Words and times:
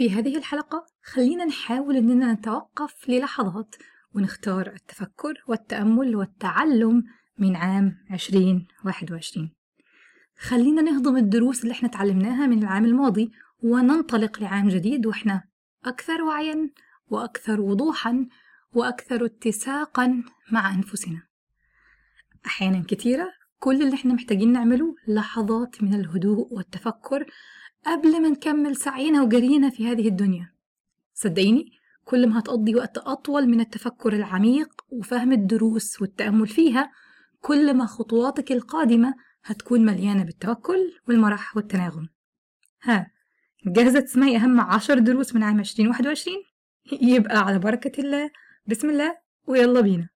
في 0.00 0.10
هذه 0.10 0.36
الحلقة 0.36 0.86
خلينا 1.02 1.44
نحاول 1.44 1.96
إننا 1.96 2.32
نتوقف 2.32 3.08
للحظات 3.08 3.74
ونختار 4.14 4.66
التفكر 4.66 5.44
والتأمل 5.46 6.16
والتعلم 6.16 7.04
من 7.38 7.56
عام 7.56 7.96
2021 8.12 9.50
خلينا 10.36 10.82
نهضم 10.82 11.16
الدروس 11.16 11.62
اللي 11.62 11.72
إحنا 11.72 11.88
تعلمناها 11.88 12.46
من 12.46 12.58
العام 12.58 12.84
الماضي 12.84 13.30
وننطلق 13.62 14.40
لعام 14.40 14.68
جديد 14.68 15.06
وإحنا 15.06 15.44
أكثر 15.84 16.22
وعيا 16.22 16.70
وأكثر 17.08 17.60
وضوحا 17.60 18.26
وأكثر 18.72 19.24
اتساقا 19.24 20.22
مع 20.52 20.74
أنفسنا. 20.74 21.22
أحيانا 22.46 22.84
كثيرة 22.88 23.32
كل 23.58 23.82
اللي 23.82 23.94
إحنا 23.94 24.14
محتاجين 24.14 24.52
نعمله 24.52 24.94
لحظات 25.08 25.82
من 25.82 25.94
الهدوء 25.94 26.54
والتفكر 26.54 27.26
قبل 27.86 28.22
ما 28.22 28.28
نكمل 28.28 28.76
سعينا 28.76 29.22
وجرينا 29.22 29.70
في 29.70 29.86
هذه 29.86 30.08
الدنيا. 30.08 30.52
صدقيني 31.14 31.72
كل 32.04 32.28
ما 32.28 32.38
هتقضي 32.38 32.74
وقت 32.74 32.98
أطول 32.98 33.46
من 33.48 33.60
التفكر 33.60 34.12
العميق 34.12 34.68
وفهم 34.90 35.32
الدروس 35.32 36.02
والتأمل 36.02 36.48
فيها 36.48 36.92
كل 37.40 37.74
ما 37.74 37.86
خطواتك 37.86 38.52
القادمة 38.52 39.14
هتكون 39.44 39.84
مليانة 39.84 40.24
بالتوكل 40.24 40.92
والمرح 41.08 41.56
والتناغم. 41.56 42.08
ها 42.82 43.10
جاهزة 43.66 44.00
تسمعي 44.00 44.36
أهم 44.36 44.60
عشر 44.60 44.98
دروس 44.98 45.34
من 45.34 45.42
عام 45.42 45.60
2021 45.60 46.36
يبقى 47.02 47.38
على 47.38 47.58
بركة 47.58 48.00
الله. 48.00 48.30
بسم 48.66 48.90
الله 48.90 49.18
ويلا 49.46 49.80
بينا. 49.80 50.08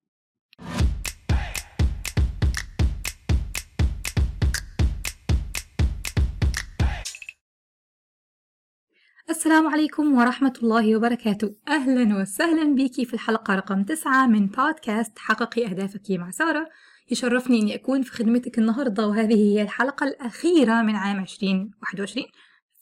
السلام 9.30 9.66
عليكم 9.66 10.18
ورحمة 10.18 10.52
الله 10.62 10.96
وبركاته. 10.96 11.54
أهلا 11.68 12.20
وسهلا 12.20 12.74
بيكي 12.74 13.04
في 13.04 13.14
الحلقة 13.14 13.54
رقم 13.54 13.82
تسعة 13.82 14.26
من 14.26 14.46
بودكاست 14.46 15.18
حققي 15.18 15.66
أهدافك 15.66 16.10
مع 16.10 16.30
سارة. 16.30 16.68
يشرفني 17.10 17.60
أني 17.60 17.74
أكون 17.74 18.02
في 18.02 18.12
خدمتك 18.12 18.58
النهاردة 18.58 19.06
وهذه 19.06 19.34
هي 19.34 19.62
الحلقة 19.62 20.04
الأخيرة 20.04 20.82
من 20.82 20.94
عام 20.94 21.20
2021 21.20 22.26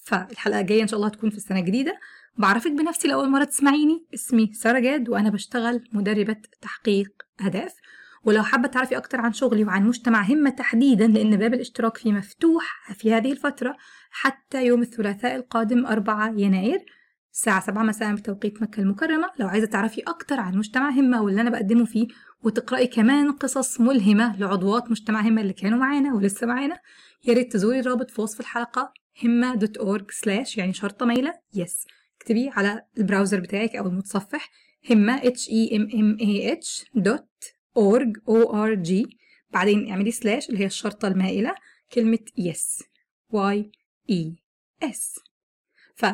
فالحلقة 0.04 0.60
الجاية 0.60 0.82
إن 0.82 0.86
شاء 0.86 0.96
الله 0.96 1.08
تكون 1.08 1.30
في 1.30 1.36
السنة 1.36 1.58
الجديدة. 1.58 1.98
بعرفك 2.36 2.70
بنفسي 2.70 3.08
لأول 3.08 3.30
مرة 3.30 3.44
تسمعيني. 3.44 4.06
اسمي 4.14 4.52
سارة 4.52 4.78
جاد 4.78 5.08
وأنا 5.08 5.30
بشتغل 5.30 5.88
مدربة 5.92 6.36
تحقيق 6.60 7.12
أهداف. 7.40 7.74
ولو 8.24 8.42
حابة 8.42 8.68
تعرفي 8.68 8.96
أكتر 8.96 9.20
عن 9.20 9.32
شغلي 9.32 9.64
وعن 9.64 9.86
مجتمع 9.86 10.22
همة 10.22 10.50
تحديدا 10.50 11.06
لأن 11.06 11.36
باب 11.36 11.54
الاشتراك 11.54 11.96
فيه 11.96 12.12
مفتوح 12.12 12.92
في 12.94 13.14
هذه 13.14 13.32
الفترة 13.32 13.76
حتى 14.10 14.66
يوم 14.66 14.82
الثلاثاء 14.82 15.36
القادم 15.36 15.86
4 15.86 16.34
يناير 16.36 16.84
الساعة 17.32 17.60
7 17.60 17.82
مساء 17.82 18.14
بتوقيت 18.14 18.62
مكة 18.62 18.80
المكرمة. 18.80 19.30
لو 19.38 19.48
عايزة 19.48 19.66
تعرفي 19.66 20.00
أكتر 20.00 20.40
عن 20.40 20.58
مجتمع 20.58 20.90
همة 20.90 21.22
واللي 21.22 21.40
أنا 21.40 21.50
بقدمه 21.50 21.84
فيه 21.84 22.08
وتقرأي 22.42 22.86
كمان 22.86 23.32
قصص 23.32 23.80
ملهمة 23.80 24.36
لعضوات 24.36 24.90
مجتمع 24.90 25.20
همة 25.20 25.42
اللي 25.42 25.52
كانوا 25.52 25.78
معانا 25.78 26.14
ولسه 26.14 26.46
معانا 26.46 26.78
يا 27.24 27.34
ريت 27.34 27.52
تزوري 27.52 27.80
الرابط 27.80 28.10
في 28.10 28.20
وصف 28.20 28.40
الحلقة 28.40 28.92
همة 29.24 29.54
dot 29.54 29.76
org 29.76 30.10
slash 30.10 30.58
يعني 30.58 30.72
شرطة 30.72 31.06
مايلة 31.06 31.34
yes. 31.54 31.86
اكتبي 32.20 32.48
على 32.48 32.82
ال 32.98 33.03
browser 33.03 33.40
بتاعك 33.40 33.76
أو 33.76 33.86
المتصفح 33.86 34.50
همة 34.90 35.20
h 35.20 35.48
e 35.48 35.72
m 35.72 35.90
m 35.90 36.20
a 36.20 36.58
h 36.58 36.84
dot 36.94 37.51
org 37.78 38.18
o 38.26 38.54
r 38.54 38.88
g. 38.88 39.16
بعدين 39.50 39.90
اعملي 39.90 40.10
سلاش 40.10 40.48
اللي 40.48 40.60
هي 40.60 40.66
الشرطة 40.66 41.08
المائلة 41.08 41.54
كلمة 41.92 42.18
يس 42.38 42.82
y 43.34 43.62
e 44.12 44.36
s. 44.84 45.20
ف 45.94 46.06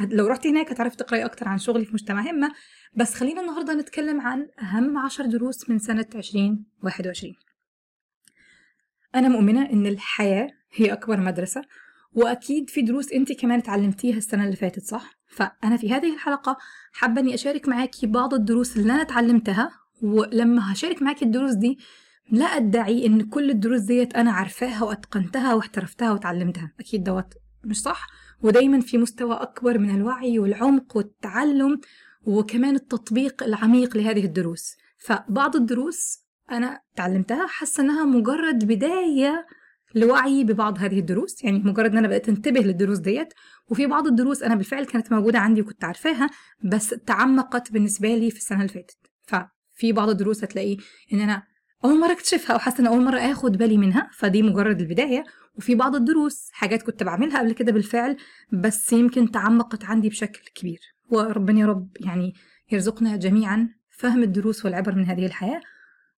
لو 0.00 0.26
رحتي 0.26 0.50
هناك 0.50 0.72
هتعرفي 0.72 0.96
تقرأي 0.96 1.24
أكتر 1.24 1.48
عن 1.48 1.58
شغلي 1.58 1.84
في 1.84 1.92
مجتمع 1.92 2.30
همة 2.30 2.52
بس 2.94 3.14
خلينا 3.14 3.40
النهاردة 3.40 3.74
نتكلم 3.74 4.20
عن 4.20 4.48
أهم 4.58 4.98
عشر 4.98 5.26
دروس 5.26 5.70
من 5.70 5.78
سنة 5.78 6.06
2021 6.14 7.34
أنا 9.14 9.28
مؤمنة 9.28 9.70
إن 9.70 9.86
الحياة 9.86 10.48
هي 10.74 10.92
أكبر 10.92 11.20
مدرسة 11.20 11.62
وأكيد 12.12 12.70
في 12.70 12.82
دروس 12.82 13.12
أنت 13.12 13.32
كمان 13.32 13.58
اتعلمتيها 13.58 14.16
السنة 14.16 14.44
اللي 14.44 14.56
فاتت 14.56 14.82
صح؟ 14.82 15.18
فأنا 15.26 15.76
في 15.76 15.92
هذه 15.92 16.14
الحلقة 16.14 16.56
حابة 16.92 17.20
إني 17.20 17.34
أشارك 17.34 17.68
معاكي 17.68 18.06
بعض 18.06 18.34
الدروس 18.34 18.76
اللي 18.76 18.92
أنا 18.92 19.02
اتعلمتها 19.02 19.81
ولما 20.02 20.72
هشارك 20.72 21.02
معاكي 21.02 21.24
الدروس 21.24 21.52
دي 21.52 21.78
لا 22.30 22.44
أدعي 22.44 23.06
إن 23.06 23.22
كل 23.22 23.50
الدروس 23.50 23.80
ديت 23.80 24.14
أنا 24.14 24.32
عارفاها 24.32 24.84
وأتقنتها 24.84 25.54
واحترفتها 25.54 26.12
وتعلمتها. 26.12 26.72
أكيد 26.80 27.04
دوت 27.04 27.34
مش 27.64 27.82
صح. 27.82 28.06
ودايما 28.42 28.80
في 28.80 28.98
مستوى 28.98 29.34
أكبر 29.34 29.78
من 29.78 29.94
الوعي 29.94 30.38
والعمق 30.38 30.96
والتعلم 30.96 31.80
وكمان 32.22 32.74
التطبيق 32.74 33.42
العميق 33.42 33.96
لهذه 33.96 34.24
الدروس. 34.24 34.76
فبعض 34.98 35.56
الدروس 35.56 36.18
أنا 36.50 36.80
تعلمتها 36.96 37.46
حاسة 37.46 37.82
إنها 37.82 38.04
مجرد 38.04 38.64
بداية 38.64 39.46
لوعي 39.94 40.44
ببعض 40.44 40.78
هذه 40.78 40.98
الدروس. 40.98 41.44
يعني 41.44 41.58
مجرد 41.58 41.90
إن 41.90 41.98
أنا 41.98 42.08
بقيت 42.08 42.28
انتبه 42.28 42.60
للدروس 42.60 42.98
ديت 42.98 43.34
وفي 43.68 43.86
بعض 43.86 44.06
الدروس 44.06 44.42
أنا 44.42 44.54
بالفعل 44.54 44.84
كانت 44.84 45.12
موجودة 45.12 45.38
عندي 45.38 45.60
وكنت 45.60 45.84
عارفاها 45.84 46.30
بس 46.64 46.88
تعمقت 46.88 47.72
بالنسبة 47.72 48.14
لي 48.14 48.30
في 48.30 48.36
السنة 48.36 48.58
اللي 48.58 48.72
فاتت. 48.72 48.96
ففي 49.82 49.92
بعض 49.92 50.08
الدروس 50.08 50.44
هتلاقي 50.44 50.76
إن 51.12 51.20
أنا 51.20 51.42
أول 51.84 52.00
مرة 52.00 52.12
أكتشفها 52.12 52.56
وحاسه 52.56 52.80
إن 52.80 52.86
أول 52.86 53.04
مرة 53.04 53.18
آخد 53.18 53.56
بالي 53.56 53.78
منها. 53.78 54.10
فدي 54.12 54.42
مجرد 54.42 54.80
البداية. 54.80 55.24
وفي 55.54 55.74
بعض 55.74 55.94
الدروس 55.94 56.50
حاجات 56.52 56.82
كنت 56.82 57.02
بعملها 57.02 57.38
قبل 57.38 57.52
كده 57.52 57.72
بالفعل 57.72 58.16
بس 58.52 58.92
يمكن 58.92 59.30
تعمقت 59.30 59.84
عندي 59.84 60.08
بشكل 60.08 60.50
كبير. 60.54 60.80
وربنا 61.08 61.60
يا 61.60 61.66
رب 61.66 61.96
يعني 62.00 62.34
يرزقنا 62.72 63.16
جميعا 63.16 63.68
فهم 63.90 64.22
الدروس 64.22 64.64
والعبر 64.64 64.94
من 64.94 65.04
هذه 65.04 65.26
الحياة 65.26 65.60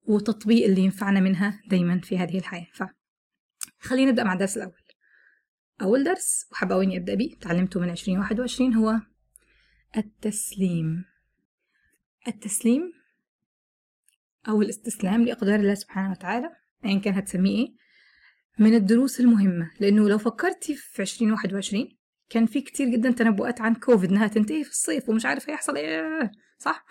وتطبيق 0.03 0.65
اللي 0.65 0.81
ينفعنا 0.81 1.21
منها 1.21 1.61
دايما 1.71 2.01
في 2.01 2.19
هذه 2.19 2.39
الحياة. 2.39 2.67
ف 2.75 2.83
خلينا 3.81 4.11
نبدأ 4.11 4.25
مع 4.25 4.33
الدرس 4.33 4.57
الأول. 4.57 4.83
أول 5.83 6.05
درس 6.05 6.47
وحابة 6.53 6.83
إني 6.83 6.97
أبدأ 6.97 7.15
بيه 7.15 7.39
تعلمته 7.41 7.81
من 7.81 7.91
2021 7.91 8.75
هو 8.75 9.01
التسليم. 9.97 11.05
التسليم 12.29 13.04
أو 14.49 14.63
الاستسلام 14.63 15.25
لأقدار 15.25 15.61
الله 15.61 15.75
سبحانه 15.75 16.11
وتعالى 16.11 16.51
أيا 16.85 16.99
كان 16.99 17.15
هتسميه 17.15 17.59
إيه 17.59 17.75
من 18.59 18.75
الدروس 18.75 19.21
المهمة. 19.21 19.71
لأنه 19.81 20.09
لو 20.09 20.19
فكرتي 20.19 20.75
في 20.75 21.03
2021 21.03 21.89
كان 22.31 22.47
في 22.47 22.61
كتير 22.61 22.89
جدا 22.89 23.11
تنبؤات 23.11 23.61
عن 23.61 23.75
كوفيد 23.75 24.11
إنها 24.11 24.27
تنتهي 24.27 24.65
في 24.65 24.71
الصيف 24.71 25.09
ومش 25.09 25.27
عارف 25.27 25.51
هيحصل 25.51 25.77
إيه 25.77 26.31
صح؟ 26.59 26.87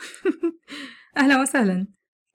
أهلا 1.17 1.41
وسهلا. 1.41 1.87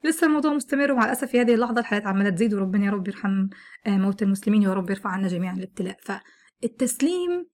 لسه 0.05 0.27
الموضوع 0.27 0.53
مستمر 0.53 0.93
ومع 0.93 1.05
الأسف 1.05 1.31
في 1.31 1.41
هذه 1.41 1.55
اللحظة 1.55 1.81
الحالات 1.81 2.07
عمالة 2.07 2.31
تزيد 2.31 2.55
وربنا 2.55 2.87
يا 2.87 2.91
رب 2.91 3.09
يرحم 3.09 3.49
موتى 3.87 4.25
المسلمين 4.25 4.63
يا 4.63 4.73
رب 4.73 4.91
يرفع 4.91 5.11
عنا 5.11 5.29
جميعا 5.29 5.55
الابتلاء 5.55 5.97
فالتسليم 6.03 7.47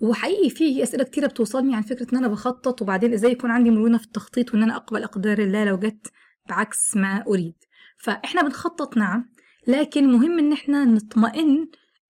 وحقيقي 0.00 0.50
في 0.50 0.82
أسئلة 0.82 1.04
كتيرة 1.04 1.26
بتوصلني 1.26 1.76
عن 1.76 1.82
فكرة 1.82 2.06
إن 2.12 2.18
أنا 2.18 2.28
بخطط 2.28 2.82
وبعدين 2.82 3.12
إزاي 3.12 3.32
يكون 3.32 3.50
عندي 3.50 3.70
مرونة 3.70 3.98
في 3.98 4.04
التخطيط 4.04 4.54
وإن 4.54 4.62
أنا 4.62 4.76
أقبل 4.76 5.02
أقدار 5.02 5.38
الله 5.38 5.64
لو 5.64 5.78
جت 5.78 6.12
بعكس 6.48 6.96
ما 6.96 7.24
أريد. 7.26 7.54
فإحنا 7.98 8.42
بنخطط 8.42 8.96
نعم 8.96 9.30
لكن 9.66 10.12
مهم 10.12 10.38
إن 10.38 10.52
إحنا 10.52 10.84
نطمئن 10.84 11.68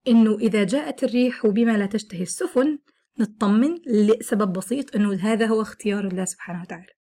إنه 0.08 0.34
إذا 0.34 0.64
جاءت 0.64 1.04
الريح 1.04 1.44
وبما 1.44 1.76
لا 1.76 1.86
تشتهي 1.86 2.22
السفن 2.22 2.78
نطمن 3.18 3.74
لسبب 3.86 4.52
بسيط 4.52 4.96
إنه 4.96 5.14
هذا 5.14 5.46
هو 5.46 5.62
اختيار 5.62 6.06
الله 6.06 6.24
سبحانه 6.24 6.62
وتعالى. 6.62 6.96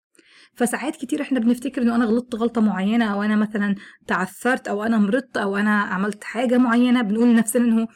فساعات 0.54 0.96
كتير 0.96 1.22
إحنا 1.22 1.40
بنفتكر 1.40 1.82
إنه 1.82 1.94
أنا 1.94 2.04
غلطت 2.04 2.34
غلطة 2.34 2.60
معينة 2.60 3.04
أو 3.04 3.22
أنا 3.22 3.36
مثلا 3.36 3.74
تعثرت 4.06 4.68
أو 4.68 4.82
أنا 4.82 4.98
مرضت 4.98 5.36
أو 5.36 5.56
أنا 5.56 5.80
عملت 5.80 6.24
حاجة 6.24 6.58
معينة 6.58 7.02
بنقول 7.02 7.28
لنفسنا 7.28 7.64
إنه 7.64 7.88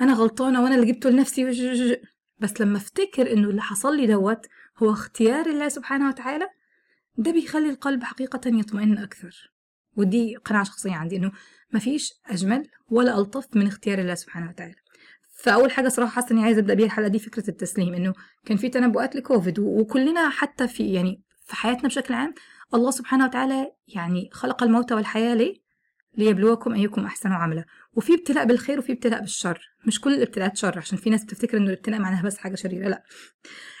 أنا 0.00 0.14
غلطانة 0.14 0.62
وأنا 0.62 0.74
اللي 0.74 0.92
جبته 0.92 1.10
لنفسي 1.10 1.44
بس 2.38 2.60
لما 2.60 2.76
أفتكر 2.76 3.32
إنه 3.32 3.48
اللي 3.50 3.62
حصل 3.62 3.96
لي 3.96 4.06
دوت 4.06 4.46
هو 4.82 4.90
اختيار 4.90 5.46
الله 5.46 5.68
سبحانه 5.68 6.08
وتعالى 6.08 6.48
ده 7.18 7.32
بيخلي 7.32 7.70
القلب 7.70 8.04
حقيقة 8.04 8.40
يطمئن 8.46 8.98
أكثر 8.98 9.52
ودي 9.96 10.36
قناعة 10.36 10.64
شخصية 10.64 10.94
عندي 10.94 11.16
إنه 11.16 11.32
مفيش 11.72 12.12
أجمل 12.26 12.68
ولا 12.90 13.18
ألطف 13.18 13.46
من 13.56 13.66
اختيار 13.66 13.98
الله 13.98 14.14
سبحانه 14.14 14.48
وتعالى 14.50 14.74
فأول 15.36 15.70
حاجة 15.70 15.88
صراحة 15.88 16.12
حاسة 16.12 16.32
إني 16.32 16.42
عايزة 16.44 16.60
أبدأ 16.60 16.74
بيها 16.74 16.86
الحلقة 16.86 17.08
دي 17.08 17.18
فكرة 17.18 17.50
التسليم 17.50 17.94
إنه 17.94 18.12
كان 18.44 18.56
في 18.56 18.68
تنبؤات 18.68 19.16
لكوفيد 19.16 19.58
وكلنا 19.58 20.28
حتى 20.28 20.68
في 20.68 20.92
يعني 20.92 21.22
في 21.46 21.56
حياتنا 21.56 21.88
بشكل 21.88 22.14
عام 22.14 22.34
الله 22.74 22.90
سبحانه 22.90 23.24
وتعالى 23.24 23.72
يعني 23.88 24.30
خلق 24.32 24.62
الموت 24.62 24.92
والحياة 24.92 25.34
ليه؟ 25.34 25.65
ليبلوكم 26.16 26.74
أيكم 26.74 27.04
أحسن 27.04 27.32
عملا. 27.32 27.64
وفي 27.92 28.14
ابتلاء 28.14 28.44
بالخير 28.44 28.78
وفي 28.78 28.92
ابتلاء 28.92 29.20
بالشر. 29.20 29.60
مش 29.86 30.00
كل 30.00 30.14
الابتلاءات 30.14 30.56
شر 30.56 30.78
عشان 30.78 30.98
في 30.98 31.10
ناس 31.10 31.24
بتفتكر 31.24 31.56
إنه 31.58 31.66
الابتلاء 31.66 32.00
معناها 32.00 32.22
بس 32.22 32.38
حاجة 32.38 32.54
شريرة 32.54 32.88
لا. 32.88 33.02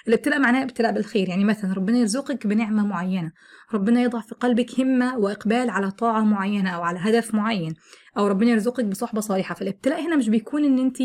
الابتلاء 0.08 0.38
معناه 0.38 0.62
ابتلاء 0.62 0.92
بالخير. 0.92 1.28
يعني 1.28 1.44
مثلا 1.44 1.72
ربنا 1.72 1.98
يرزقك 1.98 2.46
بنعمة 2.46 2.86
معينة. 2.86 3.32
ربنا 3.74 4.02
يضع 4.02 4.20
في 4.20 4.34
قلبك 4.34 4.80
همة 4.80 5.18
وإقبال 5.18 5.70
على 5.70 5.90
طاعة 5.90 6.20
معينة 6.20 6.70
أو 6.70 6.82
على 6.82 6.98
هدف 6.98 7.34
معين. 7.34 7.74
أو 8.18 8.26
ربنا 8.26 8.50
يرزقك 8.50 8.84
بصحبة 8.84 9.20
صالحة. 9.20 9.54
فالابتلاء 9.54 10.06
هنا 10.06 10.16
مش 10.16 10.28
بيكون 10.28 10.64
إن 10.64 10.78
انت 10.78 10.98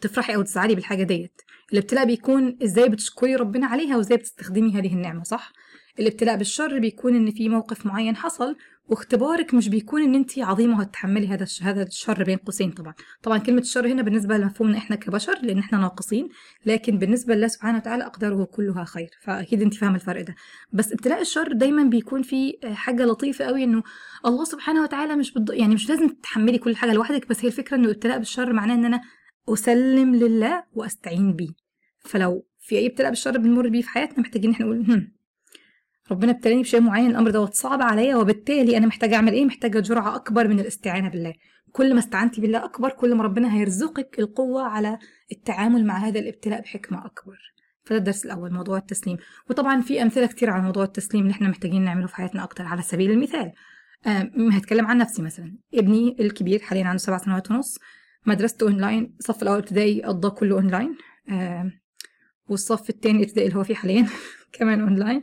تفرحي 0.00 0.34
أو 0.34 0.42
تزعلي 0.42 0.74
بالحاجة 0.74 1.02
ديت. 1.02 1.40
الابتلاء 1.72 2.06
بيكون 2.06 2.58
إزاي 2.62 2.88
بتشكري 2.88 3.36
ربنا 3.36 3.66
عليها 3.66 3.96
وإزاي 3.96 4.16
بتستخدمي 4.16 4.78
هذه 4.78 4.94
النعمة 4.94 5.22
صح؟ 5.22 5.52
الابتلاء 5.98 6.36
بالشر 6.36 6.78
بيكون 6.78 7.16
إن 7.16 7.30
في 7.30 7.48
موقف 7.48 7.86
معين 7.86 8.16
حصل 8.16 8.56
واختبارك 8.88 9.54
مش 9.54 9.68
بيكون 9.68 10.02
إن 10.02 10.14
انت 10.14 10.38
عظيمة 10.38 10.78
وهتتحملي 10.78 11.28
هذا 11.28 11.46
هذا 11.62 11.82
الشر 11.82 12.24
بين 12.24 12.36
قوسين 12.36 12.70
طبعا. 12.70 12.94
طبعا 13.22 13.38
كلمة 13.38 13.60
الشر 13.60 13.86
هنا 13.86 14.02
بالنسبة 14.02 14.36
لمفهومنا 14.36 14.78
إحنا 14.78 14.96
كبشر 14.96 15.38
لأن 15.42 15.58
إحنا 15.58 15.78
ناقصين 15.78 16.28
لكن 16.66 16.98
بالنسبة 16.98 17.34
لله 17.34 17.46
سبحانه 17.48 17.78
وتعالى 17.78 18.06
أقداره 18.06 18.44
كلها 18.44 18.84
خير. 18.84 19.10
فأكيد 19.22 19.62
انت 19.62 19.74
فاهمة 19.74 19.94
الفرق 19.94 20.22
ده. 20.22 20.34
بس 20.72 20.92
ابتلاء 20.92 21.20
الشر 21.20 21.52
دايما 21.52 21.82
بيكون 21.84 22.22
في 22.22 22.58
حاجة 22.64 23.04
لطيفة 23.04 23.44
قوي 23.44 23.64
إنه 23.64 23.82
الله 24.26 24.44
سبحانه 24.44 24.82
وتعالى 24.82 25.16
مش 25.16 25.34
بض... 25.34 25.50
يعني 25.50 25.74
مش 25.74 25.88
لازم 25.88 26.08
تتحملي 26.08 26.58
كل 26.58 26.76
حاجة 26.76 26.92
لوحدك 26.92 27.28
بس 27.28 27.40
هي 27.44 27.48
الفكرة 27.48 27.76
إنه 27.76 27.84
الابتلاء 27.84 28.18
بالشر 28.18 28.52
معناه 28.52 28.74
إن 28.74 28.84
أنا 28.84 29.00
أسلم 29.48 30.14
لله 30.14 30.64
وأستعين 30.72 31.32
بيه. 31.32 31.48
فلو 32.00 32.46
في 32.58 32.78
أي 32.78 32.86
ابتلاء 32.86 33.10
بالشر 33.10 33.38
بنمر 33.38 33.68
بيه 33.68 33.82
في 33.82 33.88
حياتنا 33.88 34.20
محتاجين 34.20 34.50
إحنا 34.50 34.66
نقول 34.66 35.10
ربنا 36.10 36.32
ابتلاني 36.32 36.62
بشيء 36.62 36.80
معين 36.80 37.10
الأمر 37.10 37.30
دوت 37.30 37.54
صعب 37.54 37.82
عليا 37.82 38.16
وبالتالي 38.16 38.76
أنا 38.76 38.86
محتاجه 38.86 39.14
أعمل 39.14 39.32
إيه؟ 39.32 39.44
محتاجة 39.44 39.80
جرعة 39.80 40.16
أكبر 40.16 40.48
من 40.48 40.60
الاستعانة 40.60 41.08
بالله. 41.08 41.34
كل 41.72 41.92
ما 41.94 41.98
استعنتي 41.98 42.40
بالله 42.40 42.64
أكبر 42.64 42.90
كل 42.90 43.14
ما 43.14 43.24
ربنا 43.24 43.54
هيرزقك 43.54 44.18
القوة 44.18 44.62
على 44.62 44.98
التعامل 45.32 45.86
مع 45.86 45.96
هذا 45.98 46.18
الابتلاء 46.18 46.60
بحكمة 46.60 47.06
أكبر. 47.06 47.38
فده 47.84 47.98
الدرس 47.98 48.24
الأول 48.24 48.52
موضوع 48.52 48.78
التسليم. 48.78 49.16
وطبعا 49.50 49.80
في 49.80 50.02
أمثلة 50.02 50.26
كتير 50.26 50.50
على 50.50 50.62
موضوع 50.62 50.84
التسليم 50.84 51.22
اللي 51.22 51.32
إحنا 51.32 51.48
محتاجين 51.48 51.84
نعمله 51.84 52.06
في 52.06 52.14
حياتنا 52.16 52.44
أكتر 52.44 52.64
على 52.64 52.82
سبيل 52.82 53.10
المثال. 53.10 53.52
هتكلم 54.52 54.86
عن 54.86 54.98
نفسي 54.98 55.22
مثلا. 55.22 55.56
ابني 55.74 56.16
الكبير 56.20 56.58
حاليا 56.58 56.84
عنده 56.84 56.98
سبع 56.98 57.18
سنوات 57.18 57.50
ونص 57.50 57.78
مدرسته 58.26 58.64
أونلاين 58.64 59.16
الصف 59.18 59.42
الأول 59.42 59.58
ابتدائي 59.58 60.02
قضاه 60.02 60.30
كله 60.30 60.54
أونلاين. 60.54 60.96
والصف 62.48 62.90
الثاني 62.90 63.22
ابتدائي 63.22 63.48
اللي 63.48 63.58
هو 63.58 63.64
فيه 63.64 63.74
حاليا 63.74 64.06
كمان 64.58 64.80
أونلاين. 64.80 65.22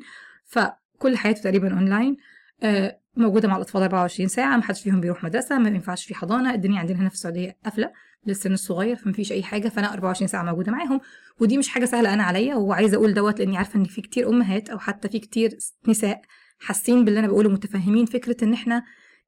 فكل 0.52 1.18
حياته 1.18 1.42
تقريبا 1.42 1.74
أونلاين 1.74 2.18
آه 2.64 2.98
موجودة 3.16 3.48
مع 3.48 3.56
الأطفال 3.56 3.82
24 3.82 4.30
ساعة 4.30 4.58
ما 4.58 4.64
حدش 4.64 4.82
فيهم 4.84 5.02
بيروح 5.02 5.24
مدرسة 5.24 5.58
ما 5.58 5.70
ينفعش 5.70 6.06
في 6.06 6.16
حضانة 6.16 6.54
الدنيا 6.54 6.80
عندنا 6.80 7.00
هنا 7.00 7.10
في 7.10 7.16
السعودية 7.16 7.58
قافلة 7.66 7.92
للسن 8.28 8.54
الصغير 8.54 8.96
فما 8.96 9.14
فيش 9.14 9.32
أي 9.32 9.44
حاجة 9.44 9.70
فأنا 9.70 9.94
24 9.94 10.28
ساعة 10.28 10.44
موجودة 10.44 10.72
معاهم 10.72 11.00
ودي 11.40 11.58
مش 11.58 11.70
حاجة 11.70 11.86
سهلة 11.86 12.14
أنا 12.14 12.24
عليا 12.24 12.56
وعايزة 12.56 12.98
أقول 12.98 13.14
دوت 13.14 13.40
لأني 13.40 13.58
عارفة 13.58 13.80
إن 13.80 13.86
في 13.86 14.02
كتير 14.02 14.30
أمهات 14.30 14.70
أو 14.70 14.80
حتى 14.80 15.10
في 15.10 15.20
كتير 15.20 15.58
نساء 15.88 16.22
حاسين 16.60 17.06
باللي 17.06 17.20
أنا 17.20 17.28
بقوله 17.28 17.50
متفهمين 17.50 18.06
فكرة 18.06 18.44
إن 18.44 18.54
إحنا 18.54 18.84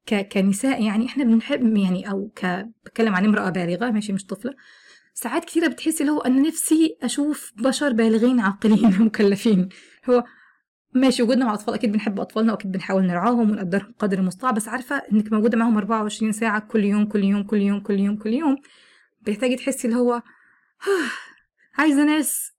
ك... 0.05 0.27
كنساء 0.27 0.83
يعني 0.83 1.05
إحنا 1.05 1.23
بنحب 1.23 1.77
يعني 1.77 2.09
أو 2.09 2.31
ك 2.35 2.45
بتكلم 2.85 3.15
عن 3.15 3.25
امرأة 3.25 3.49
بالغة 3.49 3.91
ماشي 3.91 4.13
مش 4.13 4.25
طفلة 4.25 4.53
ساعات 5.13 5.45
كتيرة 5.45 5.67
بتحسي 5.67 6.01
اللي 6.01 6.11
هو 6.11 6.19
أنا 6.19 6.47
نفسي 6.47 6.97
أشوف 7.03 7.53
بشر 7.57 7.93
بالغين 7.93 8.39
عاقلين 8.39 9.01
مكلفين 9.05 9.69
هو 10.09 10.23
ماشي 10.95 11.23
وجودنا 11.23 11.45
مع 11.45 11.53
أطفال 11.53 11.73
أكيد 11.73 11.91
بنحب 11.91 12.19
أطفالنا 12.19 12.51
وأكيد 12.51 12.71
بنحاول 12.71 13.03
نرعاهم 13.03 13.51
ونقدرهم 13.51 13.93
قدر 13.99 14.19
المستطاع 14.19 14.51
بس 14.51 14.67
عارفة 14.67 14.95
إنك 15.13 15.33
موجودة 15.33 15.57
معاهم 15.57 15.77
24 15.77 16.31
ساعة 16.31 16.59
كل 16.59 16.83
يوم 16.83 17.05
كل 17.05 17.23
يوم 17.23 17.43
كل 17.43 17.61
يوم 17.61 17.79
كل 17.79 17.99
يوم 17.99 18.17
كل 18.17 18.29
يوم 18.33 18.57
بتحتاجي 19.21 19.55
تحسي 19.55 19.87
اللي 19.87 19.99
هو 19.99 20.21
عايزة 21.77 22.03
ناس 22.05 22.53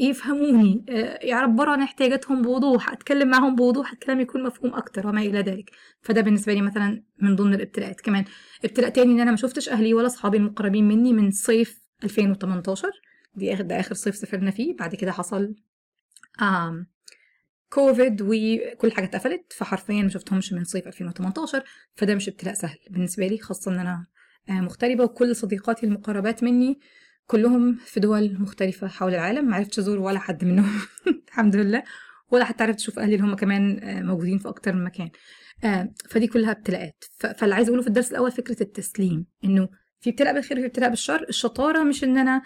يفهموني 0.00 0.84
يعبروا 1.22 1.72
عن 1.72 1.82
احتياجاتهم 1.82 2.42
بوضوح 2.42 2.92
أتكلم 2.92 3.28
معاهم 3.30 3.54
بوضوح 3.56 3.92
الكلام 3.92 4.20
يكون 4.20 4.42
مفهوم 4.42 4.74
أكتر 4.74 5.06
وما 5.06 5.20
إلى 5.20 5.40
ذلك. 5.40 5.70
فده 6.02 6.20
بالنسبة 6.20 6.54
لي 6.54 6.62
مثلا 6.62 7.02
من 7.18 7.36
ضمن 7.36 7.54
الابتلاءات. 7.54 8.00
كمان 8.00 8.24
ابتلاء 8.64 8.90
تاني 8.90 9.12
إن 9.12 9.20
أنا 9.20 9.30
ما 9.30 9.36
شفتش 9.36 9.68
أهلي 9.68 9.94
ولا 9.94 10.06
أصحابي 10.06 10.36
المقربين 10.36 10.88
مني 10.88 11.12
من 11.12 11.30
صيف 11.30 11.80
2018 12.04 12.88
دي 13.34 13.54
اخر 13.54 13.62
ده 13.62 13.80
آخر 13.80 13.94
صيف 13.94 14.14
سافرنا 14.16 14.50
فيه. 14.50 14.76
بعد 14.76 14.94
كده 14.94 15.12
حصل 15.12 15.54
آم 16.42 16.86
كوفيد 17.70 18.22
وكل 18.22 18.92
حاجة 18.92 19.04
اتقفلت 19.04 19.52
فحرفيا 19.52 20.02
ما 20.02 20.08
شفتهمش 20.08 20.52
من 20.52 20.64
صيف 20.64 20.86
2018 20.86 21.64
فده 21.94 22.14
مش 22.14 22.28
ابتلاء 22.28 22.54
سهل 22.54 22.78
بالنسبة 22.90 23.26
لي 23.26 23.38
خاصة 23.38 23.72
إن 23.72 23.78
أنا 23.78 24.06
مغتربة 24.48 25.04
وكل 25.04 25.36
صديقاتي 25.36 25.86
المقربات 25.86 26.42
مني 26.42 26.80
كلهم 27.26 27.74
في 27.74 28.00
دول 28.00 28.36
مختلفة 28.40 28.88
حول 28.88 29.14
العالم 29.14 29.48
ما 29.48 29.56
عرفتش 29.56 29.78
أزور 29.78 29.98
ولا 29.98 30.18
حد 30.18 30.44
منهم 30.44 30.80
الحمد 31.28 31.56
لله 31.56 31.82
ولا 32.30 32.44
حتى 32.44 32.64
عرفت 32.64 32.78
أشوف 32.78 32.98
أهلي 32.98 33.14
اللي 33.14 33.26
هم 33.26 33.34
كمان 33.34 33.80
موجودين 34.06 34.38
في 34.38 34.48
أكتر 34.48 34.72
من 34.72 34.84
مكان. 34.84 35.10
فدي 36.10 36.26
كلها 36.26 36.50
ابتلاءات. 36.50 37.04
فاللي 37.38 37.54
عايزة 37.54 37.68
أقوله 37.68 37.82
في 37.82 37.88
الدرس 37.88 38.10
الأول 38.10 38.32
فكرة 38.32 38.62
التسليم 38.62 39.26
إنه 39.44 39.68
في 40.00 40.10
ابتلاء 40.10 40.34
بالخير 40.34 40.58
وفي 40.58 40.66
ابتلاء 40.66 40.90
بالشر 40.90 41.26
الشطارة 41.28 41.82
مش 41.82 42.04
إن 42.04 42.18
أنا 42.18 42.42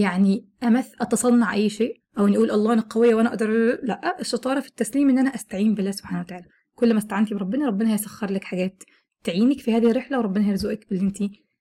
يعني 0.00 0.48
أمث 0.62 0.94
أتصنع 1.00 1.54
أي 1.54 1.68
شيء 1.68 2.02
أو 2.18 2.26
إني 2.26 2.36
أقول 2.36 2.50
الله 2.50 2.72
أنا 2.72 2.82
قوية 2.82 3.14
وأنا 3.14 3.28
أقدر 3.28 3.50
لا 3.82 4.20
الشطارة 4.20 4.60
في 4.60 4.68
التسليم 4.68 5.10
إن 5.10 5.18
أنا 5.18 5.34
أستعين 5.34 5.74
بالله 5.74 5.90
سبحانه 5.90 6.20
وتعالى. 6.20 6.46
كل 6.74 6.92
ما 6.92 6.98
استعنتي 6.98 7.34
بربنا 7.34 7.66
ربنا 7.66 7.92
هيسخر 7.92 8.32
لك 8.32 8.44
حاجات 8.44 8.82
تعينك 9.24 9.60
في 9.60 9.72
هذه 9.72 9.90
الرحلة 9.90 10.18
وربنا 10.18 10.46
هيرزقك 10.46 10.88
باللي 10.90 11.06
أنت 11.06 11.18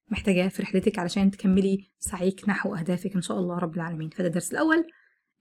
محتاجاه 0.08 0.48
في 0.48 0.62
رحلتك 0.62 1.00
علشان 1.00 1.32
تكملي 1.32 1.92
سعيك 2.00 2.50
نحو 2.50 2.76
أهدافك 2.76 3.16
إن 3.16 3.22
شاء 3.22 3.40
الله 3.40 3.58
رب 3.58 3.76
العالمين. 3.76 4.10
فده 4.10 4.28
الدرس 4.28 4.52
الأول 4.52 4.88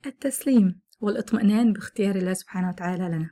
التسليم 0.06 0.80
والإطمئنان 1.00 1.72
باختيار 1.72 2.16
الله 2.16 2.32
سبحانه 2.32 2.68
وتعالى 2.68 3.04
لنا. 3.04 3.30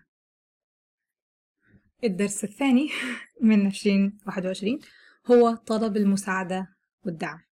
الدرس 2.05 2.45
الثاني 2.45 2.89
من 3.43 3.67
2021 3.67 4.79
هو 5.27 5.55
طلب 5.55 5.97
المساعدة 5.97 6.67
والدعم. 7.05 7.47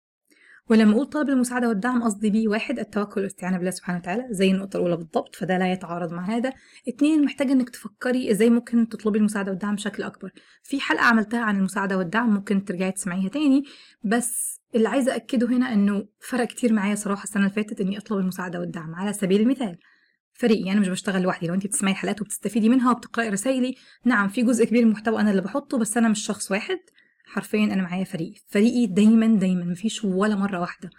ولما 0.70 0.92
أقول 0.92 1.06
طلب 1.06 1.28
المساعدة 1.28 1.68
والدعم 1.68 2.02
قصدي 2.02 2.30
بيه 2.30 2.48
واحد 2.48 2.78
التوكل 2.78 3.20
والاستعانة 3.20 3.56
بالله 3.56 3.70
سبحانه 3.70 3.98
وتعالى 3.98 4.26
زي 4.30 4.50
النقطة 4.50 4.76
الأولى 4.76 4.96
بالضبط 4.96 5.36
فده 5.36 5.58
لا 5.58 5.72
يتعارض 5.72 6.12
مع 6.12 6.24
هذا. 6.24 6.52
اتنين 6.88 7.24
محتاجة 7.24 7.52
إنك 7.52 7.70
تفكري 7.70 8.30
إزاي 8.30 8.50
ممكن 8.50 8.88
تطلبي 8.88 9.18
المساعدة 9.18 9.50
والدعم 9.50 9.74
بشكل 9.74 10.02
أكبر. 10.02 10.30
في 10.62 10.80
حلقة 10.80 11.04
عملتها 11.04 11.40
عن 11.40 11.56
المساعدة 11.56 11.98
والدعم 11.98 12.34
ممكن 12.34 12.64
ترجعي 12.64 12.92
تسمعيها 12.92 13.28
تاني 13.28 13.62
بس 14.04 14.60
اللي 14.74 14.88
عايزة 14.88 15.16
أكده 15.16 15.46
هنا 15.46 15.72
إنه 15.72 16.06
فرق 16.20 16.44
كتير 16.44 16.72
معايا 16.72 16.94
صراحة 16.94 17.24
السنة 17.24 17.42
اللي 17.42 17.54
فاتت 17.54 17.80
إني 17.80 17.98
أطلب 17.98 18.18
المساعدة 18.18 18.60
والدعم. 18.60 18.94
على 18.94 19.12
سبيل 19.12 19.40
المثال 19.40 19.78
فريقي 20.34 20.72
أنا 20.72 20.80
مش 20.80 20.88
بشتغل 20.88 21.22
لوحدي 21.22 21.46
لو 21.46 21.54
انت 21.54 21.66
بتسمعي 21.66 21.94
حلقات 21.94 22.20
وبتستفيدي 22.20 22.68
منها 22.68 22.90
وبتقرأي 22.90 23.28
رسايلي 23.28 23.74
نعم 24.04 24.28
في 24.28 24.42
جزء 24.42 24.64
كبير 24.64 24.82
من 24.82 24.88
المحتوى 24.88 25.20
أنا 25.20 25.30
اللي 25.30 25.42
بحطه 25.42 25.78
بس 25.78 25.96
أنا 25.96 26.08
مش 26.08 26.26
شخص 26.26 26.50
واحد. 26.50 26.78
حرفيا 27.34 27.64
أنا 27.64 27.82
معايا 27.82 28.04
فريق. 28.04 28.32
فريقي 28.46 28.86
دايما 28.86 29.38
دايما 29.38 29.64
مفيش 29.64 30.04
ولا 30.04 30.36
مرة 30.36 30.60
واحدة 30.60 30.90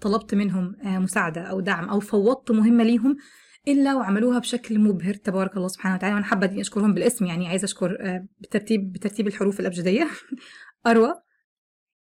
طلبت 0.00 0.34
منهم 0.34 0.76
مساعدة 0.84 1.40
أو 1.42 1.60
دعم 1.60 1.88
أو 1.88 2.00
فوضت 2.00 2.50
مهمة 2.50 2.84
ليهم 2.84 3.16
إلا 3.68 3.94
وعملوها 3.94 4.38
بشكل 4.38 4.78
مبهر 4.78 5.14
تبارك 5.14 5.56
الله 5.56 5.68
سبحانه 5.68 5.94
وتعالى. 5.94 6.14
وأنا 6.14 6.26
حابة 6.26 6.46
إني 6.46 6.60
أشكرهم 6.60 6.94
بالاسم 6.94 7.24
يعني 7.26 7.48
عايزة 7.48 7.64
أشكر 7.64 7.96
بترتيب 8.38 8.92
بترتيب 8.92 9.26
الحروف 9.26 9.60
الأبجدية. 9.60 10.08
أروى 10.86 11.14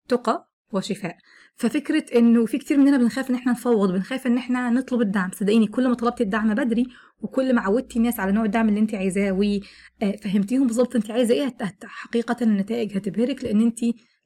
تقى 0.09 0.54
وشفاء. 0.73 1.17
ففكرة 1.57 2.05
إنه 2.19 2.47
في 2.47 2.59
كتير 2.59 2.79
مننا 2.79 2.99
بنخاف 2.99 3.31
إن 3.31 3.35
إحنا 3.35 3.53
نفوض 3.53 3.93
بنخاف 3.93 4.27
إن 4.27 4.37
إحنا 4.37 4.71
نطلب 4.71 5.01
الدعم. 5.01 5.31
صدقيني 5.31 5.67
كل 5.67 5.89
ما 5.89 5.95
طلبتي 5.95 6.23
الدعم 6.23 6.55
بدري 6.55 6.87
وكل 7.19 7.55
ما 7.55 7.61
عودتي 7.61 7.99
الناس 7.99 8.21
على 8.21 8.33
نوع 8.33 8.45
الدعم 8.45 8.69
اللي 8.69 8.81
أنت 8.81 8.95
عايزاه 8.95 9.33
وفهمتيهم 9.33 10.67
بالظبط 10.67 10.97
أنت 10.97 11.11
عايزة 11.11 11.35
إيه 11.35 11.57
حقيقة 11.85 12.37
النتائج 12.43 12.97
هتبهرك 12.97 13.45
لأن 13.45 13.61
أنت 13.61 13.79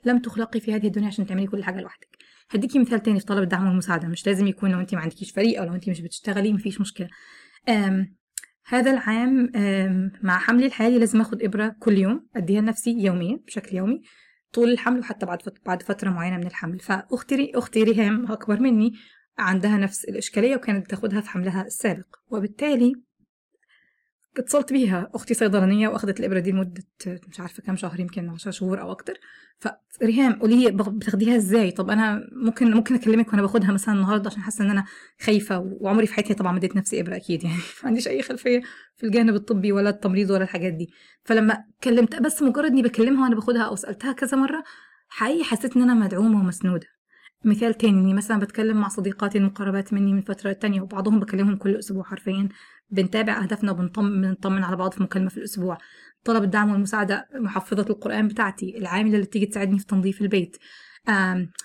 لم 0.04 0.18
تخلقي 0.18 0.60
في 0.60 0.74
هذه 0.74 0.86
الدنيا 0.86 1.06
عشان 1.06 1.26
تعملي 1.26 1.46
كل 1.46 1.64
حاجة 1.64 1.80
لوحدك. 1.80 2.08
هديكي 2.50 2.78
مثال 2.78 3.02
تاني 3.02 3.20
في 3.20 3.26
طلب 3.26 3.42
الدعم 3.42 3.66
والمساعدة. 3.66 4.08
مش 4.08 4.26
لازم 4.26 4.46
يكون 4.46 4.70
لو 4.70 4.80
انت 4.80 4.94
ما 4.94 5.00
عندكيش 5.00 5.30
فريق 5.30 5.60
أو 5.60 5.66
لو 5.66 5.74
انت 5.74 5.88
مش 5.88 6.00
بتشتغلي 6.00 6.52
مفيش 6.52 6.80
مشكلة. 6.80 7.08
أم 7.68 8.16
هذا 8.66 8.90
العام 8.90 9.50
مع 10.22 10.38
حملي 10.38 10.66
الحالي 10.66 10.98
لازم 10.98 11.20
آخد 11.20 11.42
إبرة 11.42 11.76
كل 11.80 11.98
يوم 11.98 12.26
أديها 12.36 12.60
لنفسي 12.60 12.90
يوميا 12.90 13.40
بشكل 13.46 13.76
يومي. 13.76 14.02
طول 14.52 14.70
الحمل 14.70 15.00
وحتى 15.00 15.26
بعد 15.26 15.38
بعد 15.66 15.82
فترة 15.82 16.10
معينة 16.10 16.36
من 16.36 16.46
الحمل. 16.46 16.80
فأختي 16.80 17.52
أختي 17.54 17.82
ريهام 17.82 18.32
أكبر 18.32 18.60
مني 18.60 18.92
عندها 19.38 19.76
نفس 19.76 20.04
الإشكالية 20.04 20.56
وكانت 20.56 20.84
بتاخدها 20.84 21.20
في 21.20 21.30
حملها 21.30 21.62
السابق. 21.62 22.16
وبالتالي 22.30 23.07
اتصلت 24.38 24.72
بيها 24.72 25.10
أختي 25.14 25.34
صيدلانية 25.34 25.88
واخدت 25.88 26.20
الإبرة 26.20 26.38
دي 26.38 26.50
لمدة 26.50 26.82
مش 27.06 27.40
عارفة 27.40 27.62
كام 27.62 27.76
شهر 27.76 28.00
يمكن 28.00 28.28
10 28.28 28.50
شهور 28.50 28.80
أو 28.80 28.92
أكتر. 28.92 29.20
فريهام 29.88 30.32
قولي 30.32 30.64
لي 30.64 30.70
بتاخديها 30.70 31.36
إزاي؟ 31.36 31.70
طب 31.70 31.90
أنا 31.90 32.28
ممكن 32.32 32.70
ممكن 32.70 32.94
أكلمك 32.94 33.28
وأنا 33.28 33.42
باخدها 33.42 33.72
مثلا 33.72 33.94
النهارده 33.94 34.30
عشان 34.30 34.42
حاسة 34.42 34.64
إن 34.64 34.70
أنا 34.70 34.84
خايفة 35.20 35.58
وعمري 35.58 36.06
في 36.06 36.14
حياتي 36.14 36.34
طبعا 36.34 36.52
مديت 36.52 36.76
نفسي 36.76 37.00
إبرة 37.00 37.16
أكيد 37.16 37.44
يعني. 37.44 37.56
ما 37.82 37.88
عنديش 37.88 38.08
أي 38.08 38.22
خلفية 38.22 38.62
في 38.96 39.06
الجانب 39.06 39.34
الطبي 39.34 39.72
ولا 39.72 39.90
التمريض 39.90 40.30
ولا 40.30 40.44
الحاجات 40.44 40.72
دي. 40.72 40.88
فلما 41.24 41.64
كلمت 41.84 42.22
بس 42.22 42.42
مجرد 42.42 42.70
إني 42.70 42.82
بكلمها 42.82 43.22
وأنا 43.22 43.34
باخدها 43.34 43.62
أو 43.62 43.76
سألتها 43.76 44.12
كذا 44.12 44.36
مرة 44.36 44.64
حقيقي 45.08 45.44
حسيت 45.44 45.76
إن 45.76 45.82
أنا 45.82 45.94
مدعومة 45.94 46.40
ومسنودة. 46.40 46.97
مثال 47.44 47.74
تاني 47.74 48.00
إني 48.00 48.14
مثلا 48.14 48.40
بتكلم 48.40 48.80
مع 48.80 48.88
صديقاتي 48.88 49.38
المقربات 49.38 49.92
مني 49.92 50.12
من 50.12 50.20
فترة 50.20 50.52
تانية 50.52 50.80
وبعضهم 50.80 51.20
بكلمهم 51.20 51.56
كل 51.56 51.76
أسبوع 51.76 52.02
حرفيا. 52.04 52.48
بنتابع 52.90 53.42
أهدافنا 53.42 53.72
وبنطمن 53.72 54.22
بنطمن 54.22 54.64
على 54.64 54.76
بعض 54.76 54.92
في 54.92 55.02
مكالمة 55.02 55.28
في 55.28 55.36
الأسبوع. 55.36 55.78
طلب 56.24 56.42
الدعم 56.42 56.70
والمساعدة 56.70 57.28
محفظة 57.34 57.86
القرآن 57.90 58.28
بتاعتي 58.28 58.78
العاملة 58.78 59.14
اللي 59.14 59.26
تيجي 59.26 59.46
تساعدني 59.46 59.78
في 59.78 59.86
تنظيف 59.86 60.22
البيت. 60.22 60.56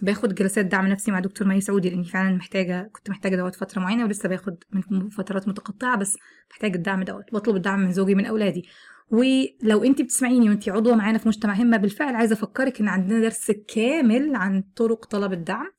باخد 0.02 0.36
جلسات 0.36 0.66
دعم 0.66 0.88
نفسي 0.88 1.12
مع 1.12 1.20
دكتور 1.20 1.48
مي 1.48 1.62
سعودي 1.62 1.90
لأني 1.90 2.06
فعلا 2.06 2.36
محتاجة 2.36 2.90
كنت 2.94 3.10
محتاجة 3.10 3.36
دوت 3.36 3.56
فترة 3.56 3.82
معينة 3.82 4.04
ولسه 4.04 4.30
باخد 4.30 4.64
من 4.92 5.10
فترات 5.10 5.48
متقطعة 5.48 5.98
بس 5.98 6.18
محتاجة 6.52 6.76
الدعم 6.76 7.04
دوت. 7.04 7.34
بطلب 7.34 7.56
الدعم 7.56 7.80
من 7.80 7.92
زوجي 7.92 8.16
من 8.16 8.26
أولادي. 8.26 8.70
ولو 9.14 9.84
انت 9.84 10.02
بتسمعيني 10.02 10.50
وانت 10.50 10.70
عضوة 10.70 10.96
معانا 10.96 11.18
في 11.18 11.28
مجتمع 11.28 11.54
همه 11.54 11.78
بالفعل 11.78 12.16
عايزة 12.16 12.34
أفكرك 12.34 12.80
إن 12.80 12.88
عندنا 12.88 13.20
درس 13.20 13.52
كامل 13.52 14.36
عن 14.36 14.64
طرق 14.76 15.06
طلب 15.06 15.34
الدعم 15.34 15.72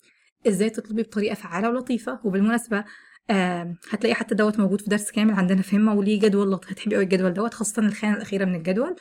إزاي 0.48 0.70
تطلبي 0.70 1.02
بطريقة 1.02 1.34
فعالة 1.34 1.68
ولطيفة. 1.70 2.20
وبالمناسبة 2.24 2.84
آه 3.30 3.76
هتلاقي 3.90 4.14
حتى 4.14 4.34
دوت 4.34 4.58
موجود 4.60 4.80
في 4.80 4.90
درس 4.90 5.10
كامل 5.10 5.34
عندنا 5.34 5.62
في 5.62 5.76
همه 5.76 5.94
وليه 5.94 6.20
جدول 6.20 6.52
لطيف 6.52 6.70
هتحبي 6.70 6.94
قوي 6.94 7.04
الجدول 7.04 7.34
دوت 7.34 7.54
خاصة 7.54 7.82
الخانة 7.82 8.16
الأخيرة 8.16 8.44
من 8.44 8.54
الجدول. 8.54 8.96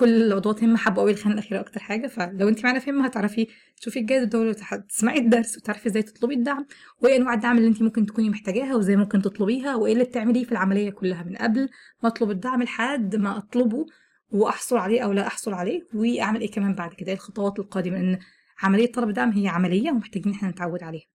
كل 0.00 0.22
العضوات 0.22 0.64
همه 0.64 0.76
حابه 0.76 1.02
قوي 1.02 1.10
الخانه 1.10 1.34
الأخيرة 1.34 1.60
أكتر 1.60 1.80
حاجة 1.80 2.06
فلو 2.06 2.48
انت 2.48 2.64
معانا 2.64 2.78
في 2.78 2.90
هتعرفي 2.90 3.46
تشوفي 3.76 3.98
الجدول 3.98 4.48
وتسمعي 4.48 5.18
الدرس 5.18 5.56
وتعرفي 5.56 5.88
إزاي 5.88 6.02
تطلبي 6.02 6.34
الدعم 6.34 6.66
وإيه 7.00 7.16
أنواع 7.16 7.34
الدعم 7.34 7.56
اللي 7.58 7.68
انت 7.68 7.82
ممكن 7.82 8.06
تكوني 8.06 8.30
محتاجاها 8.30 8.74
وإزاي 8.76 8.96
ممكن 8.96 9.22
تطلبيها 9.22 9.76
وإيه 9.76 9.92
اللي 9.92 10.04
بتعمليه 10.04 10.44
في 10.44 10.52
العملية 10.52 10.90
كلها 10.90 11.22
من 11.22 11.36
قبل 11.36 11.68
ما 12.02 12.08
أطلب 12.08 12.30
الدعم 12.30 12.62
لحد 12.62 13.16
ما 13.16 13.38
أطلبه 13.38 13.86
وأحصل 14.30 14.76
عليه 14.76 15.00
أو 15.00 15.12
لا 15.12 15.26
أحصل 15.26 15.52
عليه 15.54 15.82
وأعمل 15.94 16.40
إيه 16.40 16.50
كمان 16.50 16.74
بعد 16.74 16.94
كده. 16.94 17.08
إيه 17.08 17.14
الخطوات 17.14 17.58
القادمة؟ 17.58 17.98
لأن 17.98 18.18
عملية 18.62 18.92
طلب 18.92 19.08
الدعم 19.08 19.30
هي 19.30 19.48
عملية 19.48 19.90
ومحتاجين 19.90 20.32
إحنا 20.32 20.48
نتعود 20.50 20.82
عليها. 20.82 21.06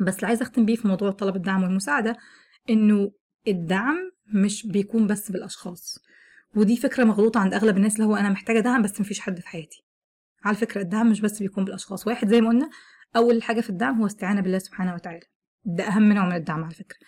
بس 0.00 0.16
اللي 0.16 0.26
عايزة 0.26 0.42
أختم 0.42 0.64
بيه 0.64 0.76
في 0.76 0.88
موضوع 0.88 1.10
طلب 1.10 1.36
الدعم 1.36 1.62
والمساعدة 1.62 2.16
إنه 2.70 3.12
الدعم 3.48 3.96
مش 4.34 4.66
بيكون 4.66 5.06
بس 5.06 5.30
بالأشخاص. 5.32 6.09
ودي 6.56 6.76
فكرة 6.76 7.04
مغلوطة 7.04 7.40
عند 7.40 7.54
أغلب 7.54 7.76
الناس 7.76 7.94
اللي 7.94 8.06
هو 8.06 8.16
أنا 8.16 8.28
محتاجة 8.28 8.60
دعم 8.60 8.82
بس 8.82 9.00
مفيش 9.00 9.20
حد 9.20 9.40
في 9.40 9.48
حياتي. 9.48 9.84
على 10.44 10.56
فكرة 10.56 10.80
الدعم 10.80 11.10
مش 11.10 11.20
بس 11.20 11.38
بيكون 11.38 11.64
بالأشخاص. 11.64 12.06
واحد 12.06 12.28
زي 12.28 12.40
ما 12.40 12.48
قلنا 12.48 12.70
أول 13.16 13.42
حاجة 13.42 13.60
في 13.60 13.70
الدعم 13.70 14.00
هو 14.00 14.06
استعانة 14.06 14.40
بالله 14.40 14.58
سبحانه 14.58 14.94
وتعالى. 14.94 15.26
ده 15.64 15.84
أهم 15.84 16.12
نوع 16.12 16.26
من 16.26 16.36
الدعم 16.36 16.64
على 16.64 16.74
فكرة. 16.74 16.98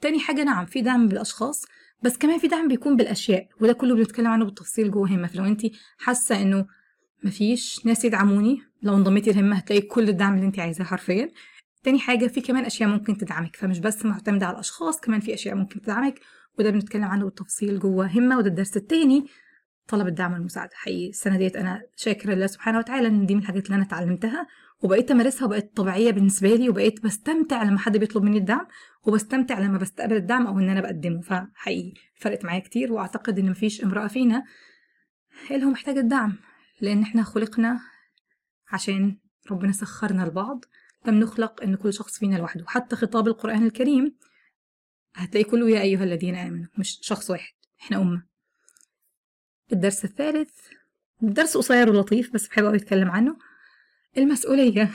تاني 0.00 0.20
حاجة 0.20 0.44
نعم 0.44 0.66
في 0.66 0.80
دعم 0.82 1.08
بالأشخاص 1.08 1.64
بس 2.02 2.18
كمان 2.18 2.38
في 2.38 2.48
دعم 2.48 2.68
بيكون 2.68 2.96
بالأشياء 2.96 3.48
وده 3.60 3.72
كله 3.72 3.94
بنتكلم 3.94 4.26
عنه 4.26 4.44
بالتفصيل 4.44 4.90
جوه 4.90 5.08
همه 5.08 5.26
فلو 5.26 5.44
انت 5.44 5.60
حاسة 5.98 6.42
إنه 6.42 6.66
مفيش 7.24 7.86
ناس 7.86 8.04
يدعموني 8.04 8.62
لو 8.82 8.96
انضميتي 8.96 9.30
الهمة 9.30 9.56
هتلاقي 9.56 9.82
كل 9.82 10.08
الدعم 10.08 10.34
اللي 10.34 10.46
انت 10.46 10.58
عايزاه 10.58 10.84
حرفيا. 10.84 11.30
تاني 11.82 11.98
حاجة 11.98 12.26
في 12.26 12.40
كمان 12.40 12.64
أشياء 12.64 12.88
ممكن 12.88 13.16
تدعمك 13.18 13.56
فمش 13.56 13.78
بس 13.78 14.04
معتمدة 14.04 14.46
على 14.46 14.54
الأشخاص 14.54 15.00
كمان 15.00 15.20
في 15.20 15.34
أشياء 15.34 15.54
ممكن 15.54 15.80
تدعمك. 15.80 16.20
وده 16.58 16.70
بنتكلم 16.70 17.04
عنه 17.04 17.24
بالتفصيل 17.24 17.78
جوه 17.78 18.06
همة 18.06 18.38
وده 18.38 18.48
الدرس 18.48 18.76
التاني 18.76 19.26
طلب 19.88 20.06
الدعم 20.06 20.32
والمساعدة. 20.32 20.70
حقيقي 20.74 21.08
السنة 21.08 21.38
ديت 21.38 21.56
أنا 21.56 21.82
شاكره 21.96 22.34
لله 22.34 22.46
سبحانه 22.46 22.78
وتعالى 22.78 23.08
إن 23.08 23.26
دي 23.26 23.34
من 23.34 23.40
الحاجات 23.40 23.66
اللي 23.66 23.74
أنا 23.76 23.84
اتعلمتها 23.84 24.46
وبقيت 24.82 25.10
أمارسها 25.10 25.46
وبقت 25.46 25.76
طبيعية 25.76 26.10
بالنسبة 26.10 26.54
لي 26.54 26.68
وبقيت 26.68 27.04
بستمتع 27.04 27.62
لما 27.62 27.78
حد 27.78 27.96
بيطلب 27.96 28.22
مني 28.22 28.38
الدعم 28.38 28.66
وبستمتع 29.02 29.58
لما 29.58 29.78
بستقبل 29.78 30.16
الدعم 30.16 30.46
أو 30.46 30.58
إن 30.58 30.68
أنا 30.68 30.80
بقدمه. 30.80 31.20
فحقيقي 31.20 31.92
فرقت 32.20 32.44
معايا 32.44 32.60
كتير 32.60 32.92
وأعتقد 32.92 33.38
إن 33.38 33.50
مفيش 33.50 33.84
امرأة 33.84 34.06
فينا 34.06 34.44
اللي 35.50 35.66
هو 35.66 35.70
محتاجة 35.70 36.00
الدعم 36.00 36.36
لأن 36.80 37.02
إحنا 37.02 37.22
خلقنا 37.22 37.80
عشان 38.72 39.16
ربنا 39.50 39.72
سخرنا 39.72 40.22
لبعض. 40.22 40.64
لم 41.06 41.14
نخلق 41.20 41.62
إن 41.62 41.74
كل 41.74 41.92
شخص 41.92 42.18
فينا 42.18 42.36
لوحده. 42.36 42.64
حتى 42.66 42.96
خطاب 42.96 43.28
القرآن 43.28 43.66
الكريم 43.66 44.16
هتلاقي 45.14 45.44
كله 45.44 45.70
يا 45.70 45.80
أيها 45.80 46.04
الذين 46.04 46.34
آمنوا 46.34 46.66
مش 46.78 46.98
شخص 47.02 47.30
واحد 47.30 47.52
إحنا 47.80 47.96
أمة. 47.96 48.22
الدرس 49.72 50.04
الثالث 50.04 50.50
درس 51.22 51.56
قصير 51.56 51.90
ولطيف 51.90 52.32
بس 52.34 52.48
بحب 52.48 52.64
قوي 52.64 52.76
أتكلم 52.76 53.10
عنه. 53.10 53.36
المسؤولية. 54.18 54.90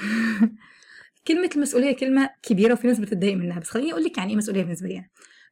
كلمة 1.28 1.50
المسؤولية 1.56 1.96
كلمة 1.96 2.30
كبيرة 2.44 2.74
وفي 2.74 2.88
ناس 2.88 3.00
بتتضايق 3.00 3.38
منها 3.38 3.60
بس 3.60 3.70
خليني 3.70 3.92
أقول 3.92 4.04
لك 4.04 4.18
يعني 4.18 4.32
إيه 4.32 4.38
مسؤولية 4.38 4.64
بالنسبة 4.64 4.88
لي 4.88 4.98
أنا. 4.98 5.08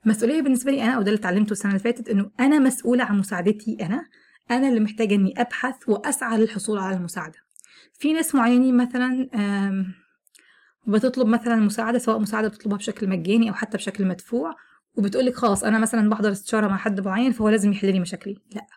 مسؤولية 0.06 0.42
بالنسبة 0.42 0.72
لي 0.72 0.84
أنا 0.84 0.98
وده 1.00 1.08
اللي 1.08 1.20
اتعلمته 1.20 1.52
السنة 1.52 1.72
اللي 1.72 1.84
فاتت 1.84 2.10
إنه 2.10 2.32
أنا 2.40 2.60
مسؤولة 2.60 3.04
عن 3.04 3.20
مساعدتي 3.20 3.78
أنا. 3.82 4.06
أنا 4.52 4.70
اللي 4.70 4.80
محتاجة 4.80 5.16
إني 5.16 5.34
أبحث 5.42 5.76
وأسعى 5.90 6.38
للحصول 6.38 6.78
على 6.78 6.98
المساعدة. 6.98 7.40
في 7.94 8.14
ناس 8.14 8.36
معينين 8.36 8.78
مثلا 8.78 9.30
بتطلب 10.88 11.28
مثلا 11.28 11.56
مساعدة 11.56 12.00
سواء 12.00 12.20
مساعدة 12.20 12.48
بتطلبها 12.48 12.78
بشكل 12.78 13.10
مجاني 13.10 13.50
أو 13.50 13.54
حتى 13.54 13.78
بشكل 13.78 14.06
مدفوع 14.06 14.56
وبتقولك 14.96 15.36
خلاص 15.36 15.64
أنا 15.64 15.80
مثلا 15.80 16.10
بحضر 16.10 16.32
استشارة 16.32 16.68
مع 16.68 16.78
حد 16.78 17.02
معين 17.02 17.32
فهو 17.32 17.50
لازم 17.50 17.72
يحل 17.72 17.94
لي 17.94 18.00
مشاكلي. 18.00 18.38
لا 18.56 18.68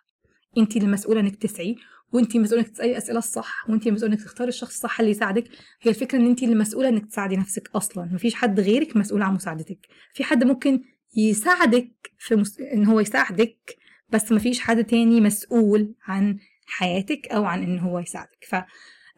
انت 0.58 0.76
اللي 0.76 0.88
مسؤولة 0.88 1.20
إنك 1.20 1.36
تسعي 1.36 1.76
وانت 2.12 2.36
مسؤولة 2.36 2.62
إنك 2.62 2.70
تسألي 2.70 2.90
الاسئله 2.90 3.18
الصح 3.18 3.70
وانت 3.70 3.88
مسؤولة 3.88 4.14
إنك 4.14 4.24
تختاري 4.24 4.48
الشخص 4.48 4.74
الصح 4.74 5.00
اللي 5.00 5.10
يساعدك. 5.10 5.44
هي 5.82 5.90
الفكرة 5.90 6.18
إن 6.18 6.26
انت 6.26 6.42
اللي 6.42 6.54
مسؤولة 6.54 6.88
إنك 6.88 7.06
تساعدي 7.06 7.36
نفسك 7.36 7.70
أصلا 7.74 8.04
مفيش 8.12 8.34
حد 8.34 8.60
غيرك 8.60 8.96
مسؤول 8.96 9.22
عن 9.22 9.34
مساعدتك. 9.34 9.86
في 10.14 10.24
حد 10.24 10.44
ممكن 10.44 10.82
يساعدك 11.16 11.90
في 12.18 12.36
مس... 12.36 12.60
إن 12.60 12.86
هو 12.86 13.00
يساعدك 13.00 13.76
بس 14.08 14.32
مفيش 14.32 14.60
حد 14.60 14.84
تاني 14.84 15.20
مسؤول 15.20 15.94
عن 16.06 16.38
حياتك 16.66 17.28
أو 17.28 17.44
عن 17.44 17.62
إن 17.62 17.78
هو 17.78 17.98
يساعدك. 17.98 18.44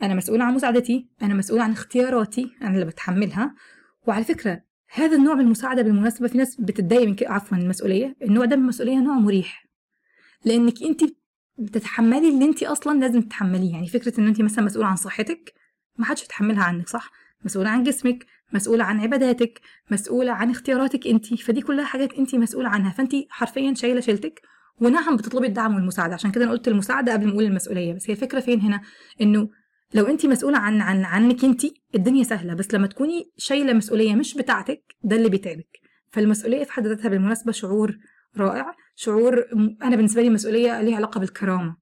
فانا 0.00 0.14
مسؤولة 0.14 0.44
عن 0.44 0.54
مساعدتي 0.54 1.08
أنا 1.22 1.34
مسؤولة 1.34 1.62
عن 1.62 1.72
اختياراتي 1.72 2.50
أنا 2.62 2.74
اللي 2.74 2.84
بتحملها. 2.84 3.54
وعلى 4.06 4.24
فكرة 4.24 4.62
هذا 4.94 5.16
النوع 5.16 5.34
من 5.34 5.40
المساعدة 5.40 5.82
بالمناسبة 5.82 6.28
في 6.28 6.38
ناس 6.38 6.60
بتتضايق 6.60 7.08
من 7.08 7.16
عفوا 7.22 7.58
المسؤوليه 7.58 8.16
النوع 8.22 8.44
ده 8.44 8.56
من 8.56 8.62
المسؤولية 8.62 8.98
نوع 8.98 9.14
مريح. 9.14 9.66
لأنك 10.44 10.82
أنت 10.82 11.00
بتتحملي 11.58 12.28
اللي 12.28 12.44
أنت 12.44 12.62
أصلا 12.62 12.98
لازم 13.00 13.20
تتحمليه. 13.20 13.72
يعني 13.72 13.88
فكرة 13.88 14.20
إن 14.20 14.26
أنت 14.26 14.40
مثلا 14.40 14.64
مسؤولة 14.64 14.86
عن 14.88 14.96
صحتك 14.96 15.54
ما 15.98 16.04
حدش 16.04 16.24
يتحملها 16.24 16.64
عنك 16.64 16.88
صح؟ 16.88 17.10
مسؤولة 17.44 17.70
عن 17.70 17.82
جسمك 17.82 18.26
مسؤولة 18.52 18.84
عن 18.84 19.00
عباداتك 19.00 19.60
مسؤولة 19.90 20.32
عن 20.32 20.50
اختياراتك 20.50 21.06
أنت. 21.06 21.34
فدي 21.34 21.60
كلها 21.60 21.84
حاجات 21.84 22.12
أنت 22.12 22.34
مسؤولة 22.34 22.68
عنها. 22.68 22.90
فأنت 22.90 23.12
حرفيا 23.28 23.74
شايلة 23.74 24.00
شيلتك 24.00 24.40
ونعم 24.80 25.16
بتطلبي 25.16 25.46
الدعم 25.46 25.74
والمساعدة. 25.74 26.14
عشان 26.14 26.30
كده 26.30 26.44
أنا 26.44 26.52
قلت 26.52 26.68
المساعدة 26.68 27.12
قبل 27.12 27.26
ما 27.26 27.32
أقول 27.32 27.44
المسؤولية. 27.44 27.94
بس 27.94 28.10
هي 28.10 28.14
الفكرة 28.14 28.40
فين 28.40 28.60
هنا؟ 28.60 28.80
إنه 29.20 29.48
لو 29.94 30.06
انت 30.06 30.26
مسؤولة 30.26 30.58
عن 30.58 30.80
عن 30.80 31.04
عنك 31.04 31.44
انت 31.44 31.62
الدنيا 31.94 32.24
سهلة 32.24 32.54
بس 32.54 32.74
لما 32.74 32.86
تكوني 32.86 33.30
شايلة 33.36 33.72
مسؤولية 33.72 34.14
مش 34.14 34.34
بتاعتك 34.34 34.82
ده 35.02 35.16
اللي 35.16 35.28
بيتعبك. 35.28 35.78
فالمسؤولية 36.12 36.64
في 36.64 36.72
حد 36.72 36.86
ذاتها 36.86 37.08
بالمناسبة 37.08 37.52
شعور 37.52 37.98
رائع 38.36 38.74
شعور 38.94 39.44
أنا 39.82 39.96
بالنسبة 39.96 40.22
لي 40.22 40.28
المسؤوليه 40.28 40.82
ليها 40.82 40.96
علاقة 40.96 41.20
بالكرامة. 41.20 41.76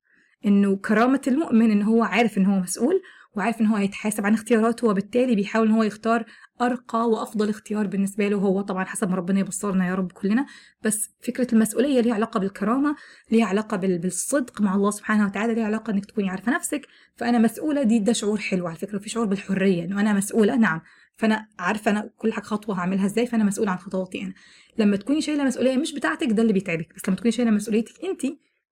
إنه 0.46 0.76
كرامة 0.76 1.20
المؤمن 1.26 1.70
إن 1.70 1.82
هو 1.82 2.02
عارف 2.02 2.38
إن 2.38 2.46
هو 2.46 2.60
مسؤول 2.60 3.00
وعارف 3.36 3.60
إن 3.60 3.66
هو 3.66 3.76
هيتحاسب 3.76 4.26
عن 4.26 4.34
اختياراته 4.34 4.86
وبالتالي 4.86 5.34
بيحاول 5.34 5.66
إن 5.66 5.72
هو 5.72 5.82
يختار 5.82 6.24
أرقى 6.60 7.08
وأفضل 7.10 7.48
اختيار 7.48 7.86
بالنسبة 7.86 8.28
له 8.28 8.36
هو 8.36 8.60
طبعا 8.60 8.84
حسب 8.84 9.10
ما 9.10 9.16
ربنا 9.16 9.40
يبصرنا 9.40 9.88
يا 9.88 9.94
رب 9.94 10.12
كلنا. 10.12 10.46
بس 10.82 11.10
فكرة 11.20 11.54
المسؤولية 11.54 12.00
ليها 12.00 12.14
علاقة 12.14 12.40
بالكرامة 12.40 12.96
ليها 13.30 13.46
علاقة 13.46 13.76
بالصدق 13.76 14.60
مع 14.60 14.74
الله 14.74 14.90
سبحانه 14.90 15.26
وتعالى 15.26 15.54
ليها 15.54 15.64
علاقة 15.64 15.90
إنك 15.90 16.04
تكوني 16.04 16.30
عارفة 16.30 16.54
نفسك. 16.54 16.86
فأنا 17.16 17.38
مسؤولة 17.38 17.82
دي 17.82 17.98
ده 17.98 18.12
شعور 18.12 18.38
حلو 18.38 18.66
على 18.66 18.76
فكرة 18.76 18.98
في 18.98 19.08
شعور 19.08 19.26
بالحرية 19.26 19.84
إنه 19.84 20.00
أنا 20.00 20.12
مسؤولة. 20.12 20.56
نعم. 20.56 20.80
فأنا 21.16 21.46
عارفة 21.58 21.90
أنا 21.90 22.10
كل 22.16 22.32
حاجة 22.32 22.44
خطوة 22.44 22.78
هعملها 22.78 23.06
إزاي 23.06 23.26
فأنا 23.26 23.44
مسؤولة 23.44 23.70
عن 23.70 23.78
خطواتي 23.78 24.22
أنا. 24.22 24.34
لما 24.78 24.96
تكوني 24.96 25.20
شايلة 25.20 25.44
مسؤولية 25.44 25.76
مش 25.76 25.94
بتاعتك 25.94 26.26
ده 26.26 26.42
اللي 26.42 26.52
بيتعبك. 26.52 26.94
بس 26.96 27.08
لما 27.08 27.16
تكوني 27.16 27.32
شايلة 27.32 27.50
مسؤوليتك 27.50 28.04
انت 28.04 28.26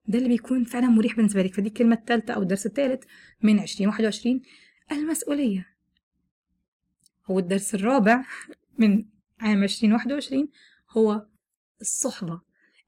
ده 0.09 0.19
اللي 0.19 0.29
بيكون 0.29 0.65
فعلا 0.65 0.87
مريح 0.87 1.17
بالنسبة 1.17 1.43
لك. 1.43 1.55
فدي 1.55 1.69
الكلمة 1.69 1.95
الثالثه 1.97 2.35
أو 2.35 2.43
الدرس 2.43 2.67
الثالث 2.67 3.05
من 3.43 3.59
2021 3.61 4.41
المسؤولية. 4.93 5.76
هو 7.31 7.39
الدرس 7.39 7.75
الرابع 7.75 8.25
من 8.79 9.05
عام 9.41 9.63
2021 9.63 10.49
هو 10.91 11.27
الصحبة 11.81 12.41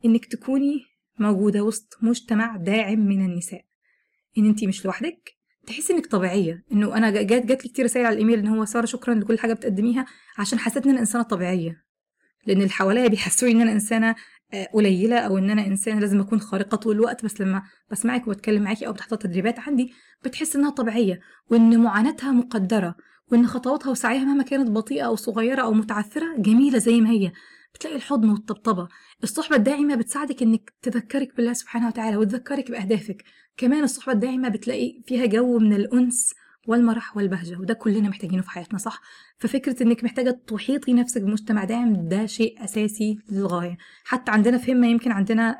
إنك 0.04 0.26
تكوني 0.26 0.84
موجودة 1.18 1.62
وسط 1.62 1.98
مجتمع 2.02 2.56
داعم 2.56 2.98
من 2.98 3.24
النساء. 3.24 3.64
إن 4.38 4.46
انت 4.46 4.64
مش 4.64 4.84
لوحدك 4.84 5.30
تحسي 5.66 5.92
إنك 5.92 6.06
طبيعية. 6.06 6.64
إنه 6.72 6.96
أنا 6.96 7.10
جات 7.10 7.46
جات 7.46 7.62
لي 7.64 7.68
كتير 7.68 7.84
رسائل 7.84 8.06
على 8.06 8.12
الإيميل 8.12 8.38
إن 8.38 8.46
هو 8.46 8.64
سارة 8.64 8.86
شكرا 8.86 9.14
لكل 9.14 9.38
حاجة 9.38 9.52
بتقدميها 9.52 10.06
عشان 10.38 10.58
حسيت 10.58 10.84
إن 10.84 10.90
أنا 10.90 11.00
إنسانة 11.00 11.24
طبيعية. 11.24 11.84
لأن 12.46 12.56
اللي 12.56 12.68
حواليا 12.70 13.08
بيحسوني 13.08 13.52
إن 13.52 13.60
أنا 13.60 13.72
إنسانة 13.72 14.14
قليلة 14.72 15.18
أو 15.18 15.38
إن 15.38 15.50
أنا 15.50 15.66
إنسانة 15.66 16.00
لازم 16.00 16.20
أكون 16.20 16.40
خارقة 16.40 16.76
طول 16.76 16.96
الوقت. 16.96 17.24
بس 17.24 17.40
لما 17.40 17.62
بسمعك 17.90 18.28
وبتكلم 18.28 18.62
معاكي 18.62 18.86
أو 18.86 18.92
بتحضر 18.92 19.16
تدريبات 19.16 19.58
عندي 19.58 19.92
بتحس 20.24 20.56
إنها 20.56 20.70
طبيعية 20.70 21.20
وإن 21.50 21.80
معاناتها 21.80 22.32
مقدرة 22.32 22.96
وإن 23.32 23.46
خطواتها 23.46 23.90
وسعيها 23.90 24.24
مهما 24.24 24.42
كانت 24.42 24.70
بطيئة 24.70 25.02
أو 25.02 25.16
صغيرة 25.16 25.62
أو 25.62 25.72
متعثرة 25.72 26.36
جميلة 26.38 26.78
زي 26.78 27.00
ما 27.00 27.10
هي. 27.10 27.32
بتلاقي 27.74 27.96
الحضن 27.96 28.30
والطبطبة. 28.30 28.88
الصحبة 29.22 29.56
الداعمة 29.56 29.94
بتساعدك 29.94 30.42
إنك 30.42 30.72
تذكرك 30.82 31.36
بالله 31.36 31.52
سبحانه 31.52 31.86
وتعالى 31.86 32.16
وتذكرك 32.16 32.70
بأهدافك. 32.70 33.24
كمان 33.56 33.84
الصحبة 33.84 34.12
الداعمة 34.12 34.48
بتلاقي 34.48 35.02
فيها 35.06 35.26
جو 35.26 35.58
من 35.58 35.72
الأنس 35.72 36.34
والمرح 36.66 37.16
والبهجة 37.16 37.58
وده 37.58 37.74
كلنا 37.74 38.08
محتاجينه 38.08 38.42
في 38.42 38.50
حياتنا 38.50 38.78
صح؟ 38.78 39.00
ففكرة 39.38 39.82
إنك 39.82 40.04
محتاجة 40.04 40.40
تحيطي 40.46 40.92
نفسك 40.92 41.22
بمجتمع 41.22 41.64
داعم 41.64 42.08
ده 42.08 42.26
شيء 42.26 42.64
أساسي 42.64 43.18
للغاية. 43.30 43.76
حتى 44.04 44.30
عندنا 44.30 44.58
في 44.58 44.72
همة 44.72 44.86
يمكن 44.86 45.12
عندنا 45.12 45.58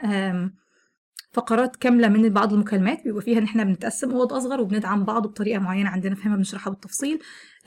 فقرات 1.33 1.77
كاملة 1.77 2.09
من 2.09 2.29
بعض 2.29 2.53
المكالمات 2.53 3.05
بيبقى 3.05 3.23
فيها 3.23 3.39
إن 3.39 3.45
إحنا 3.45 3.65
بنتقسم 3.65 4.11
أوض 4.11 4.33
أصغر 4.33 4.61
وبندعم 4.61 5.05
بعض 5.05 5.27
بطريقة 5.27 5.59
معينة 5.59 5.91
عندنا 5.91 6.15
فهمها 6.15 6.37
بنشرحها 6.37 6.71
بالتفصيل. 6.71 7.19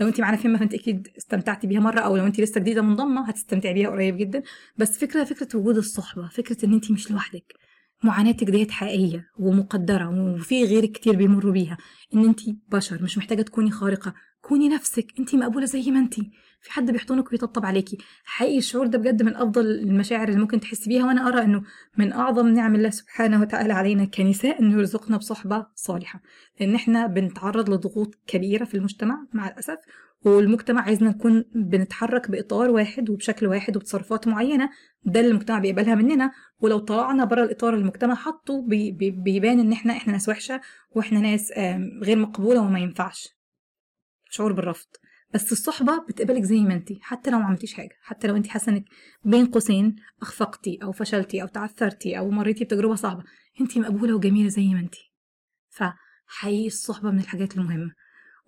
لو 0.02 0.08
انت 0.08 0.22
معانا 0.22 0.38
فهمها 0.38 0.60
فانت 0.60 0.74
أكيد 0.74 1.08
استمتعتي 1.18 1.68
بيها 1.68 1.80
مرة 1.80 2.00
أو 2.00 2.18
لو 2.18 2.26
انت 2.26 2.40
لسه 2.40 2.60
جديدة 2.62 2.82
منضمة 2.82 3.30
هتستمتعي 3.30 3.74
بيها 3.74 3.90
قريب 3.90 4.18
جدا. 4.18 4.44
بس 4.78 4.98
فكرة 4.98 5.24
فكرة 5.24 5.60
وجود 5.60 5.78
الصحبة 5.78 6.28
فكرة 6.28 6.66
إن 6.66 6.74
انت 6.74 6.92
مش 6.92 7.12
لوحدك. 7.12 7.54
معاناتك 8.04 8.50
ديت 8.50 8.72
حقيقية 8.72 9.28
ومقدرة 9.40 10.10
وفي 10.10 10.64
غيرك 10.66 10.92
كتير 10.92 11.16
بيمروا 11.16 11.52
بيها. 11.52 11.78
إن 12.14 12.26
انت 12.26 12.40
بشر 12.68 13.04
مش 13.04 13.18
محتاجة 13.18 13.42
تكوني 13.42 13.72
خارقة. 13.72 14.14
كوني 14.42 14.70
نفسك 14.70 15.14
انت 15.20 15.36
مقبولة 15.36 15.66
زي 15.66 15.92
ما 15.92 16.00
انت 16.00 16.16
في 16.62 16.72
حد 16.72 16.92
بيحضنك 16.92 17.32
ويطبطب 17.32 17.66
عليكي. 17.66 17.98
حقيقي 18.24 18.58
الشعور 18.58 18.88
ده 18.88 18.98
بجد 18.98 19.24
من 19.24 19.36
أفضل 19.36 19.66
المشاعر 19.66 20.28
اللي 20.28 20.40
ممكن 20.40 20.60
تحسي 20.60 20.90
بيها 20.90 21.06
وأنا 21.06 21.28
أرى 21.28 21.42
إنه 21.42 21.64
من 21.98 22.14
أعظم 22.14 22.48
نعم 22.48 22.76
الله 22.76 22.90
سبحانه 22.90 23.42
وتعالى 23.42 23.74
علينا 23.74 24.06
كنساء 24.06 24.60
إنه 24.62 24.78
يرزقنا 24.78 25.18
بصحبة 25.18 25.68
صالحة. 25.76 26.22
لأن 26.60 26.76
إحنا 26.76 27.08
بنتعرض 27.08 27.70
لضغوط 27.70 28.16
كبيرة 28.28 28.66
في 28.66 28.76
المجتمع 28.78 29.28
مع 29.34 29.48
الأسف 29.48 29.78
والمجتمع 30.26 30.82
عايزنا 30.82 31.10
نكون 31.10 31.46
بنتحرك 31.56 32.32
بإطار 32.32 32.70
واحد 32.70 33.10
وبشكل 33.10 33.48
واحد 33.48 33.76
وبتصرفات 33.78 34.28
معينة. 34.28 34.70
ده 35.04 35.20
اللي 35.20 35.32
المجتمع 35.32 35.60
بيقبلها 35.60 35.96
مننا. 35.96 36.32
ولو 36.60 36.80
طلعنا 36.80 37.26
بره 37.26 37.44
الإطار 37.44 37.74
المجتمع 37.74 38.16
حاطه 38.16 38.62
بي 38.68 38.92
بي 38.92 39.12
بيبان 39.12 39.60
إن 39.60 39.72
إحنا 39.72 39.94
إحنا 39.94 40.14
ناس 40.14 40.30
وحشة 40.30 40.62
وإحنا 40.92 41.20
ناس 41.20 41.52
غير 42.04 42.18
مقبولة 42.18 42.62
وما 42.62 42.80
ينفعش. 42.80 43.28
شعور 44.30 44.54
بالرفض. 44.54 44.88
بس 45.34 45.52
الصحبة 45.52 45.98
بتقبلك 46.10 46.44
زي 46.44 46.60
ما 46.60 46.74
انت 46.74 46.90
حتى 47.02 47.32
لو 47.32 47.40
ما 47.40 47.46
عملتيش 47.46 47.74
حاجة 47.74 47.98
حتى 48.02 48.28
لو 48.28 48.36
انت 48.36 48.48
حاسة 48.48 48.72
انك 48.72 48.86
بين 49.24 49.46
قوسين 49.46 49.96
أخفقتي 50.22 50.80
أو 50.84 50.92
فشلتي 50.92 51.42
أو 51.42 51.48
تعثرتي 51.48 52.18
أو 52.18 52.30
مريتي 52.30 52.64
بتجربة 52.64 52.96
صعبة 52.96 53.24
انت 53.62 53.78
مقبولة 53.78 54.14
وجميلة 54.14 54.50
زي 54.50 54.68
ما 54.68 54.80
انت 54.80 54.96
فحقيقي 55.70 56.68
الصحبة 56.68 57.12
من 57.12 57.20
الحاجات 57.20 57.58
المهمة. 57.58 57.92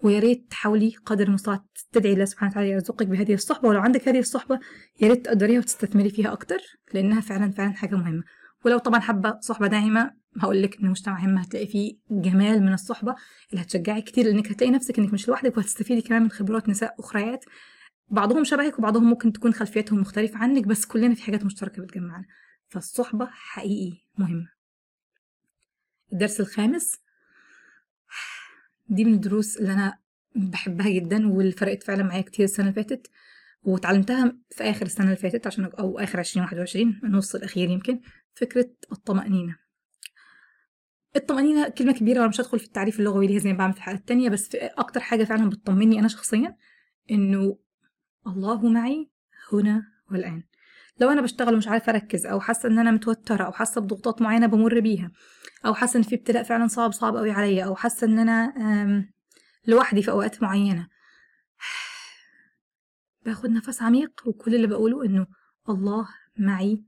ويا 0.04 0.20
ريت 0.20 0.48
تحاولي 0.50 0.96
قدر 1.06 1.28
المستطاع 1.28 1.66
تدعي 1.92 2.14
الله 2.14 2.26
سبحانه 2.26 2.52
وتعالى 2.52 2.70
يرزقك 2.70 3.08
بهذه 3.08 3.34
الصحبة 3.34 3.70
ولو 3.70 3.80
عندك 3.80 4.08
هذه 4.08 4.20
الصحبة 4.20 4.60
يا 5.02 5.08
ريت 5.08 5.26
تقدريها 5.26 5.60
وتستثمري 5.60 6.10
فيها 6.10 6.34
أكتر 6.34 6.58
لأنها 6.94 7.22
فعلا 7.22 7.52
فعلا 7.52 7.74
حاجة 7.74 7.96
مهمة. 7.96 8.24
ولو 8.66 8.78
طبعا 8.78 9.00
حابة 9.00 9.40
صحبة 9.40 9.68
داعمة 9.68 10.12
هقول 10.42 10.64
لك 10.64 10.78
إن 10.80 10.86
المجتمع 10.86 11.20
هم 11.26 11.38
هتلاقي 11.38 11.68
فيه 11.68 11.98
جمال 12.12 12.62
من 12.64 12.74
الصحبة 12.74 13.16
اللي 13.52 13.64
هتشجعك 13.64 14.04
كتير 14.04 14.26
لأنك 14.26 14.52
هتلاقي 14.52 14.72
نفسك 14.72 15.00
إنك 15.00 15.14
مش 15.14 15.28
لوحدك 15.28 15.58
وهتستفيدي 15.58 16.02
كمان 16.02 16.22
من 16.22 16.32
خبرات 16.32 16.70
نساء 16.70 16.96
أخريات. 17.00 17.46
بعضهم 18.10 18.44
شبهك 18.44 18.80
وبعضهم 18.80 19.04
ممكن 19.10 19.34
تكون 19.34 19.54
خلفياتهم 19.54 20.00
مختلفة 20.00 20.38
عنك 20.38 20.68
بس 20.68 20.86
كلنا 20.86 21.16
في 21.16 21.24
حاجات 21.24 21.46
مشتركة 21.46 21.82
بتجمعنا. 21.82 22.26
فالصحبة 22.70 23.28
حقيقي 23.32 23.98
مهمة. 24.18 24.50
الدرس 26.14 26.40
الخامس 26.40 26.98
دي 28.90 29.06
من 29.06 29.14
الدروس 29.14 29.58
اللي 29.58 29.74
أنا 29.74 29.98
بحبها 30.36 30.90
جدا 30.90 31.28
واللي 31.28 31.52
فرقت 31.52 31.84
فعلا 31.84 32.04
معايا 32.04 32.22
كتير 32.22 32.46
السنة 32.46 32.70
اللي 32.70 32.84
فاتت 32.84 33.08
وتعلمتها 33.64 34.38
في 34.52 34.64
آخر 34.64 34.86
السنة 34.86 35.06
اللي 35.06 35.16
فاتت 35.18 35.48
عشان 35.48 35.66
أو 35.66 36.00
آخر 36.00 36.20
2021 36.20 37.00
النص 37.04 37.36
الأخير 37.36 37.70
يمكن. 37.70 38.00
فكرة 38.36 38.70
الطمأنينة. 38.92 39.56
الطمأنينة 41.16 41.70
كلمة 41.70 41.94
كبيرة 41.94 42.20
وأنا 42.20 42.30
مش 42.30 42.42
هدخل 42.42 42.60
في 42.60 42.66
التعريف 42.66 43.00
اللغوي 43.00 43.28
ليها 43.28 43.40
زي 43.40 43.52
ما 43.52 43.58
بعمل 43.58 43.74
في 43.74 43.80
الحلقة 43.80 43.98
التانية 43.98 44.30
بس 44.30 44.50
في 44.50 44.58
أكتر 44.58 45.00
حاجة 45.00 45.24
فعلا 45.24 45.50
بتطمني 45.50 46.00
أنا 46.00 46.08
شخصيا 46.08 46.56
إنه 47.12 47.58
الله 48.28 48.70
معي 48.70 49.10
هنا 49.54 49.84
والآن. 50.12 50.44
لو 51.00 51.10
أنا 51.10 51.22
بشتغل 51.22 51.54
ومش 51.54 51.68
عارفة 51.68 51.92
أركز 51.92 52.26
أو 52.26 52.40
حاسة 52.40 52.70
إن 52.70 52.80
أنا 52.80 52.92
متوترة 52.92 53.44
أو 53.44 53.52
حاسة 53.52 53.82
بضغوطات 53.82 54.22
معينة 54.22 54.48
بمر 54.48 54.80
بيها 54.80 55.12
أو 55.66 55.74
حاسة 55.74 55.98
إن 55.98 56.04
في 56.04 56.16
ابتلاء 56.16 56.44
فعلا 56.44 56.68
صعب 56.68 56.92
صعب 56.92 57.16
أوي 57.16 57.32
عليا 57.32 57.66
أو 57.66 57.76
حاسة 57.76 58.08
إن 58.08 58.20
أنا 58.20 58.54
لوحدي 59.68 60.02
في 60.02 60.12
أوقات 60.12 60.44
معينة. 60.44 60.88
باخد 63.26 63.50
نفس 63.50 63.82
عميق 63.82 64.12
وكل 64.26 64.56
اللي 64.56 64.68
بقوله 64.68 65.06
إنه 65.06 65.28
الله 65.70 66.08
معي 66.38 66.84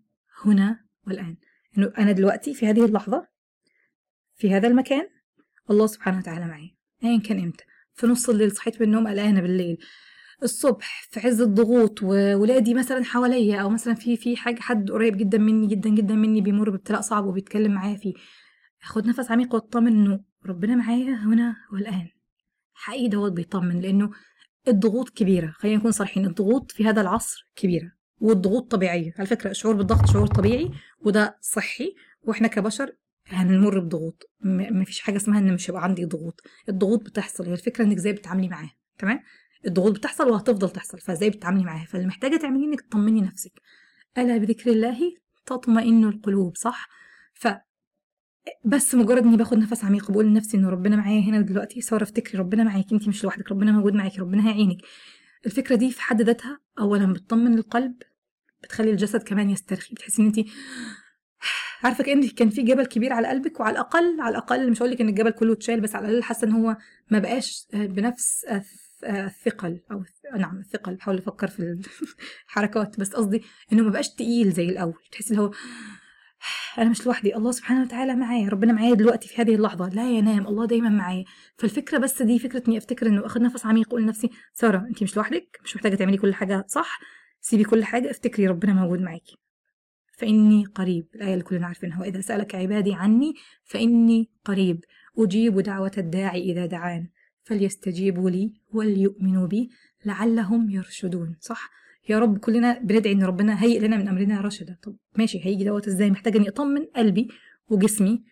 هنا 0.45 0.84
والآن. 1.07 1.37
إنه 1.77 1.93
أنا 1.97 2.11
دلوقتي 2.11 2.53
في 2.53 2.67
هذه 2.67 2.85
اللحظة 2.85 3.27
في 4.35 4.53
هذا 4.53 4.67
المكان 4.67 5.07
الله 5.69 5.87
سبحانه 5.87 6.17
وتعالى 6.17 6.45
معي. 6.45 6.75
أيا 7.03 7.19
كان 7.19 7.39
إمتى؟ 7.39 7.63
في 7.93 8.07
نص 8.07 8.29
الليل 8.29 8.51
صحيت 8.51 8.81
من 8.81 8.87
النوم 8.87 9.07
قلقانة 9.07 9.41
بالليل. 9.41 9.77
الصبح 10.43 11.07
في 11.09 11.19
عز 11.19 11.41
الضغوط 11.41 12.03
وولادي 12.03 12.73
مثلا 12.73 13.03
حواليا 13.03 13.61
أو 13.61 13.69
مثلا 13.69 13.93
في 13.93 14.17
في 14.17 14.37
حاجة 14.37 14.59
حد 14.59 14.91
قريب 14.91 15.17
جدا 15.17 15.37
مني 15.37 15.67
جدا 15.67 15.89
جدا 15.89 16.15
مني 16.15 16.41
بيمر 16.41 16.69
بابتلاء 16.69 17.01
صعب 17.01 17.25
وبيتكلم 17.25 17.71
معايا 17.71 17.97
فيه. 17.97 18.13
اخد 18.83 19.07
نفس 19.07 19.31
عميق 19.31 19.53
واطمن 19.53 19.87
انه 19.87 20.19
ربنا 20.45 20.75
معايا 20.75 21.13
هنا 21.15 21.55
والآن. 21.73 22.09
حقيقي 22.73 23.07
دوت 23.07 23.31
بيطمن 23.31 23.81
لأنه 23.81 24.11
الضغوط 24.67 25.09
كبيرة. 25.09 25.51
خلينا 25.51 25.77
نكون 25.77 25.91
صريحين 25.91 26.25
الضغوط 26.25 26.71
في 26.71 26.85
هذا 26.85 27.01
العصر 27.01 27.47
كبيرة. 27.55 27.91
والضغوط 28.19 28.71
طبيعية. 28.71 29.13
على 29.17 29.27
فكرة 29.27 29.49
الشعور 29.51 29.75
بالضغط 29.75 30.09
شعور 30.09 30.27
طبيعي 30.27 30.71
وده 31.01 31.37
صحي. 31.41 31.95
وإحنا 32.23 32.47
كبشر 32.47 32.91
هنمر 33.27 33.79
بضغوط. 33.79 34.29
ما 34.41 34.83
فيش 34.83 34.99
حاجة 34.99 35.17
اسمها 35.17 35.39
إن 35.39 35.53
مش 35.53 35.69
هيبقى 35.69 35.83
عندي 35.83 36.05
ضغوط. 36.05 36.41
الضغوط 36.69 37.03
بتحصل 37.03 37.45
هي 37.45 37.53
الفكرة 37.53 37.85
إنك 37.85 37.97
إزاي 37.97 38.13
بتتعاملي 38.13 38.47
معاها 38.49 38.75
تمام؟ 38.97 39.19
الضغوط 39.67 39.91
بتحصل 39.97 40.29
وهتفضل 40.29 40.69
تحصل 40.69 40.99
فإزاي 40.99 41.29
بتتعاملي 41.29 41.63
معاها؟ 41.63 41.85
فاللي 41.85 42.07
محتاجة 42.07 42.37
تعمليه 42.37 42.65
إنك 42.65 42.81
تطمني 42.81 43.21
نفسك. 43.21 43.51
ألا 44.17 44.37
بذكر 44.37 44.71
الله 44.71 44.97
تطمئن 45.45 46.03
القلوب 46.03 46.55
صح؟ 46.57 46.89
ف 47.33 47.47
بس 48.65 48.95
مجرد 48.95 49.23
إني 49.23 49.37
باخد 49.37 49.57
نفس 49.57 49.83
عميق 49.85 50.09
وبقول 50.09 50.25
لنفسي 50.25 50.57
إن 50.57 50.65
ربنا 50.65 50.95
معايا 50.95 51.21
هنا 51.21 51.41
دلوقتي 51.41 51.81
ساره 51.81 52.03
افتكري 52.03 52.39
ربنا 52.39 52.63
معاكي 52.63 52.95
انت 52.95 53.07
مش 53.07 53.23
لوحدك 53.23 53.51
ربنا 53.51 53.71
موجود 53.71 53.93
معاكي 53.93 54.21
ربنا 54.21 54.47
هيعينك. 54.47 54.77
الفكرة 55.45 55.75
دي 55.75 55.91
في 55.91 56.01
حد 56.01 56.21
ذاتها؟ 56.21 56.59
اولا 56.79 57.13
بتطمن 57.13 57.57
القلب 57.57 57.95
بتخلي 58.63 58.91
الجسد 58.91 59.23
كمان 59.23 59.49
يسترخي 59.49 59.95
بتحسي 59.95 60.21
إن 60.21 60.27
انت 60.27 60.39
عارفة 61.83 62.03
كان 62.03 62.27
كان 62.27 62.49
في 62.49 62.61
جبل 62.61 62.85
كبير 62.85 63.13
على 63.13 63.27
قلبك 63.27 63.59
وعلى 63.59 63.71
الأقل 63.73 64.21
على 64.21 64.31
الأقل 64.31 64.71
مش 64.71 64.81
هقول 64.81 64.91
لك 64.91 65.01
إن 65.01 65.09
الجبل 65.09 65.31
كله 65.31 65.53
اتشال 65.53 65.81
بس 65.81 65.95
على 65.95 66.07
الأقل 66.07 66.23
حاسة 66.23 66.47
إن 66.47 66.51
هو 66.51 66.77
ما 67.11 67.19
بقاش 67.19 67.67
بنفس 67.73 68.45
الثقل 69.03 69.81
أو 69.91 70.03
نعم 70.37 70.59
الثقل. 70.59 70.95
بحاول 70.95 71.17
أفكر 71.17 71.47
في 71.47 71.79
الحركات 72.45 72.99
بس 72.99 73.09
قصدي 73.13 73.43
إنه 73.73 73.83
ما 73.83 73.89
بقاش 73.89 74.09
تقيل 74.09 74.51
زي 74.51 74.69
الأول. 74.69 75.03
تحسي 75.11 75.29
اللي 75.33 75.41
هو 75.41 75.51
أنا 76.77 76.89
مش 76.89 77.05
لوحدي 77.05 77.35
الله 77.35 77.51
سبحانه 77.51 77.81
وتعالى 77.81 78.15
معايا 78.15 78.49
ربنا 78.49 78.73
معايا 78.73 78.93
دلوقتي 78.93 79.27
في 79.27 79.41
هذه 79.41 79.55
اللحظة 79.55 79.89
لا 79.89 80.11
ينام 80.11 80.47
الله 80.47 80.65
دايما 80.65 80.89
معايا. 80.89 81.25
فالفكرة 81.57 81.97
بس 81.97 82.21
دي 82.21 82.39
فكرة 82.39 82.63
إني 82.67 82.77
أفتكر 82.77 83.07
إنه 83.07 83.25
اخد 83.25 83.41
نفس 83.41 83.65
عميق 83.65 83.87
أقول 83.87 84.01
لنفسي 84.03 84.29
سارة 84.53 84.77
انت 84.77 85.03
مش 85.03 85.17
لوحدك 85.17 85.59
مش 85.63 85.75
محتاجة 85.75 85.95
تعملي 85.95 86.17
كل 86.17 86.33
حاجة 86.33 86.65
صح 86.67 86.99
سيبي 87.41 87.63
كل 87.63 87.83
حاجة 87.83 88.11
افتكري 88.11 88.47
ربنا 88.47 88.73
موجود 88.73 89.01
معاكي 89.01 89.37
فإني 90.17 90.65
قريب 90.65 91.07
الآية 91.15 91.33
اللي 91.33 91.43
كلنا 91.43 91.67
عارفينها 91.67 92.01
وإذا 92.01 92.21
سألك 92.21 92.55
عبادي 92.55 92.93
عني 92.93 93.33
فإني 93.63 94.29
قريب. 94.45 94.83
أجيب 95.17 95.59
دعوة 95.59 95.91
الداعي 95.97 96.51
إذا 96.51 96.65
دعان 96.65 97.07
فليستجيبوا 97.43 98.29
لي 98.29 98.53
وليؤمنوا 98.73 99.47
بي 99.47 99.69
لعلهم 100.05 100.69
يرشدون 100.69 101.35
صح؟ 101.39 101.69
يا 102.09 102.19
رب 102.19 102.37
كلنا 102.37 102.79
بندعي 102.79 103.13
إن 103.13 103.23
ربنا 103.23 103.63
هيئ 103.63 103.79
لنا 103.79 103.97
من 103.97 104.07
أمرنا 104.07 104.41
رشدا. 104.41 104.77
طب 104.83 104.95
ماشي 105.17 105.45
هيجي 105.45 105.63
دوت 105.63 105.87
إزاي؟ 105.87 106.11
محتاجه 106.11 106.37
إني 106.37 106.49
أطمن 106.49 106.85
قلبي 106.95 107.27
وجسمي 107.69 108.23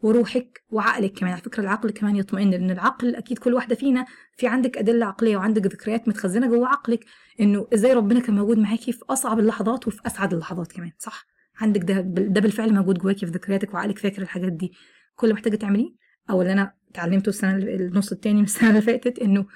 وروحك 0.00 0.62
وعقلك 0.70 1.12
كمان. 1.12 1.32
على 1.32 1.42
فكرة 1.42 1.62
العقل 1.62 1.90
كمان 1.90 2.16
يطمئن 2.16 2.50
لأن 2.50 2.70
العقل 2.70 3.16
أكيد 3.16 3.38
كل 3.38 3.54
واحدة 3.54 3.74
فينا 3.74 4.06
في 4.36 4.46
عندك 4.46 4.78
أدلة 4.78 5.06
عقلية 5.06 5.36
وعندك 5.36 5.66
ذكريات 5.66 6.08
متخزنة 6.08 6.46
جوه 6.48 6.68
عقلك 6.68 7.04
إنه 7.40 7.66
إزاي 7.74 7.92
ربنا 7.92 8.20
كان 8.20 8.34
موجود 8.34 8.58
معاكي 8.58 8.92
في 8.92 9.04
أصعب 9.10 9.38
اللحظات 9.38 9.88
وفي 9.88 10.00
أسعد 10.06 10.32
اللحظات 10.34 10.72
كمان 10.72 10.92
صح؟ 10.98 11.26
عندك 11.60 11.80
ده 11.80 12.00
ده 12.00 12.40
بالفعل 12.40 12.74
موجود 12.74 12.98
جواكي 12.98 13.26
في 13.26 13.32
ذكرياتك 13.32 13.74
وعقلك 13.74 13.98
فاكر 13.98 14.22
الحاجات 14.22 14.52
دي. 14.52 14.72
كل 15.14 15.26
اللي 15.26 15.34
محتاجة 15.34 15.56
تعمليه 15.56 15.94
أو 16.30 16.42
اللي 16.42 16.52
أنا 16.52 16.72
اتعلمته 16.90 17.28
السنة 17.28 17.56
النص 17.56 18.12
التاني 18.12 18.38
من 18.38 18.44
السنة 18.44 18.70
اللي 18.70 18.80
فاتت 18.80 19.18
إنه 19.18 19.46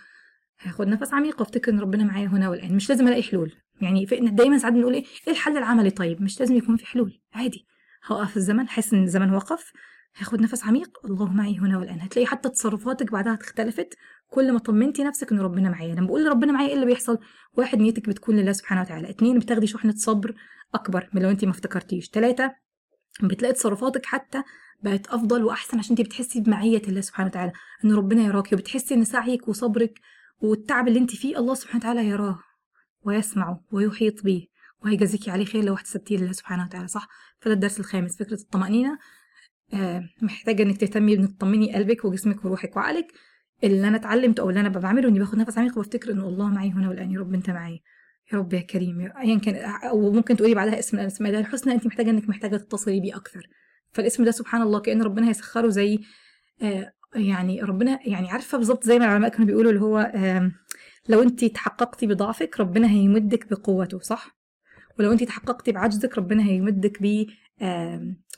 هاخد 0.60 0.88
نفس 0.88 1.14
عميق 1.14 1.40
وأفتكر 1.40 1.72
إن 1.72 1.80
ربنا 1.80 2.04
معايا 2.04 2.26
هنا 2.26 2.48
والآن. 2.48 2.76
مش 2.76 2.90
لازم 2.90 3.08
ألاقي 3.08 3.22
حلول. 3.22 3.52
يعني 3.80 4.04
دايما 4.20 4.58
ساعات 4.58 4.74
بنقول 4.74 4.94
إيه 4.94 5.04
إيه 5.26 5.32
الحل 5.32 5.56
العملي؟ 5.56 5.90
طيب 5.90 6.22
مش 6.22 6.40
لازم 6.40 6.56
يكون 6.56 6.76
في 6.76 6.86
حلول. 6.86 7.20
عادي. 7.34 7.66
هوقف 8.06 8.36
الزمن 8.36 8.68
حاسس 8.68 8.94
إن 8.94 9.02
الزمن 9.02 9.34
وقف 9.34 9.72
هاخد 10.16 10.40
نفس 10.40 10.64
عميق 10.64 10.98
الله 11.04 11.32
معي 11.32 11.58
هنا 11.58 11.78
والآن. 11.78 12.00
هتلاقي 12.00 12.26
حتى 12.26 12.48
تصرفاتك 12.48 13.12
بعدها 13.12 13.34
اختلفت. 13.34 13.94
كل 14.28 14.52
ما 14.52 14.58
طمنتي 14.58 15.04
نفسك 15.04 15.32
إن 15.32 15.40
ربنا 15.40 15.70
معايا. 15.70 15.94
لما 15.94 16.06
بقول 16.06 16.26
ربنا 16.26 16.52
معايا 16.52 16.68
إيه 16.68 16.74
اللي 16.74 16.86
بيحصل؟ 16.86 17.18
واحد 17.54 17.78
نيتك 17.78 18.08
بتكون 18.08 18.36
لله 18.36 18.52
سبحانه 18.52 18.80
وتعالى. 18.80 19.10
اتنين 19.10 19.38
بتاخدي 19.38 19.66
شحنة 19.66 19.94
صبر 19.96 20.34
أكبر 20.74 21.08
من 21.12 21.22
لو 21.22 21.30
أنت 21.30 21.44
ما 21.44 21.50
افتكرتيش. 21.50 22.10
ثلاثة 22.10 22.54
بتلاقي 23.22 23.54
تصرفاتك 23.54 24.06
حتى 24.06 24.42
بقت 24.82 25.06
أفضل 25.06 25.44
وأحسن 25.44 25.78
عشان 25.78 25.96
أنت 25.96 26.06
بتحسي 26.06 26.40
بمعية 26.40 26.82
الله 26.88 27.00
سبحانه 27.00 27.28
وتعالى. 27.28 27.52
إن 27.84 27.92
ربنا 27.92 28.22
يراكي 28.22 28.54
وبتحسي 28.54 28.94
إن 28.94 29.04
سعيك 29.04 29.48
وصبرك 29.48 30.00
والتعب 30.40 30.88
اللي 30.88 30.98
أنت 30.98 31.10
فيه 31.10 31.38
الله 31.38 31.54
سبحانه 31.54 31.78
وتعالى 31.78 32.08
يراه. 32.08 32.38
ويسمعه 33.06 33.64
ويحيط 33.72 34.22
به 34.24 34.46
وهيجازيكي 34.84 35.30
عليه 35.30 35.44
خير 35.44 35.64
لو 35.64 35.74
احتسبتيه 35.74 36.16
لله 36.18 36.32
سبحانه 36.32 36.64
وتعالى 36.64 36.88
صح؟ 36.88 37.08
فده 37.40 37.54
الدرس 37.54 37.80
الخامس 37.80 38.16
فكرة 38.18 38.34
الطمأنينة. 38.40 38.98
آه 39.74 40.02
محتاجة 40.22 40.62
إنك 40.62 40.76
تهتمي 40.76 41.14
انك 41.14 41.36
تطمني 41.36 41.74
قلبك 41.74 42.04
وجسمك 42.04 42.44
وروحك 42.44 42.76
وعقلك. 42.76 43.06
اللي 43.64 43.88
أنا 43.88 43.96
اتعلمته 43.96 44.40
أو 44.40 44.48
اللي 44.50 44.60
أنا 44.60 44.68
بعمله 44.68 45.08
إني 45.08 45.18
باخد 45.18 45.38
نفس 45.38 45.58
عميق 45.58 45.78
وبفتكر 45.78 46.12
ان 46.12 46.20
الله 46.20 46.48
معي 46.48 46.70
هنا 46.70 46.88
والآن 46.88 47.10
يا 47.10 47.20
رب 47.20 47.34
أنت 47.34 47.50
معايا 47.50 47.80
يا 48.32 48.38
رب 48.38 48.52
يا 48.52 48.60
كريم. 48.60 49.00
ايا 49.00 49.38
كان 49.38 49.54
أو 49.90 50.12
ممكن 50.12 50.36
تقولي 50.36 50.54
بعدها 50.54 50.78
اسم 50.78 50.98
الأسماء 50.98 51.30
الله 51.30 51.40
الحسنى 51.40 51.72
أنت 51.74 51.86
محتاجة 51.86 52.10
إنك 52.10 52.28
محتاجة 52.28 52.56
تتصلي 52.56 53.00
بيه 53.00 53.16
أكثر 53.16 53.46
فالاسم 53.92 54.24
ده 54.24 54.30
سبحان 54.30 54.62
الله 54.62 54.80
كأن 54.80 55.02
ربنا 55.02 55.28
هيسخره 55.28 55.68
زي 55.68 55.98
آه 56.62 56.92
يعني 57.14 57.62
ربنا 57.62 57.98
يعني 58.04 58.30
عارفة 58.30 58.58
بالظبط 58.58 58.84
زي 58.84 58.98
ما 58.98 59.04
العلماء 59.04 59.30
كانوا 59.30 59.46
بيقولوا 59.46 59.70
اللي 59.70 59.82
هو 59.82 60.12
لو 61.08 61.22
انت 61.22 61.44
تحققتي 61.44 62.06
بضعفك 62.06 62.60
ربنا 62.60 62.88
هيمدك 62.90 63.46
بقوته 63.50 63.98
صح؟ 63.98 64.36
ولو 64.98 65.12
انت 65.12 65.24
تحققتي 65.24 65.72
بعجزك 65.72 66.18
ربنا 66.18 66.42
هيمدك 66.42 67.02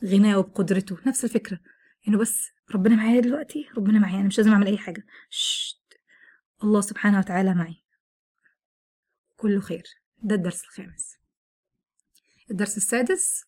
بغناه 0.03 0.39
وبقدرته. 0.39 0.99
نفس 1.07 1.25
الفكرة. 1.25 1.61
انه 2.09 2.19
بس 2.19 2.49
ربنا 2.75 2.97
معايا 2.97 3.21
دلوقتي؟ 3.21 3.69
ربنا 3.77 3.99
معايا 3.99 4.17
أنا 4.17 4.27
مش 4.27 4.39
لازم 4.39 4.53
اعمل 4.53 4.67
اي 4.67 4.79
حاجة. 4.79 5.07
شت. 5.31 5.79
الله 6.65 6.81
سبحانه 6.81 7.19
وتعالى 7.19 7.55
معي. 7.55 7.85
كله 9.37 9.61
خير. 9.61 9.85
ده 10.23 10.35
الدرس 10.35 10.65
الخامس. 10.65 11.17
الدرس 12.51 12.77
السادس. 12.77 13.45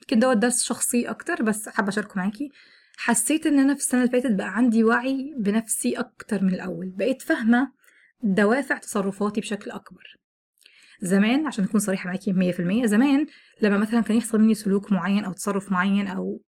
يمكن 0.00 0.18
دوت 0.18 0.36
درس 0.36 0.62
شخصي 0.64 1.10
أكتر 1.10 1.42
بس 1.42 1.68
حابة 1.68 1.88
أشاركه 1.88 2.12
معاكي. 2.16 2.50
حسيت 3.04 3.46
إن 3.46 3.58
أنا 3.58 3.74
في 3.74 3.80
السنة 3.80 4.00
اللي 4.04 4.12
فاتت 4.12 4.34
بقى 4.34 4.56
عندي 4.56 4.84
وعي 4.84 5.34
بنفسي 5.38 5.94
أكتر 5.98 6.42
من 6.42 6.54
الأول. 6.54 6.90
بقيت 6.96 7.22
فاهمة 7.22 7.72
دوافع 8.22 8.78
تصرفاتي 8.78 9.40
بشكل 9.40 9.70
أكبر. 9.70 10.16
زمان 11.00 11.46
عشان 11.46 11.64
أكون 11.64 11.80
صريحة 11.80 12.06
معاكي 12.06 12.32
100% 12.32 12.86
زمان 12.86 13.26
لما 13.62 13.78
مثلا 13.78 14.00
كان 14.00 14.16
يحصل 14.16 14.40
مني 14.40 14.54
سلوك 14.54 14.92
معين 14.92 15.24
أو 15.24 15.32
تصرف 15.32 15.72
معين 15.72 16.06
أو 16.06 16.42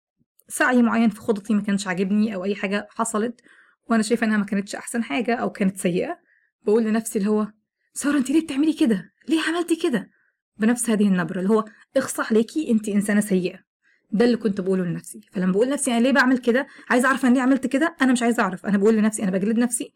سعي 0.48 0.82
معين 0.82 1.10
في 1.10 1.20
خططي 1.20 1.54
ما 1.54 1.62
كانش 1.62 1.88
عاجبني 1.88 2.36
أو 2.36 2.44
أي 2.44 2.56
حاجة 2.56 2.88
حصلت 2.90 3.42
وأنا 3.90 4.04
شايفة 4.04 4.28
إنها 4.28 4.38
ما 4.38 4.46
كانتش 4.46 4.76
أحسن 4.76 5.04
حاجة 5.04 5.36
أو 5.36 5.50
كانت 5.50 5.78
سيئة 5.78 6.20
بقول 6.62 6.84
لنفسي 6.84 7.20
اللي 7.20 7.30
هو 7.30 7.48
سارة 7.94 8.18
انت 8.18 8.30
ليه 8.32 8.42
بتعملي 8.44 8.74
كده؟ 8.74 9.12
ليه 9.30 9.42
عملتي 9.42 9.76
كده؟ 9.76 10.10
بنفس 10.58 10.90
هذه 10.90 11.08
النبرة 11.08 11.40
اللي 11.40 11.50
هو 11.50 11.66
اخصى 11.98 12.22
عليكي 12.22 12.72
انت 12.72 12.90
إنسانة 12.90 13.22
سيئة. 13.22 13.71
ده 14.12 14.26
اللي 14.26 14.38
كنت 14.38 14.62
بقوله 14.62 14.84
لنفسي. 14.84 15.22
فلما 15.32 15.52
بقول 15.52 15.68
لنفسي 15.68 15.92
أنا 15.92 16.00
ليه 16.00 16.12
بعمل 16.12 16.38
كده؟ 16.38 16.68
عايزه 16.90 17.08
أعرف 17.08 17.26
أنا 17.26 17.34
ليه 17.34 17.42
عملت 17.42 17.68
كده؟ 17.68 17.96
أنا 18.02 18.12
مش 18.12 18.24
عايزه 18.24 18.44
أعرف. 18.44 18.66
أنا 18.66 18.78
بقول 18.78 18.96
لنفسي 18.96 19.24
أنا 19.24 19.32
بجلد 19.32 19.58
نفسي 19.58 19.94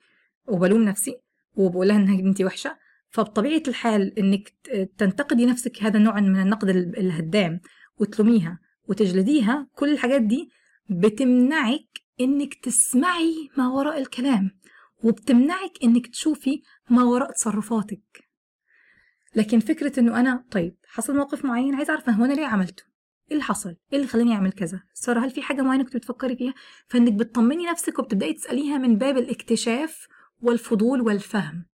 وبلوم 0.47 0.81
نفسي 0.83 1.15
وبقول 1.55 1.87
لها 1.87 1.95
إنها 1.97 2.19
انت 2.19 2.41
وحشة. 2.41 2.77
فبطبيعة 3.09 3.63
الحال 3.67 4.19
إنك 4.19 4.53
تنتقدي 4.97 5.45
نفسك 5.45 5.83
هذا 5.83 5.97
النوع 5.97 6.19
من 6.19 6.41
النقد 6.41 6.69
الهدام 6.69 7.59
وتلوميها 7.97 8.59
وتجلديها 8.87 9.67
كل 9.75 9.91
الحاجات 9.93 10.21
دي 10.21 10.49
بتمنعك 10.89 11.99
إنك 12.21 12.53
تسمعي 12.53 13.49
ما 13.57 13.67
وراء 13.67 14.01
الكلام 14.01 14.51
وبتمنعك 15.03 15.71
إنك 15.83 16.07
تشوفي 16.07 16.61
ما 16.89 17.03
وراء 17.03 17.31
تصرفاتك. 17.31 18.25
لكن 19.35 19.59
فكرة 19.59 19.99
إنه 19.99 20.19
أنا 20.19 20.45
طيب 20.51 20.75
حصل 20.87 21.15
موقف 21.15 21.45
معين 21.45 21.75
عايز 21.75 21.89
أعرف 21.89 22.09
هو 22.09 22.25
أنا 22.25 22.33
ليه 22.33 22.45
عملته؟ 22.45 22.83
إيه 23.27 23.31
اللي 23.31 23.43
حصل؟ 23.43 23.69
إيه 23.69 23.97
اللي 23.97 24.07
خلاني 24.07 24.33
أعمل 24.33 24.51
كذا؟ 24.51 24.79
سارة 24.93 25.19
هل 25.19 25.29
في 25.31 25.41
حاجة 25.41 25.61
معينة 25.61 25.83
كنت 25.83 25.97
بتفكري 25.97 26.35
فيها؟ 26.35 26.53
فإنك 26.87 27.13
بتطمني 27.13 27.65
نفسك 27.65 27.99
وبتبدأي 27.99 28.33
تسأليها 28.33 28.77
من 28.77 28.97
باب 28.97 29.17
الاكتشاف 29.17 30.07
والفضول 30.41 31.01
والفهم 31.01 31.65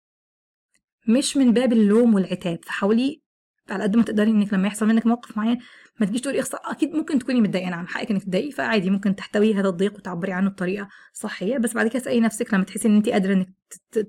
مش 1.07 1.37
من 1.37 1.53
باب 1.53 1.73
اللوم 1.73 2.13
والعتاب. 2.13 2.59
فحاولي 2.65 3.21
على 3.69 3.83
قد 3.83 3.95
ما 3.95 4.03
تقدري 4.03 4.31
إنك 4.31 4.53
لما 4.53 4.67
يحصل 4.67 4.87
منك 4.87 5.05
موقف 5.05 5.37
معين 5.37 5.57
ما 5.99 6.05
تجيش 6.05 6.21
تقولي 6.21 6.39
أخسر 6.39 6.57
أكيد 6.63 6.95
ممكن 6.95 7.19
تكوني 7.19 7.41
متضايقة. 7.41 7.69
نعم 7.69 7.87
حقك 7.87 8.11
إنك 8.11 8.23
تضايقي 8.23 8.51
فعادي 8.51 8.89
ممكن 8.89 9.15
تحتوي 9.15 9.53
هذا 9.55 9.69
الضيق 9.69 9.95
وتعبري 9.95 10.31
عنه 10.31 10.49
بطريقة 10.49 10.89
صحية. 11.13 11.57
بس 11.57 11.73
بعد 11.73 11.87
كده 11.87 11.99
اسألي 11.99 12.19
نفسك 12.19 12.53
لما 12.53 12.63
تحسي 12.63 12.87
إن 12.87 12.95
انت 12.95 13.09
قادرة 13.09 13.33
إنك 13.33 13.49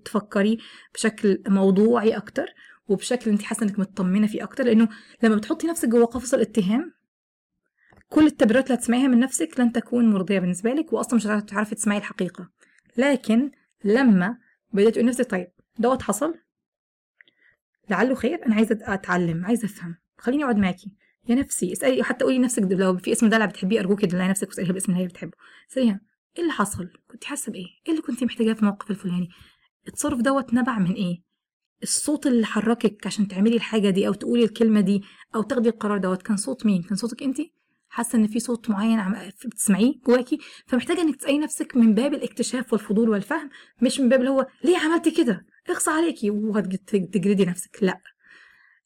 تفكري 0.04 0.58
بشكل 0.94 1.42
موضوعي 1.48 2.16
أكتر 2.16 2.46
وبشكل 2.88 3.30
انت 3.30 3.42
حاسة 3.42 3.62
إنك 3.64 3.78
مطمنة 3.78 4.26
فيه 4.26 4.42
أكتر. 4.42 4.64
لأنه 4.64 4.88
لما 5.22 5.36
بتحطي 5.36 5.66
نفسك 5.66 5.88
جوه 5.88 6.04
قفص 6.04 6.34
الاتهام 6.34 6.92
كل 8.14 8.26
التبريرات 8.26 8.66
اللي 8.66 8.78
هتسمعيها 8.78 9.06
من 9.06 9.18
نفسك 9.18 9.60
لن 9.60 9.72
تكون 9.72 10.10
مرضية 10.10 10.38
بالنسبة 10.38 10.72
لك 10.72 10.92
واصلا 10.92 11.14
مش 11.14 11.26
هتعرفي 11.26 11.74
تسمعي 11.74 11.98
الحقيقة. 11.98 12.48
لكن 12.96 13.50
لما 13.84 14.38
بدأت 14.72 14.92
تقولي 14.92 15.08
نفسك 15.08 15.30
طيب 15.30 15.48
دوت 15.78 16.02
حصل؟ 16.02 16.34
لعله 17.90 18.14
خير؟ 18.14 18.46
أنا 18.46 18.54
عايزة 18.54 18.78
أتعلم 18.82 19.44
عايزة 19.44 19.66
أفهم. 19.66 19.96
خليني 20.18 20.44
أقعد 20.44 20.56
معاكي. 20.56 20.92
يا 21.28 21.34
نفسي 21.34 21.72
اسألي 21.72 22.02
حتى 22.02 22.24
قولي 22.24 22.38
نفسك 22.38 22.62
لو 22.70 22.96
في 22.96 23.12
اسم 23.12 23.28
دلع 23.28 23.44
بتحبيه 23.46 23.80
ارجوكي 23.80 24.06
دلعي 24.06 24.28
نفسك 24.28 24.48
واسأليها 24.48 24.72
بالاسم 24.72 24.92
اللي 24.92 25.04
هي 25.04 25.08
بتحبه. 25.08 25.32
اسأليها 25.72 26.00
إيه 26.36 26.42
اللي 26.42 26.52
حصل؟ 26.52 26.88
كنت 27.10 27.24
حاسة 27.24 27.52
بإيه؟ 27.52 27.66
إيه 27.86 27.92
اللي 27.92 28.02
كنت 28.02 28.24
محتاجاه 28.24 28.52
في 28.52 28.60
الموقف 28.60 28.90
الفلاني؟ 28.90 29.28
التصرف 29.88 30.20
دوت 30.20 30.54
نبع 30.54 30.78
من 30.78 30.92
إيه؟ 30.92 31.22
الصوت 31.82 32.26
اللي 32.26 32.46
حركك 32.46 33.06
عشان 33.06 33.28
تعملي 33.28 33.56
الحاجة 33.56 33.90
دي 33.90 34.06
أو 34.08 34.12
تقولي 34.12 34.44
الكلمة 34.44 34.80
دي 34.80 35.02
أو 35.34 35.42
تاخدي 35.42 35.68
القرار 35.68 35.98
دوت 35.98 36.22
كان 36.22 36.36
صوت 36.36 36.66
مين؟ 36.66 36.82
كان 36.82 36.96
صوتك 36.96 37.22
انت 37.22 37.38
حاسة 37.92 38.18
إن 38.18 38.26
في 38.26 38.40
صوت 38.40 38.70
معين 38.70 38.98
عم 38.98 39.16
بتسمعيه 39.46 39.94
جواكي 40.06 40.38
فمحتاجة 40.66 41.00
إنك 41.00 41.16
تسألي 41.16 41.38
نفسك 41.38 41.76
من 41.76 41.94
باب 41.94 42.14
الاكتشاف 42.14 42.72
والفضول 42.72 43.08
والفهم 43.08 43.50
مش 43.82 44.00
من 44.00 44.08
باب 44.08 44.20
اللي 44.20 44.30
هو 44.30 44.46
ليه 44.64 44.78
عملتي 44.78 45.10
كده؟ 45.10 45.46
اخصى 45.70 45.90
عليكي 45.90 46.30
وهتجلدي 46.30 47.44
نفسك. 47.44 47.78
لا. 47.82 48.00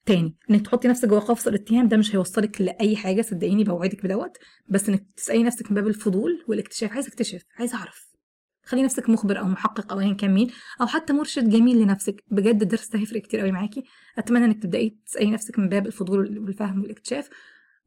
تاني 0.07 0.37
إنك 0.51 0.67
تحطي 0.67 0.89
نفسك 0.89 1.09
جوه 1.09 1.21
قفص 1.21 1.47
الاتهام 1.47 1.89
ده 1.89 1.97
مش 1.97 2.15
هيوصلك 2.15 2.61
لأي 2.61 2.97
حاجة 2.97 3.23
صدقيني 3.23 3.65
بوعدك 3.65 4.05
بدوت 4.05 4.37
بس 4.69 4.89
إنك 4.89 5.07
تسألي 5.17 5.43
نفسك 5.43 5.71
من 5.71 5.75
باب 5.75 5.87
الفضول 5.87 6.45
والاكتشاف. 6.49 6.93
عايزة 6.93 7.09
اكتشف 7.09 7.43
عايزة 7.59 7.77
أعرف. 7.79 8.07
خلي 8.65 8.83
نفسك 8.83 9.11
مخبر 9.11 9.39
أو 9.39 9.45
محقق 9.45 9.93
أو 9.93 10.01
ايا 10.01 10.13
كان 10.15 10.35
مين 10.35 10.51
أو 10.81 10.87
حتى 10.87 11.13
مرشد 11.13 11.49
جميل 11.49 11.79
لنفسك. 11.83 12.25
بجد 12.31 12.63
الدرس 12.63 12.89
ده 12.89 12.99
هيفرق 12.99 13.23
كتير 13.23 13.41
قوي 13.41 13.53
معاكي. 13.53 13.85
أتمنى 14.19 14.45
إنك 14.45 14.63
تبدأي 14.63 14.99
تسألي 15.07 15.31
نفسك 15.31 15.59
من 15.59 15.69
باب 15.69 15.87
الفضول 15.87 16.39
والفهم 16.39 16.83
والاكتشاف. 16.83 17.29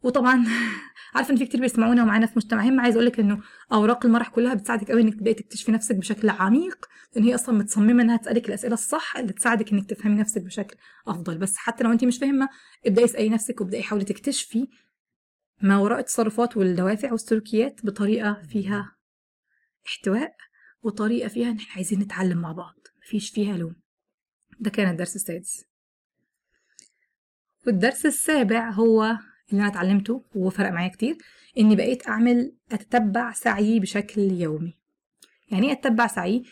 وطبعا 0.04 0.46
عارفة 1.16 1.32
إن 1.32 1.38
في 1.38 1.46
كتير 1.46 1.62
بيسمعونا 1.62 2.04
ومعانا 2.04 2.26
في 2.26 2.34
مجتمعهم 2.36 2.80
عايز 2.80 2.96
أقول 2.96 3.06
لك 3.06 3.20
إنه 3.20 3.42
أوراق 3.72 4.06
المرح 4.06 4.30
كلها 4.30 4.54
بتساعدك 4.54 4.92
قوي 4.92 5.02
إنك 5.02 5.14
تبدأي 5.14 5.34
تكتشفي 5.34 5.72
نفسك 5.72 5.96
بشكل 5.96 6.30
عميق 6.30 6.86
لأن 7.16 7.24
هي 7.24 7.36
أصلا 7.36 7.58
متصممة 7.58 8.04
إنها 8.04 8.18
تسألك 8.18 8.48
الأسئلة 8.50 8.74
الصح 8.74 9.18
اللي 9.18 9.34
تساعدك 9.34 9.72
إنك 9.72 9.90
تفهمي 9.90 10.16
نفسك 10.16 10.42
بشكل 10.42 10.78
أفضل. 11.08 11.38
بس 11.38 11.58
حتى 11.58 11.84
لو 11.84 11.92
انت 11.92 12.06
مش 12.06 12.18
فاهمة 12.18 12.50
ابدأي 12.86 13.06
اسألي 13.06 13.30
نفسك 13.30 13.62
وابدأي 13.62 13.84
حاولي 13.84 14.06
تكتشفي 14.06 14.68
ما 15.62 15.78
وراء 15.78 16.00
التصرفات 16.00 16.58
والدوافع 16.58 17.12
والسلوكيات 17.12 17.86
بطريقة 17.86 18.42
فيها 18.50 18.96
احتواء 19.88 20.36
وطريقة 20.84 21.28
فيها 21.28 21.50
إن 21.50 21.58
إحنا 21.58 21.74
عايزين 21.76 22.00
نتعلم 22.00 22.38
مع 22.38 22.52
بعض. 22.52 22.76
مفيش 23.06 23.30
فيها 23.30 23.58
لوم. 23.58 23.76
ده 24.60 24.70
كان 24.70 24.92
الدرس 24.92 25.16
السادس. 25.16 25.66
والدرس 27.68 28.06
السابع 28.06 28.70
هو 28.70 29.18
اللي 29.52 29.62
أنا 29.62 29.72
اتعلمته 29.72 30.26
وفرق 30.36 30.70
معايا 30.70 30.90
كتير 30.90 31.18
إني 31.58 31.76
بقيت 31.76 32.08
أعمل 32.08 32.54
أتتبع 32.72 33.32
سعيي 33.32 33.80
بشكل 33.80 34.22
يومي. 34.22 34.74
يعني 35.52 35.68
إيه 35.68 35.74
اتتبع 35.74 36.08
سعيي؟ 36.08 36.44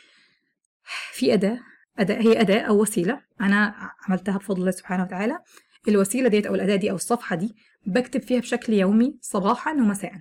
في 1.14 1.34
أداة 1.34 1.60
أداة 2.00 2.22
هي 2.22 2.42
أداة 2.42 2.60
أو 2.60 2.82
وسيلة 2.82 3.22
أنا 3.42 3.92
عملتها 4.08 4.38
بفضل 4.38 4.60
الله 4.60 4.72
سبحانه 4.72 5.04
وتعالى. 5.04 5.40
الوسيلة 5.88 6.30
ديت 6.30 6.46
أو 6.46 6.56
الأداة 6.56 6.76
دي 6.76 6.92
أو 6.92 6.96
الصفحة 6.96 7.36
دي 7.36 7.56
بكتب 7.86 8.22
فيها 8.22 8.40
بشكل 8.40 8.74
يومي 8.74 9.18
صباحا 9.22 9.74
ومساء. 9.74 10.14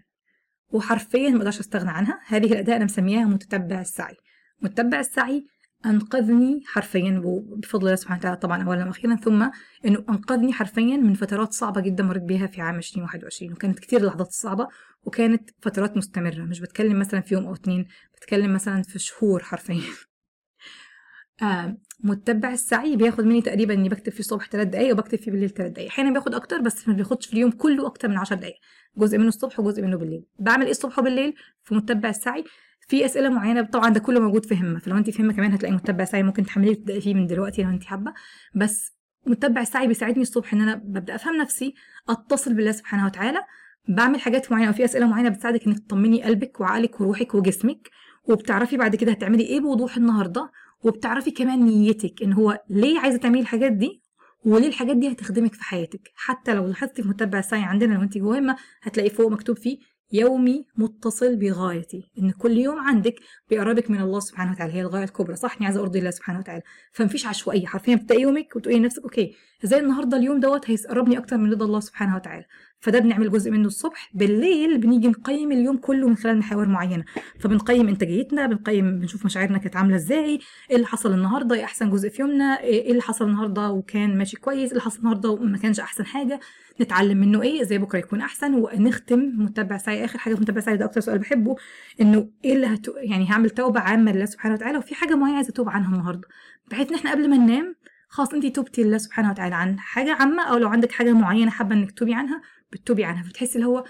وحرفيا 0.69 1.31
ما 1.31 1.39
أقدرش 1.39 1.61
أستغنى 1.61 1.91
عنها. 1.91 2.21
هذه 2.27 2.53
الأداة 2.53 2.77
أنا 2.77 2.85
مسميها 2.85 3.25
متتبع 3.25 3.81
السعي. 3.81 4.17
متتبع 4.63 5.01
السعي 5.01 5.47
أنقذني 5.87 6.63
حرفيا 6.67 7.23
بفضل 7.57 7.85
الله 7.87 7.95
سبحانه 7.95 8.21
وتعالى 8.21 8.37
طبعا 8.37 8.63
أولا 8.63 8.85
وأخيرا 8.87 9.17
ثم 9.17 9.51
أنه 9.85 10.05
أنقذني 10.09 10.53
حرفيا 10.53 10.97
من 10.97 11.15
فترات 11.15 11.53
صعبة 11.53 11.81
جدا 11.81 12.05
مريت 12.05 12.23
بها 12.23 12.47
في 12.47 12.61
عام 12.61 12.77
2021 12.77 13.53
وكانت 13.53 13.79
كتير 13.79 14.01
اللحظات 14.01 14.29
الصعبة 14.29 14.69
وكانت 15.03 15.51
فترات 15.63 15.97
مستمرة. 15.97 16.43
مش 16.43 16.61
بتكلم 16.61 16.99
مثلا 16.99 17.21
في 17.21 17.35
يوم 17.35 17.47
أو 17.47 17.55
اتنين 17.55 17.87
بتكلم 18.17 18.55
مثلا 18.55 18.83
في 18.83 18.99
شهور 18.99 19.43
حرفيا. 19.43 19.83
آه 21.43 21.77
متبع 22.01 22.53
السعي 22.53 22.97
بياخد 22.97 23.25
مني 23.25 23.43
تقريبا 23.43 23.75
إني 23.75 23.89
بكتب 23.89 24.13
فيه 24.13 24.21
الصبح 24.21 24.49
ثلاث 24.51 24.69
دقايق 24.69 24.93
وبكتب 24.93 25.19
فيه 25.19 25.31
بالليل 25.31 25.51
ثلاث 25.51 25.73
دقايق. 25.73 25.89
أحيانا 25.89 26.13
بياخد 26.13 26.35
أكتر 26.35 26.61
بس 26.61 26.89
ما 26.89 26.95
بياخدش 26.95 27.27
في 27.27 27.33
اليوم 27.33 27.51
كله 27.51 27.87
أكتر 27.87 28.09
من 28.09 28.17
10 28.17 28.37
دقايق. 28.37 28.57
جزء 28.97 29.19
منه 29.19 29.29
الصبح 29.29 29.61
وجزء 29.61 29.83
منه 29.83 29.97
بالليل. 29.97 30.25
بعمل 30.39 30.65
إيه 30.65 30.71
الصبح 30.71 30.99
وبالليل؟ 30.99 31.35
في 31.65 31.75
متبع 31.75 32.09
السعي. 32.09 32.45
في 32.89 33.05
أسئلة 33.05 33.29
معينة 33.29 33.63
طبعا 33.63 33.91
ده 33.91 34.01
كله 34.01 34.21
موجود 34.21 34.47
في 34.47 34.55
همة. 34.55 34.79
فلو 34.79 34.97
انت 34.97 35.11
في 35.11 35.23
همة 35.23 35.33
كمان 35.33 35.53
هتلاقي 35.53 35.75
متبع 35.75 36.05
سعي 36.05 36.23
ممكن 36.23 36.45
تحمليه 36.45 36.71
وتبدأي 36.71 37.01
فيه 37.01 37.15
من 37.15 37.27
دلوقتي 37.27 37.63
لو 37.63 37.69
انت 37.71 37.85
حابة. 37.85 38.13
بس 38.55 38.93
متبع 39.27 39.61
السعي 39.61 39.87
بيساعدني 39.87 40.23
الصبح 40.23 40.53
إن 40.53 40.61
أنا 40.61 40.75
ببدأ 40.75 41.15
أفهم 41.15 41.37
نفسي 41.37 41.75
أتصل 42.09 42.55
بالله 42.55 42.73
سبحانه 42.73 43.07
وتعالى. 43.07 43.41
بعمل 43.89 44.21
حاجات 44.21 44.53
معينة 44.53 44.69
أو 44.69 44.73
في 44.73 44.85
أسئلة 44.85 45.07
معينة 45.07 45.29
بتساعدك 45.29 45.67
إنك 45.67 45.79
تطمني 45.79 46.23
قلبك 46.23 46.61
وعقلك 46.61 47.01
وروحك 47.01 47.35
وجسمك. 47.35 47.91
وبتعرفي 48.25 48.77
بعد 48.77 48.97
كده 48.97 49.13
هتعملي 49.13 49.43
إيه 49.43 49.61
بوضوح 49.61 49.97
النهارده. 49.97 50.51
وبتعرفي 50.85 51.31
كمان 51.31 51.65
نيتك 51.65 52.23
إن 52.23 52.33
هو 52.33 52.63
ليه 52.71 52.99
عايزة 53.01 53.19
تعملي 53.19 53.41
الحاجات 53.41 53.73
دي 53.73 54.03
وليه 54.45 54.69
الحاجات 54.69 54.97
دي 54.97 55.13
هتخدمك 55.13 55.55
في 55.55 55.65
حياتك. 55.65 56.11
حتى 56.15 56.55
لو 56.55 56.67
لاحظتي 56.67 57.03
في 57.03 57.09
متبع 57.09 57.39
السعي 57.39 57.63
عندنا 57.63 57.95
لو 57.95 58.03
انت 58.03 58.19
مهمه 58.19 58.57
هتلاقي 58.83 59.11
فوق 59.11 59.31
مكتوب 59.31 59.59
فيه 59.59 59.79
يومي 60.13 60.67
متصل 60.77 61.37
بغايتي. 61.37 62.11
إن 62.19 62.31
كل 62.31 62.59
يوم 62.59 62.79
عندك 62.79 63.15
بيقربك 63.51 63.91
من 63.91 64.01
الله 64.01 64.21
سبحانه 64.21 64.53
وتعالى. 64.53 64.73
هي 64.73 64.81
الغاية 64.81 65.05
الكبرى 65.05 65.37
صح؟ 65.37 65.57
إني 65.57 65.67
عايزة 65.67 65.81
أرضي 65.81 65.99
الله 65.99 66.11
سبحانه 66.11 66.39
وتعالى. 66.39 66.63
فمفيش 66.93 67.27
عشوائية. 67.27 67.67
حرفيا 67.67 67.95
بتبداي 67.95 68.21
يومك 68.21 68.57
وتقولي 68.57 68.79
لنفسك 68.79 69.03
أوكي 69.03 69.35
إزاي 69.65 69.81
النهارده 69.81 70.17
اليوم 70.17 70.41
دوت 70.41 70.71
هيقربني 70.71 71.19
أكتر 71.19 71.37
من 71.37 71.53
رضا 71.53 71.65
الله 71.67 71.81
سبحانه 71.81 72.17
وتعالى؟ 72.17 72.45
فده 72.87 72.99
بنعمل 72.99 73.31
جزء 73.31 73.51
منه 73.51 73.67
الصبح. 73.67 74.11
بالليل 74.15 74.79
بنيجي 74.79 75.09
نقيم 75.09 75.53
اليوم 75.53 75.77
كله 75.77 76.09
من 76.09 76.17
خلال 76.17 76.39
محاور 76.39 76.69
معينة. 76.69 77.05
فبنقيم 77.39 77.89
إنتاجيتنا 77.89 78.47
بنقيم 78.47 78.99
بنشوف 78.99 79.25
مشاعرنا 79.25 79.59
كانت 79.59 79.77
عاملة 79.77 79.97
إزاي 79.97 80.39
إيه 80.71 80.77
اللي 80.77 80.87
حصل 80.87 81.15
النهارده 81.15 81.55
إيه 81.55 81.65
أحسن 81.65 81.91
جزء 81.91 82.09
في 82.09 82.23
يومنا 82.23 82.61
إيه 82.61 82.91
اللي 82.91 83.03
حصل 83.03 83.29
النهارده 83.29 83.71
وكان 83.71 84.19
ماشي 84.19 84.37
كويس 84.37 84.59
إيه 84.59 84.71
اللي 84.71 84.81
حصل 84.81 84.99
النهارده 84.99 85.31
وما 85.31 85.59
كانش 85.59 85.81
أحسن 85.81 86.07
حاجة. 86.07 86.41
نتعلم 86.81 87.19
منه 87.19 87.43
إيه 87.43 87.63
إزاي 87.63 87.79
بكرة 87.79 87.99
يكون 87.99 88.21
أحسن 88.21 88.55
ونختم 88.55 89.33
متبع 89.39 89.77
سعي 89.77 90.05
آخر 90.05 90.19
حاجة 90.19 90.35
في 90.35 90.41
متبع 90.41 90.61
سعي 90.61 90.77
ده 90.77 90.85
أكتر 90.85 91.01
سؤال 91.01 91.19
بحبه 91.19 91.57
إنه 92.01 92.29
إيه 92.45 92.53
اللي 92.55 92.67
هتو... 92.67 92.93
يعني 92.97 93.31
هعمل 93.31 93.51
توبة 93.51 93.81
عامة 93.81 94.13
لله 94.13 94.25
سبحانه 94.25 94.55
وتعالى 94.55 94.79
وفي 94.79 94.95
حاجة 94.95 95.15
معينة 95.15 95.37
عايزة 95.37 95.51
أتوب 95.51 95.69
عنها 95.69 95.95
النهارده. 95.95 96.29
بحيث 96.71 96.89
إن 96.89 96.95
إحنا 96.95 97.11
قبل 97.11 97.31
ما 97.31 97.37
ننام 97.37 97.75
خلاص 98.09 98.35
انت 98.35 98.47
توبتي 98.47 98.83
لله 98.83 98.99
سبحانه 98.99 99.31
وتعالى 99.31 99.55
عن 99.55 99.79
حاجة 99.79 100.13
عامة 100.13 100.43
أو 100.43 100.57
لو 100.59 100.69
عندك 100.69 100.93
حاجة 100.93 101.13
معينة 101.13 101.51
حابة 101.51 101.75
إنك 101.75 101.91
تتوبي 101.91 102.15
عنها 102.15 102.43
بتتوبي 102.73 103.05
عنها 103.05 103.23
فبتحسي 103.23 103.55
اللي 103.55 103.67
هو 103.67 103.85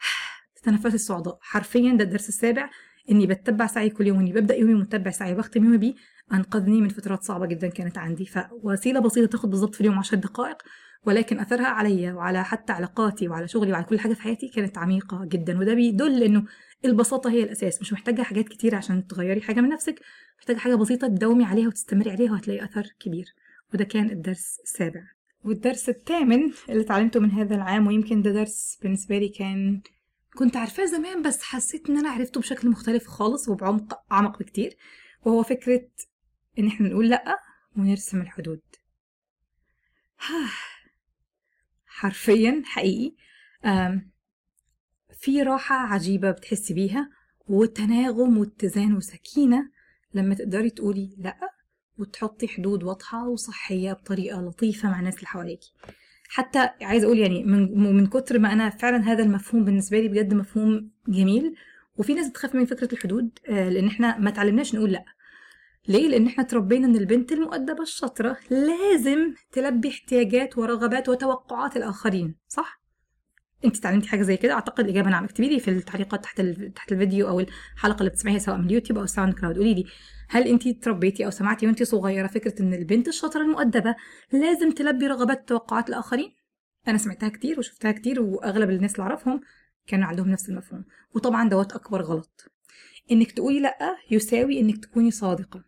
تتنفسي 0.56 0.94
الصعداء 0.94 1.38
حرفيا 1.40 1.92
ده 1.92 2.04
الدرس 2.04 2.28
السابع 2.28 2.70
إني 3.10 3.26
بتبع 3.26 3.66
سعي 3.66 3.90
كل 3.90 4.06
يوم 4.06 4.18
إني 4.18 4.32
ببدأ 4.32 4.54
يومي 4.54 4.74
متبع 4.74 5.10
سعي 5.10 5.34
بختم 5.34 5.64
يومي 5.64 5.78
بيه 5.78 5.94
أنقذني 6.32 6.80
من 6.80 6.88
فترات 6.88 7.22
صعبة 7.22 7.46
جدا 7.46 7.68
كانت 7.68 7.98
عندي. 7.98 8.26
فوسيلة 8.26 9.00
بسيطة 9.00 9.26
تاخد 9.26 9.50
بالظبط 9.50 9.74
في 9.74 9.80
اليوم 9.80 9.98
10 9.98 10.16
دقائق 10.16 10.56
ولكن 11.06 11.40
أثرها 11.40 11.66
عليا 11.66 12.12
وعلى 12.12 12.44
حتى 12.44 12.72
علاقاتي 12.72 13.28
وعلى 13.28 13.48
شغلي 13.48 13.72
وعلى 13.72 13.84
كل 13.84 14.00
حاجة 14.00 14.14
في 14.14 14.22
حياتي 14.22 14.48
كانت 14.48 14.78
عميقة 14.78 15.24
جدا. 15.24 15.58
وده 15.58 15.74
بيدل 15.74 16.22
إنه 16.22 16.44
البساطة 16.84 17.30
هي 17.30 17.42
الأساس. 17.42 17.80
مش 17.80 17.92
محتاجة 17.92 18.22
حاجات 18.22 18.48
كتير 18.48 18.74
عشان 18.74 19.06
تغيري 19.06 19.40
حاجة 19.40 19.60
من 19.60 19.68
نفسك 19.68 20.00
محتاجة 20.38 20.56
حاجة 20.56 20.74
بسيطة 20.74 21.08
تداومي 21.08 21.44
عليها 21.44 21.68
وتستمري 21.68 22.10
عليها 22.10 22.32
وهتلاقي 22.32 22.64
أثر 22.64 22.86
كبير. 23.00 23.26
وده 23.74 23.84
كان 23.84 24.10
الدرس 24.10 24.60
السابع. 24.64 25.15
والدرس 25.44 25.88
الثامن 25.88 26.52
اللي 26.68 26.82
اتعلمته 26.82 27.20
من 27.20 27.30
هذا 27.30 27.54
العام 27.54 27.86
ويمكن 27.86 28.22
ده 28.22 28.30
درس 28.32 28.78
بالنسبة 28.82 29.18
لي 29.18 29.28
كان 29.28 29.82
كنت 30.34 30.56
عارفاه 30.56 30.84
زمان 30.84 31.22
بس 31.22 31.42
حسيت 31.42 31.90
إن 31.90 31.98
أنا 31.98 32.10
عرفته 32.10 32.40
بشكل 32.40 32.68
مختلف 32.70 33.06
خالص 33.06 33.48
وبعمق 33.48 34.12
أعمق 34.12 34.38
بكتير 34.38 34.76
وهو 35.24 35.42
فكرة 35.42 35.88
إن 36.58 36.66
إحنا 36.66 36.88
نقول 36.88 37.08
لأ 37.08 37.38
ونرسم 37.76 38.20
الحدود. 38.20 38.60
حرفيا 41.86 42.62
حقيقي. 42.64 43.16
في 45.20 45.42
راحة 45.42 45.74
عجيبة 45.76 46.30
بتحسي 46.30 46.74
بيها 46.74 47.10
وتناغم 47.48 48.38
واتزان 48.38 48.94
وسكينة 48.94 49.70
لما 50.14 50.34
تقدري 50.34 50.70
تقولي 50.70 51.14
لأ 51.18 51.40
وتحطي 51.98 52.48
حدود 52.48 52.84
واضحة 52.84 53.28
وصحية 53.28 53.92
بطريقة 53.92 54.40
لطيفة 54.40 54.90
مع 54.90 54.98
الناس 54.98 55.16
اللي 55.16 55.26
حواليكي. 55.26 55.72
حتى 56.28 56.68
عايز 56.82 57.04
أقول 57.04 57.18
يعني 57.18 57.44
من 57.44 57.94
من 57.96 58.06
كتر 58.06 58.38
ما 58.38 58.52
أنا 58.52 58.70
فعلا 58.70 59.12
هذا 59.12 59.22
المفهوم 59.22 59.64
بالنسبة 59.64 60.00
لي 60.00 60.08
بجد 60.08 60.34
مفهوم 60.34 60.90
جميل 61.08 61.54
وفي 61.96 62.14
ناس 62.14 62.28
بتخاف 62.28 62.54
من 62.54 62.64
فكرة 62.64 62.92
الحدود 62.92 63.38
آه، 63.48 63.68
لأن 63.68 63.86
إحنا 63.86 64.18
ما 64.18 64.28
اتعلمناش 64.28 64.74
نقول 64.74 64.92
لأ. 64.92 65.04
ليه؟ 65.88 66.08
لأن 66.08 66.26
إحنا 66.26 66.44
اتربينا 66.44 66.86
إن 66.86 66.96
البنت 66.96 67.32
المؤدبه 67.32 67.82
الشاطرة 67.82 68.36
لازم 68.50 69.34
تلبي 69.52 69.88
احتياجات 69.88 70.58
ورغبات 70.58 71.08
وتوقعات 71.08 71.76
الآخرين 71.76 72.34
صح؟ 72.48 72.80
انت 73.64 73.76
اتعلمتي 73.76 74.08
حاجة 74.08 74.22
زي 74.22 74.36
كده؟ 74.36 74.52
أعتقد 74.52 74.84
الإجابة 74.84 75.10
نعم. 75.10 75.24
اكتبي 75.24 75.48
لي 75.48 75.60
في 75.60 75.70
التعليقات 75.70 76.24
تحت 76.24 76.40
تحت 76.74 76.92
الفيديو 76.92 77.28
أو 77.28 77.40
الحلقة 77.40 77.98
اللي 77.98 78.10
بتسمعيها 78.10 78.38
سواء 78.38 78.56
من 78.56 78.66
اليوتيوب 78.66 78.98
أو 78.98 79.04
الساوند 79.04 79.34
كلاود. 79.34 79.56
قولي 79.56 79.74
لي 79.74 79.84
هل 80.28 80.48
انت 80.48 80.68
تربيتي 80.68 81.24
أو 81.24 81.30
سمعتي 81.30 81.66
وانت 81.66 81.82
صغيرة 81.82 82.26
فكرة 82.26 82.62
إن 82.62 82.74
البنت 82.74 83.08
الشاطرة 83.08 83.42
المؤدبة 83.42 83.94
لازم 84.32 84.70
تلبي 84.70 85.06
رغبات 85.06 85.42
وتوقعات 85.42 85.88
الآخرين؟ 85.88 86.32
أنا 86.88 86.98
سمعتها 86.98 87.28
كتير 87.28 87.58
وشفتها 87.58 87.92
كتير 87.92 88.22
وأغلب 88.22 88.70
الناس 88.70 88.92
اللي 88.92 89.02
أعرفهم 89.02 89.40
كانوا 89.86 90.06
عندهم 90.06 90.28
نفس 90.28 90.48
المفهوم. 90.48 90.84
وطبعا 91.14 91.48
دوت 91.48 91.72
أكبر 91.72 92.02
غلط. 92.02 92.44
إنك 93.12 93.32
تقولي 93.32 93.60
لأ 93.60 93.96
يساوي 94.10 94.60
إنك 94.60 94.84
تكوني 94.84 95.10
صادقة. 95.10 95.64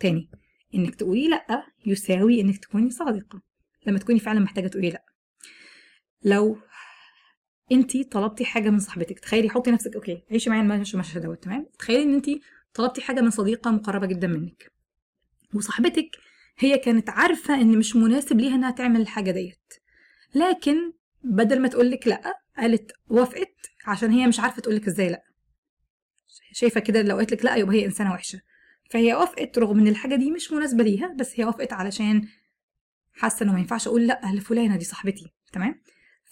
تاني 0.00 0.30
إنك 0.74 0.94
تقولي 0.94 1.28
لأ 1.28 1.66
يساوي 1.86 2.40
إنك 2.40 2.58
تكوني 2.58 2.90
صادقة. 2.90 3.42
لما 3.86 3.98
تكوني 3.98 4.18
فعلا 4.18 4.40
محتاجة 4.40 4.68
تقولي 4.68 4.90
لأ. 4.90 5.04
لو 6.24 6.58
انت 7.72 8.12
طلبتي 8.12 8.44
حاجة 8.44 8.70
من 8.70 8.78
صاحبتك. 8.78 9.18
تخيلي 9.20 9.50
حطي 9.50 9.70
نفسك 9.70 9.94
okay 9.94 10.22
عيشي 10.30 10.50
معايا 10.50 10.62
المشهد 10.94 11.22
دوت 11.22 11.44
تمام؟ 11.44 11.66
تخيلي 11.78 12.02
إن 12.02 12.14
انت 12.14 12.26
طلبتي 12.74 13.00
حاجة 13.00 13.20
من 13.20 13.30
صديقة 13.30 13.70
مقربة 13.70 14.06
جدا 14.06 14.26
منك 14.26 14.72
وصاحبتك 15.54 16.10
هي 16.58 16.78
كانت 16.78 17.10
عارفة 17.10 17.54
إن 17.54 17.78
مش 17.78 17.96
مناسب 17.96 18.40
ليها 18.40 18.54
إنها 18.54 18.70
تعمل 18.70 19.00
الحاجة 19.00 19.30
ديت. 19.30 19.72
لكن 20.34 20.92
بدل 21.24 21.60
ما 21.60 21.68
تقولك 21.68 22.08
لأ 22.08 22.34
قالت 22.58 22.92
وافقت 23.08 23.56
عشان 23.86 24.10
هي 24.10 24.26
مش 24.26 24.40
عارفة 24.40 24.62
تقولك 24.62 24.86
إزاي 24.86 25.08
لأ. 25.08 25.22
شايفة 26.52 26.80
كده 26.80 27.02
لو 27.02 27.16
قالت 27.16 27.32
لك 27.32 27.44
لأ 27.44 27.56
يبقى 27.56 27.76
هي 27.76 27.86
إنسانة 27.86 28.12
وحشة. 28.12 28.40
فهي 28.90 29.14
وافقت 29.14 29.58
رغم 29.58 29.78
إن 29.78 29.88
الحاجة 29.88 30.14
دي 30.14 30.30
مش 30.30 30.52
مناسبة 30.52 30.84
ليها 30.84 31.14
بس 31.18 31.40
هي 31.40 31.44
وافقت 31.44 31.72
علشان 31.72 32.28
حاسة 33.12 33.44
إنه 33.44 33.52
ما 33.52 33.58
ينفعش 33.58 33.86
أقول 33.86 34.06
لأ 34.06 34.20
لفلانة 34.34 34.76
دي 34.76 34.84
صاحبتي 34.84 35.32
تمام؟ 35.52 35.82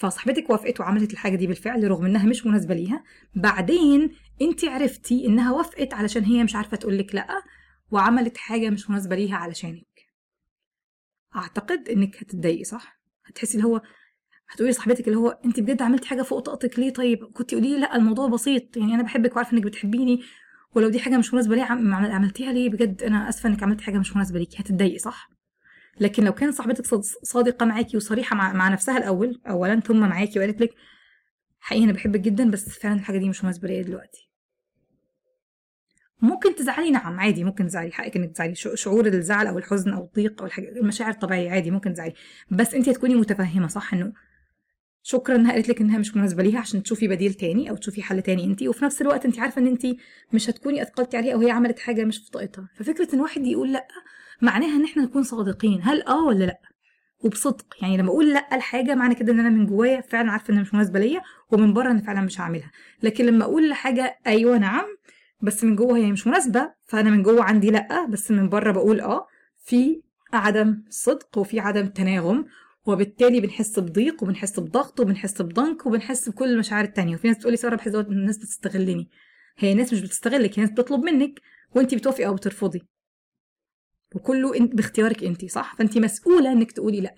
فصاحبتك 0.01 0.51
وافقت 0.51 0.81
وعملت 0.81 1.13
الحاجة 1.13 1.37
دي 1.37 1.47
بالفعل 1.47 1.91
رغم 1.91 2.07
إنها 2.07 2.27
مش 2.27 2.47
مناسبة 2.47 2.75
ليها. 2.75 3.05
بعدين 3.35 4.11
انت 4.43 4.65
عرفتي 4.65 5.27
إنها 5.27 5.53
وافقت 5.53 5.95
علشان 5.95 6.25
هي 6.25 6.45
مش 6.45 6.57
عارفة 6.57 6.77
تقول 6.77 6.99
لك 6.99 7.15
لأ 7.15 7.43
وعملت 7.91 8.37
حاجة 8.37 8.71
مش 8.71 8.91
مناسبة 8.91 9.17
ليها 9.17 9.37
علشانك. 9.37 9.87
أعتقد 11.37 11.89
إنك 11.89 12.17
هتتضايقي 12.17 12.65
صح؟ 12.65 13.01
هتحسي 13.27 13.59
اللي 13.59 13.69
هو 13.69 13.83
هتقولي 14.49 14.73
صاحبتك 14.73 15.07
اللي 15.09 15.19
هو 15.19 15.29
انت 15.45 15.61
بجد 15.61 15.83
عملتي 15.83 16.09
حاجة 16.09 16.23
فوق 16.23 16.39
طاقتك 16.41 16.79
ليه 16.79 16.91
طيب؟ 16.91 17.25
كنت 17.25 17.55
قولي 17.55 17.73
لي 17.73 17.79
لأ 17.81 17.97
الموضوع 17.97 18.29
بسيط. 18.29 18.77
يعني 18.77 18.95
أنا 18.95 19.03
بحبك 19.03 19.37
وعارفة 19.37 19.53
إنك 19.53 19.63
بتحبيني 19.65 20.23
ولو 20.75 20.89
دي 20.89 21.01
حاجة 21.01 21.17
مش 21.19 21.35
مناسبة 21.35 21.57
ليه 21.57 21.63
عملتيها 21.63 22.53
ليه؟ 22.53 22.71
بجد 22.71 23.03
أنا 23.03 23.29
آسفة 23.29 23.49
إنك 23.49 23.63
عملتي 23.63 23.85
حاجة 23.85 23.99
مش 23.99 24.17
مناسبة 24.17 24.39
ليكي 24.39 24.63
هتتضايقي 24.63 24.99
صح؟ 24.99 25.40
لكن 26.01 26.25
لو 26.25 26.33
كانت 26.33 26.55
صاحبتك 26.55 26.85
صادقة 27.23 27.67
معاكي 27.67 27.97
وصريحة 27.97 28.37
مع, 28.37 28.53
مع 28.53 28.69
نفسها 28.69 28.99
الأول 28.99 29.41
اولا 29.49 29.81
ثم 29.81 30.01
معاكي 30.01 30.39
وقالت 30.39 30.61
لك 30.61 30.75
حقيقي 31.61 31.85
أنا 31.85 31.93
بحبك 31.93 32.21
جدا 32.21 32.51
بس 32.51 32.69
فعلا 32.69 32.95
الحاجة 32.95 33.19
دي 33.19 33.29
مش 33.29 33.45
مناسبة 33.45 33.69
ليا 33.69 33.83
دلوقتي. 33.83 34.31
ممكن 36.23 36.55
تزعلي 36.55 36.91
نعم 36.91 37.21
عادي 37.21 37.45
ممكن 37.45 37.67
تزعلي 37.67 37.93
حقك 37.93 38.17
إنك 38.17 38.31
تزعلي. 38.33 38.55
شعور 38.55 39.07
الزعل 39.07 39.47
أو 39.47 39.59
الحزن 39.59 39.93
أو 39.93 40.05
الضيق 40.05 40.41
أو 40.41 40.47
الحاجة 40.47 40.69
المشاعر 40.69 41.11
الطبيعية 41.11 41.51
عادي 41.51 41.71
ممكن 41.71 41.93
تزعلي. 41.93 42.15
بس 42.51 42.75
انت 42.75 42.91
تكوني 42.91 43.15
متفهمة 43.15 43.69
صح؟ 43.69 43.95
إنه 43.95 44.13
شكرا 45.03 45.37
إنها 45.37 45.53
قالت 45.53 45.69
لك 45.69 45.81
إنها 45.81 45.99
مش 45.99 46.17
مناسبة 46.17 46.43
ليها 46.43 46.59
عشان 46.61 46.83
تشوفي 46.83 47.09
بديل 47.09 47.35
تاني 47.35 47.71
أو 47.71 47.77
تشوفي 47.77 48.03
حل 48.03 48.23
تاني 48.23 48.45
انت 48.45 48.63
وفي 48.63 48.85
نفس 48.85 49.03
الوقت 49.03 49.25
انت 49.25 49.39
عارفة 49.39 49.61
إن 49.61 49.67
انت 49.67 49.87
مش 50.33 50.51
هتكوني 50.51 50.83
أثقلتي 50.83 51.17
عليها 51.17 51.35
أو 51.35 51.41
هي 51.41 51.51
عملت 51.51 51.79
حاجة 51.79 52.05
مش 52.05 52.19
في 52.19 52.31
طاقتها. 52.31 52.69
ففكرة 52.77 53.15
إن 53.15 53.21
واحد 53.21 53.47
يقول 53.47 53.73
لأ 53.73 53.87
معناها 54.43 54.77
إن 54.77 54.85
إحنا 54.85 55.03
نكون 55.03 55.23
صادقين. 55.23 55.81
هل 55.83 56.03
آه 56.03 56.25
ولا 56.25 56.45
لأ؟ 56.45 56.61
وبصدق. 57.25 57.67
يعني 57.83 57.97
لما 57.97 58.09
أقول 58.09 58.33
لأ 58.33 58.57
الحاجة 58.57 58.95
معنى 58.95 59.15
كده 59.15 59.33
إن 59.33 59.41
أنا 59.41 59.49
من 59.51 59.67
جوايا 59.67 60.01
فعلا 60.01 60.31
عارفة 60.31 60.53
انها 60.53 60.63
مش 60.63 60.75
مناسبة 60.75 60.99
ليا 60.99 61.21
ومن 61.51 61.73
بره 61.73 61.91
أنا 61.91 62.01
فعلا 62.03 62.21
مش 62.21 62.41
هعملها. 62.41 62.71
لكن 63.03 63.27
لما 63.27 63.45
أقول 63.45 63.69
لحاجة 63.71 64.19
أيوه 64.27 64.59
نعم 64.59 64.87
بس 65.43 65.65
من 65.65 65.77
جوه 65.77 65.97
هي 65.99 66.13
مش 66.13 66.27
مناسبة 66.27 66.73
فأنا 66.87 67.11
من 67.11 67.23
جوه 67.23 67.45
عندي 67.45 67.71
لأ 67.71 68.07
بس 68.07 68.31
من 68.31 68.49
بره 68.49 68.73
بقول 68.73 69.01
آه 69.01 69.27
في 69.65 70.03
عدم 70.33 70.83
صدق 70.91 71.39
وفي 71.39 71.61
عدم 71.61 71.87
تناغم 71.87 72.47
وبالتالي 72.87 73.41
بنحس 73.41 73.79
بضيق 73.79 74.23
وبنحس 74.23 74.61
بضغط 74.61 75.01
وبنحس 75.01 75.43
بضنك 75.43 75.87
وبنحس 75.87 76.29
بكل 76.29 76.49
المشاعر 76.51 76.85
التانية. 76.85 77.15
وفي 77.15 77.29
ناس 77.29 77.37
بتقولي 77.37 77.57
سارة 77.57 77.77
بحس 77.77 77.95
الناس 77.95 78.39
بتستغلني. 78.39 79.11
هي 79.59 79.75
ناس 79.75 79.93
مش 79.93 80.01
بتستغلك 80.01 80.59
هي 80.59 80.63
ناس 80.63 80.71
بتطلب 80.73 81.01
منك 81.01 81.41
وانت 81.75 81.95
بتوافقي 81.95 82.27
أو 82.27 82.35
بترفضي. 82.35 82.83
وكله 84.15 84.53
باختيارك 84.67 85.25
انت 85.25 85.45
صح؟ 85.45 85.77
فانت 85.77 85.99
مسؤولة 85.99 86.53
إنك 86.53 86.73
تقولي 86.73 87.01
لأ. 87.01 87.15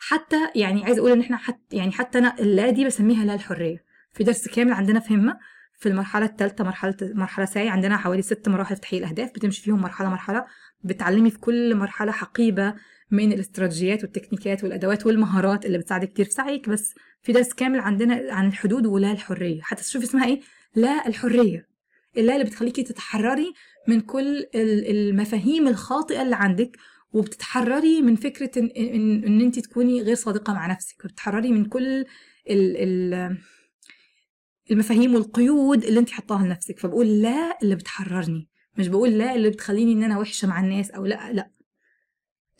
حتى 0.00 0.36
يعني 0.54 0.84
عايزة 0.84 1.00
أقول 1.00 1.12
إن 1.12 1.20
إحنا 1.20 1.36
حتى 1.36 1.76
يعني 1.76 1.92
حتى 1.92 2.18
أنا 2.18 2.40
اللا 2.40 2.70
دي 2.70 2.84
بسميها 2.84 3.24
لا 3.24 3.34
الحرية. 3.34 3.84
في 4.12 4.24
درس 4.24 4.48
كامل 4.48 4.72
عندنا 4.72 5.00
في 5.00 5.14
همه 5.14 5.38
في 5.78 5.88
المرحلة 5.88 6.24
الثالثه 6.26 6.64
مرحلة 6.64 6.96
مرحلة 7.02 7.44
ساي 7.44 7.68
عندنا 7.68 7.96
حوالي 7.96 8.22
ست 8.22 8.48
مراحل 8.48 8.74
في 8.74 8.80
تحقيق 8.80 9.02
الأهداف 9.02 9.30
بتمشي 9.30 9.62
فيهم 9.62 9.80
مرحلة 9.80 10.08
مرحلة. 10.08 10.44
بتعلمي 10.84 11.30
في 11.30 11.38
كل 11.38 11.74
مرحلة 11.74 12.12
حقيبة 12.12 12.74
من 13.10 13.32
الاستراتيجيات 13.32 14.02
والتكنيكات 14.02 14.64
والأدوات 14.64 15.06
والمهارات 15.06 15.66
اللي 15.66 15.78
بتساعدك 15.78 16.08
كتير 16.08 16.24
في 16.24 16.30
سعيك. 16.30 16.68
بس 16.68 16.94
في 17.22 17.32
درس 17.32 17.52
كامل 17.52 17.80
عندنا 17.80 18.22
عن 18.34 18.48
الحدود 18.48 18.86
ولا 18.86 19.12
الحرية. 19.12 19.62
حتى 19.62 19.82
تشوفي 19.82 20.04
اسمها 20.04 20.26
إيه؟ 20.26 20.40
لا 20.74 21.06
الحرية. 21.06 21.75
اللا 22.16 22.32
اللي 22.34 22.44
بتخليكي 22.44 22.82
تتحرري 22.82 23.52
من 23.88 24.00
كل 24.00 24.46
المفاهيم 24.54 25.68
الخاطئة 25.68 26.22
اللي 26.22 26.36
عندك 26.36 26.76
وبتتحرري 27.12 28.02
من 28.02 28.16
فكرة 28.16 28.50
ان 28.58 28.70
ان, 28.76 29.24
إن 29.24 29.40
انت 29.40 29.58
تكوني 29.58 30.02
غير 30.02 30.14
صادقة 30.14 30.52
مع 30.52 30.66
نفسك 30.66 31.04
وبتتحرري 31.04 31.52
من 31.52 31.64
كل 31.64 32.04
ال 32.50 32.76
ال 32.76 33.36
المفاهيم 34.70 35.14
والقيود 35.14 35.84
اللي 35.84 36.00
انت 36.00 36.10
حطاها 36.10 36.44
لنفسك. 36.46 36.78
فبقول 36.78 37.22
لا 37.22 37.58
اللي 37.62 37.74
بتحررني 37.74 38.48
مش 38.78 38.88
بقول 38.88 39.10
لا 39.18 39.34
اللي 39.34 39.50
بتخليني 39.50 39.92
إن 39.92 40.02
أنا 40.02 40.18
وحشة 40.18 40.48
مع 40.48 40.60
الناس 40.60 40.90
أو 40.90 41.06
لأ 41.06 41.32
لأ. 41.32 41.50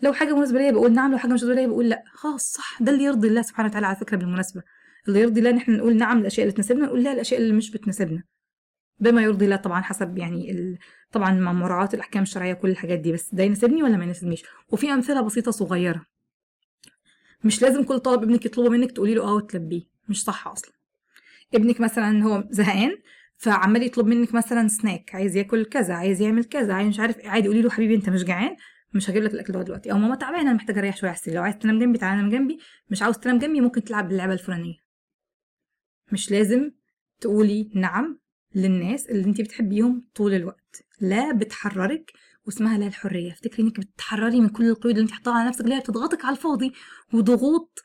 لو 0.03 0.13
حاجة 0.13 0.37
مناسبة 0.37 0.59
ليا 0.59 0.71
بقول 0.71 0.93
نعم 0.93 1.13
لو 1.13 1.19
حاجة 1.19 1.33
مش 1.33 1.43
مناسبة 1.43 1.55
ليا 1.61 1.67
بقول 1.67 1.89
لا. 1.89 2.03
خلاص 2.15 2.53
صح. 2.53 2.79
ده 2.83 2.93
اللي 2.93 3.05
يرضي 3.05 3.29
الله 3.29 3.43
سبحانه 3.43 3.69
وتعالى 3.69 3.87
على 3.87 3.97
فكرة 3.97 4.17
بالمناسبة. 4.17 4.63
اللي 5.09 5.21
يرضي 5.21 5.39
الله 5.41 5.51
إن 5.51 5.57
إحنا 5.57 5.77
نقول 5.77 5.97
نعم 5.97 6.19
للاشياء 6.21 6.47
اللي 6.47 6.55
تناسبنا 6.55 6.87
نقول 6.87 7.03
لا 7.05 7.13
الاشياء 7.13 7.41
اللي 7.41 7.53
مش 7.55 7.71
بتناسبنا. 7.71 8.23
بما 8.99 9.23
يرضي 9.23 9.45
الله 9.45 9.57
طبعا 9.57 9.81
حسب 9.83 10.19
يعني 10.19 10.51
ال... 10.51 10.79
طبعا 11.13 11.33
مع 11.33 11.53
مراعاة 11.53 11.89
الأحكام 11.95 12.23
الشرعية 12.23 12.53
كل 12.53 12.71
الحاجات 12.71 12.99
دي 12.99 13.13
بس 13.13 13.35
ده 13.35 13.43
يناسبني 13.45 13.83
ولا 13.83 13.97
ما 13.97 14.05
يناسبنيش؟ 14.05 14.43
وفي 14.69 14.93
أمثلة 14.93 15.21
بسيطة 15.21 15.51
صغيرة. 15.51 16.07
مش 17.45 17.63
لازم 17.63 17.85
كل 17.85 17.99
طلب 17.99 18.23
ابنك 18.23 18.47
يطلبه 18.47 18.69
منك 18.69 18.93
تقولي 18.93 19.15
له 19.15 19.23
آه 19.25 19.35
وتلبيه 19.35 19.83
مش 20.09 20.25
صح 20.25 20.49
أصلا. 20.49 20.73
ابنك 21.55 21.81
مثلا 21.81 22.25
هو 22.25 22.45
زهقان 22.51 22.99
فعمال 23.37 23.83
يطلب 23.83 24.07
منك 24.07 24.35
مثلا 24.35 24.69
سناك 24.69 25.15
عايز 25.15 25.37
ياكل 25.37 25.65
كذا 25.65 25.95
عايز 25.95 26.21
يعمل 26.21 26.45
كذا 26.45 26.75
عايز 26.75 26.89
مش 26.89 27.01
عارف 27.01 27.17
عادي 27.25 27.49
قولي 27.49 27.63
له 27.63 27.71
حبيبي 27.71 27.95
أنت 27.95 28.11
مش 28.11 28.25
جعان 28.25 28.57
مش 28.95 29.11
هجيب 29.11 29.23
لك 29.23 29.35
الأكل 29.35 29.53
ده 29.53 29.63
دلوقتي. 29.63 29.93
أو 29.93 29.99
ماما 29.99 30.15
تعبانة 30.15 30.43
أنا 30.43 30.53
محتاجة 30.53 30.79
أريح 30.79 30.97
شوية 30.97 31.11
على 31.11 31.35
لو 31.37 31.43
عايز 31.43 31.59
تنام 31.59 31.79
جنبي 31.79 31.99
تعالى 31.99 32.21
نام 32.23 32.31
جنبي 32.31 32.59
مش 32.91 33.03
عاوز 33.03 33.19
تنام 33.19 33.39
جنبي 33.39 33.61
ممكن 33.61 33.85
تلعب 33.85 34.09
باللعبة 34.09 34.33
الفلانية. 34.33 34.77
مش 36.13 36.31
لازم 36.31 36.71
تقولي 37.21 37.71
نعم 37.75 38.19
للناس 38.57 39.07
اللي 39.07 39.25
انت 39.25 39.41
بتحبيهم 39.41 40.05
طول 40.15 40.35
الوقت. 40.35 40.85
لا 41.01 41.33
بتحررك 41.33 42.13
واسمها 42.47 42.79
لا 42.79 42.87
الحرية. 42.87 43.33
افتكري 43.33 43.63
انك 43.63 43.81
بتحرري 43.81 44.41
من 44.41 44.49
كل 44.49 44.69
القيود 44.69 44.95
اللي 44.95 45.03
انت 45.03 45.13
حطاها 45.13 45.35
على 45.35 45.49
نفسك 45.49 45.65
اللي 45.65 45.75
هي 45.75 45.81
بتضغطك 45.81 46.25
على 46.25 46.37
الفاضي. 46.37 46.73
وضغوط 47.13 47.79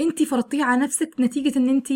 انت 0.00 0.22
فرضتيها 0.22 0.64
على 0.64 0.80
نفسك 0.80 1.10
نتيجة 1.20 1.58
ان 1.58 1.68
انت 1.68 1.88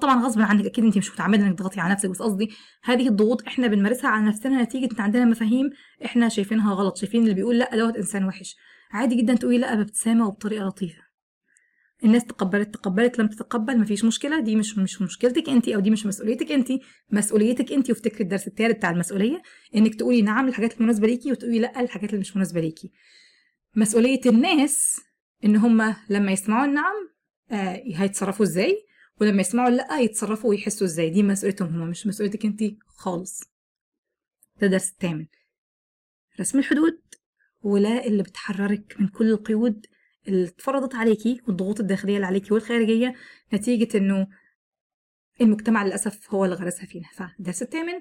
طبعا 0.00 0.24
غصب 0.24 0.40
عنك. 0.40 0.66
أكيد 0.66 0.84
انت 0.84 0.98
مش 0.98 1.12
متعمدة 1.12 1.46
انك 1.46 1.58
تضغطي 1.58 1.80
على 1.80 1.92
نفسك 1.92 2.10
بس 2.10 2.22
قصدي 2.22 2.50
هذه 2.84 3.08
الضغوط 3.08 3.46
إحنا 3.46 3.66
بنمارسها 3.66 4.10
على 4.10 4.26
نفسنا 4.26 4.62
نتيجة 4.62 4.88
ان 4.94 5.00
عندنا 5.00 5.24
مفاهيم 5.24 5.70
إحنا 6.04 6.28
شايفينها 6.28 6.74
غلط 6.74 6.96
شايفين 6.96 7.22
اللي 7.22 7.34
بيقول 7.34 7.58
لا 7.58 7.76
دوت 7.76 7.96
إنسان 7.96 8.24
وحش. 8.24 8.56
عادي 8.92 9.14
جدا 9.14 9.34
تقولي 9.34 9.58
لا 9.58 9.74
بابتسامة 9.74 10.26
وبطريقة 10.26 10.66
لطيفة. 10.66 11.09
الناس 12.04 12.24
تقبلت 12.24 12.74
تقبلت 12.74 13.18
لم 13.18 13.28
تتقبل 13.28 13.78
مفيش 13.78 14.04
مشكلة 14.04 14.40
دي 14.40 14.56
مش 14.56 14.78
مش 14.78 15.02
مشكلتك 15.02 15.48
انت 15.48 15.68
أو 15.68 15.80
دي 15.80 15.90
مش 15.90 16.06
مسؤوليتك 16.06 16.52
انت 16.52 16.68
مسؤوليتك 17.10 17.72
انت 17.72 17.90
وافتكري 17.90 18.20
الدرس 18.24 18.46
الثالث 18.46 18.76
بتاع 18.76 18.90
المسؤولية 18.90 19.42
إنك 19.76 19.94
تقولي 19.94 20.22
نعم 20.22 20.46
للحاجات 20.46 20.76
المناسبة 20.80 21.06
ليكي 21.06 21.32
وتقولي 21.32 21.58
لأ 21.58 21.72
للحاجات 21.82 22.10
اللي 22.10 22.20
مش 22.20 22.36
مناسبة 22.36 22.60
ليكي. 22.60 22.92
مسؤولية 23.76 24.20
الناس 24.26 25.00
إن 25.44 25.56
هم 25.56 25.96
لما 26.10 26.32
يسمعوا 26.32 26.64
النعم 26.66 27.10
آه 27.50 27.82
هيتصرفوا 27.94 28.46
إزاي 28.46 28.86
ولما 29.20 29.40
يسمعوا 29.40 29.70
لا 29.70 30.00
يتصرفوا 30.00 30.50
ويحسوا 30.50 30.86
إزاي. 30.86 31.10
دي 31.10 31.22
مسؤوليتهم 31.22 31.82
هم 31.82 31.90
مش 31.90 32.06
مسؤوليتك 32.06 32.44
انت 32.44 32.62
خالص. 32.86 33.40
ده 34.60 34.66
درس 34.66 34.90
الثامن. 34.90 35.26
رسم 36.40 36.58
الحدود 36.58 37.00
ولا 37.62 38.06
اللي 38.06 38.22
بتحررك 38.22 38.96
من 39.00 39.08
كل 39.08 39.30
القيود 39.30 39.86
اللي 40.28 40.48
اتفرضت 40.48 40.94
عليكي 40.94 41.40
والضغوط 41.46 41.80
الداخلية 41.80 42.14
اللي 42.16 42.26
عليكي 42.26 42.54
والخارجية 42.54 43.14
نتيجة 43.54 43.98
إنه 43.98 44.26
المجتمع 45.40 45.84
للأسف 45.84 46.34
هو 46.34 46.44
اللي 46.44 46.56
غرسها 46.56 46.86
فينا. 46.86 47.06
فالدرس 47.12 47.62
الثامن. 47.62 48.00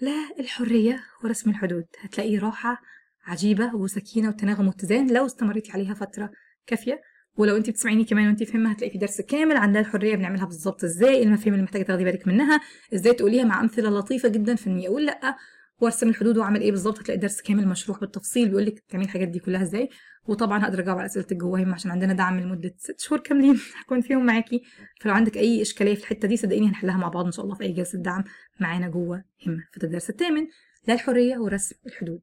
لا 0.00 0.28
الحرية 0.40 1.04
ورسم 1.24 1.50
الحدود. 1.50 1.84
هتلاقي 2.00 2.38
راحة 2.38 2.82
عجيبة 3.24 3.74
وسكينة 3.74 4.28
وتناغم 4.28 4.66
واتزان 4.66 5.12
لو 5.12 5.26
استمريتي 5.26 5.72
عليها 5.72 5.94
فترة 5.94 6.30
كافية. 6.66 7.00
ولو 7.36 7.56
انت 7.56 7.70
بتسمعيني 7.70 8.04
كمان 8.04 8.26
وانت 8.26 8.42
فاهمة 8.42 8.70
هتلاقي 8.70 8.90
في 8.90 8.98
درس 8.98 9.20
كامل 9.20 9.56
عن 9.56 9.76
الحرية 9.76 10.16
بنعملها 10.16 10.44
بالظبط 10.44 10.84
إزاي 10.84 11.22
المفاهيم 11.22 11.54
اللي 11.54 11.64
محتاجه 11.64 11.82
تاخدي 11.82 12.04
بالك 12.04 12.26
منها 12.28 12.60
إزاي 12.94 13.12
تقوليها 13.14 13.44
مع 13.44 13.60
أمثلة 13.60 13.90
لطيفة 13.90 14.28
جدا 14.28 14.54
في 14.54 14.66
إني 14.66 14.88
أقول 14.88 15.06
لأ. 15.06 15.36
وارسم 15.82 16.08
الحدود 16.08 16.38
واعمل 16.38 16.60
إيه 16.60 16.70
بالظبط 16.70 16.98
هتلاقي 17.00 17.18
درس 17.20 17.40
كامل 17.40 17.68
مشروح 17.68 18.00
بالتفصيل 18.00 18.48
بيقول 18.48 18.66
لك 18.66 18.78
تعملي 18.88 19.04
الحاجات 19.06 19.28
دي 19.28 19.38
كلها 19.38 19.62
إزاي. 19.62 19.88
وطبعا 20.24 20.64
هقدر 20.64 20.80
اجاوب 20.80 20.98
على 20.98 21.06
اسئلتك 21.06 21.36
جواهم 21.36 21.74
عشان 21.74 21.90
عندنا 21.90 22.12
دعم 22.12 22.40
لمدة 22.40 22.74
ست 22.78 23.00
شهور 23.00 23.20
كاملين 23.20 23.60
هكون 23.84 24.00
فيهم 24.00 24.26
معاكي. 24.26 24.62
فلو 25.00 25.12
عندك 25.12 25.36
أي 25.36 25.62
إشكالية 25.62 25.94
في 25.94 26.00
الحتة 26.00 26.28
دي 26.28 26.36
صدقيني 26.36 26.68
هنحلها 26.68 26.96
مع 26.96 27.08
بعض 27.08 27.24
إن 27.24 27.32
شاء 27.32 27.44
الله 27.44 27.54
في 27.56 27.64
أي 27.64 27.72
جلسة 27.72 27.98
دعم 27.98 28.24
معانا 28.60 28.88
جوه 28.88 29.24
همه 29.46 29.64
فده 29.72 29.86
الدرس 29.86 30.10
الثامن 30.10 30.46
لا 30.88 30.94
الحرية 30.94 31.38
ورسم 31.38 31.76
الحدود. 31.86 32.22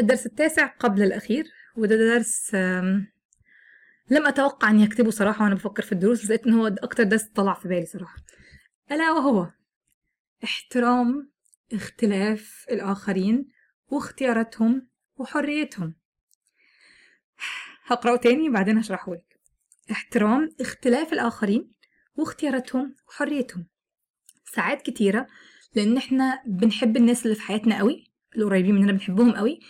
الدرس 0.00 0.26
التاسع 0.26 0.66
قبل 0.66 1.02
الأخير 1.02 1.44
وده 1.76 1.96
درس 1.96 2.54
لم 4.10 4.26
أتوقع 4.26 4.70
أن 4.70 4.80
يكتبه 4.80 5.10
صراحة 5.10 5.44
وأنا 5.44 5.54
بفكر 5.54 5.82
في 5.82 5.92
الدروس 5.92 6.24
بس 6.32 6.40
إن 6.46 6.52
هو 6.52 6.66
أكتر 6.66 7.02
درس 7.02 7.22
طلع 7.22 7.54
في 7.54 7.68
بالي 7.68 7.86
صراحة. 7.86 8.16
ألا 8.92 9.12
وهو؟ 9.12 9.50
احترام 10.44 11.30
اختلاف 11.72 12.66
الآخرين 12.70 13.48
واختياراتهم 13.88 14.88
وحريتهم. 15.16 15.94
هقرأه 17.84 18.16
تاني 18.16 18.48
بعدين 18.48 18.78
هشرحه 18.78 19.12
لك. 19.14 19.40
احترام 19.90 20.50
اختلاف 20.60 21.12
الآخرين 21.12 21.72
واختياراتهم 22.16 22.94
وحريتهم. 23.08 23.66
ساعات 24.54 24.82
كتيرة 24.82 25.26
لأن 25.74 25.96
إحنا 25.96 26.42
بنحب 26.46 26.96
الناس 26.96 27.24
اللي 27.24 27.34
في 27.34 27.42
حياتنا 27.42 27.78
قوي 27.78 28.10
القريبين 28.36 28.74
مننا 28.74 28.92
بنحبهم 28.92 29.32
قوي 29.32 29.60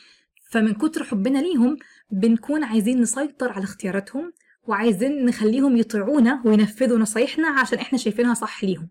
فمن 0.50 0.74
كتر 0.74 1.04
حبنا 1.04 1.38
ليهم 1.38 1.76
بنكون 2.10 2.64
عايزين 2.64 3.00
نسيطر 3.00 3.52
على 3.52 3.64
اختياراتهم 3.64 4.32
وعايزين 4.62 5.24
نخليهم 5.24 5.76
يطيعونا 5.76 6.42
وينفذوا 6.44 6.98
نصايحنا 6.98 7.48
عشان 7.48 7.78
إحنا 7.78 7.98
شايفينها 7.98 8.34
صح 8.34 8.64
ليهم. 8.64 8.90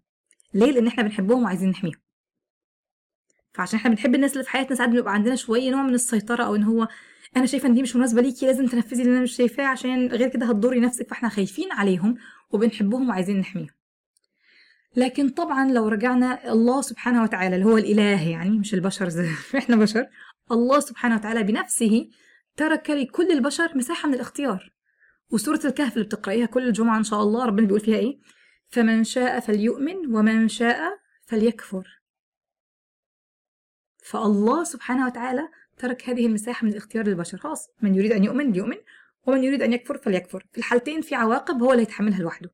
ليه؟ 0.54 0.72
لأن 0.72 0.88
إحنا 0.88 1.04
بنحبهم 1.04 1.44
وعايزين 1.44 1.70
نحميهم. 1.70 2.09
فعشان 3.60 3.80
إحنا 3.80 3.92
بنحب 3.92 4.16
الناس 4.16 4.34
اللي 4.34 4.44
في 4.44 4.50
حياتنا 4.50 4.76
ساعات 4.76 4.90
بيبقى 4.90 5.14
عندنا 5.14 5.36
شوية 5.36 5.72
نوع 5.72 5.84
من 5.84 5.94
السيطرة 5.94 6.44
أو 6.44 6.56
إن 6.56 6.64
هو 6.64 6.88
أنا 7.38 7.46
شايفة 7.46 7.70
إن 7.70 7.74
دي 7.74 7.82
مش 7.82 7.96
مناسبة 7.96 8.22
ليكي 8.22 8.46
لازم 8.46 8.68
تنفذي 8.68 9.02
اللي 9.02 9.14
أنا 9.14 9.22
مش 9.22 9.36
شايفاه 9.36 9.66
عشان 9.66 10.08
غير 10.08 10.30
كده 10.30 10.46
هتضري 10.46 10.80
نفسك 10.80 11.10
فإحنا 11.10 11.30
خايفين 11.30 11.72
عليهم 11.72 12.18
وبنحبهم 12.50 13.10
وعايزين 13.10 13.40
نحميهم. 13.40 13.68
لكن 14.96 15.30
طبعا 15.30 15.72
لو 15.72 15.88
رجعنا 15.88 16.52
الله 16.52 16.82
سبحانه 16.82 17.24
وتعالى 17.24 17.56
اللي 17.56 17.66
هو 17.66 17.78
الإله 17.78 18.30
يعني 18.30 18.60
مش 18.60 18.74
البشر 18.74 19.10
زي 19.10 19.30
إحنا 19.58 19.76
بشر 19.76 20.08
الله 20.52 20.80
سبحانه 20.80 21.16
وتعالى 21.16 21.44
بنفسه 21.44 22.10
ترك 22.58 22.90
لكل 22.90 23.32
البشر 23.32 23.78
مساحة 23.78 24.08
من 24.08 24.14
الاختيار. 24.14 24.72
وسورة 25.32 25.62
الكهف 25.66 25.94
اللي 25.94 26.06
بتقرأيها 26.06 26.46
كل 26.46 26.72
جمعة 26.72 26.98
إن 26.98 27.04
شاء 27.04 27.24
الله 27.24 27.46
ربنا 27.46 27.66
بيقول 27.66 27.80
فيها 27.80 27.98
إيه؟ 27.98 28.20
فمن 28.70 29.04
شاء 29.04 29.40
فليؤمن 29.40 30.16
ومن 30.16 30.48
شاء 30.48 30.80
فليكفر. 31.26 31.99
فالله 34.10 34.64
سبحانه 34.64 35.06
وتعالى 35.06 35.50
ترك 35.78 36.10
هذه 36.10 36.26
المساحة 36.26 36.66
من 36.66 36.72
الاختيار 36.72 37.08
للبشر. 37.08 37.38
خلاص 37.38 37.70
من 37.82 37.96
يريد 37.96 38.12
أن 38.12 38.24
يؤمن 38.24 38.52
ليؤمن 38.52 38.78
ومن 39.26 39.44
يريد 39.44 39.62
أن 39.62 39.74
يكفر 39.74 39.98
فليكفر. 39.98 40.46
في 40.52 40.58
الحالتين 40.58 41.02
في 41.02 41.16
عواقب 41.16 41.64
هو 41.64 41.72
اللي 41.72 41.84
يتحملها 41.84 42.20
لوحده. 42.20 42.52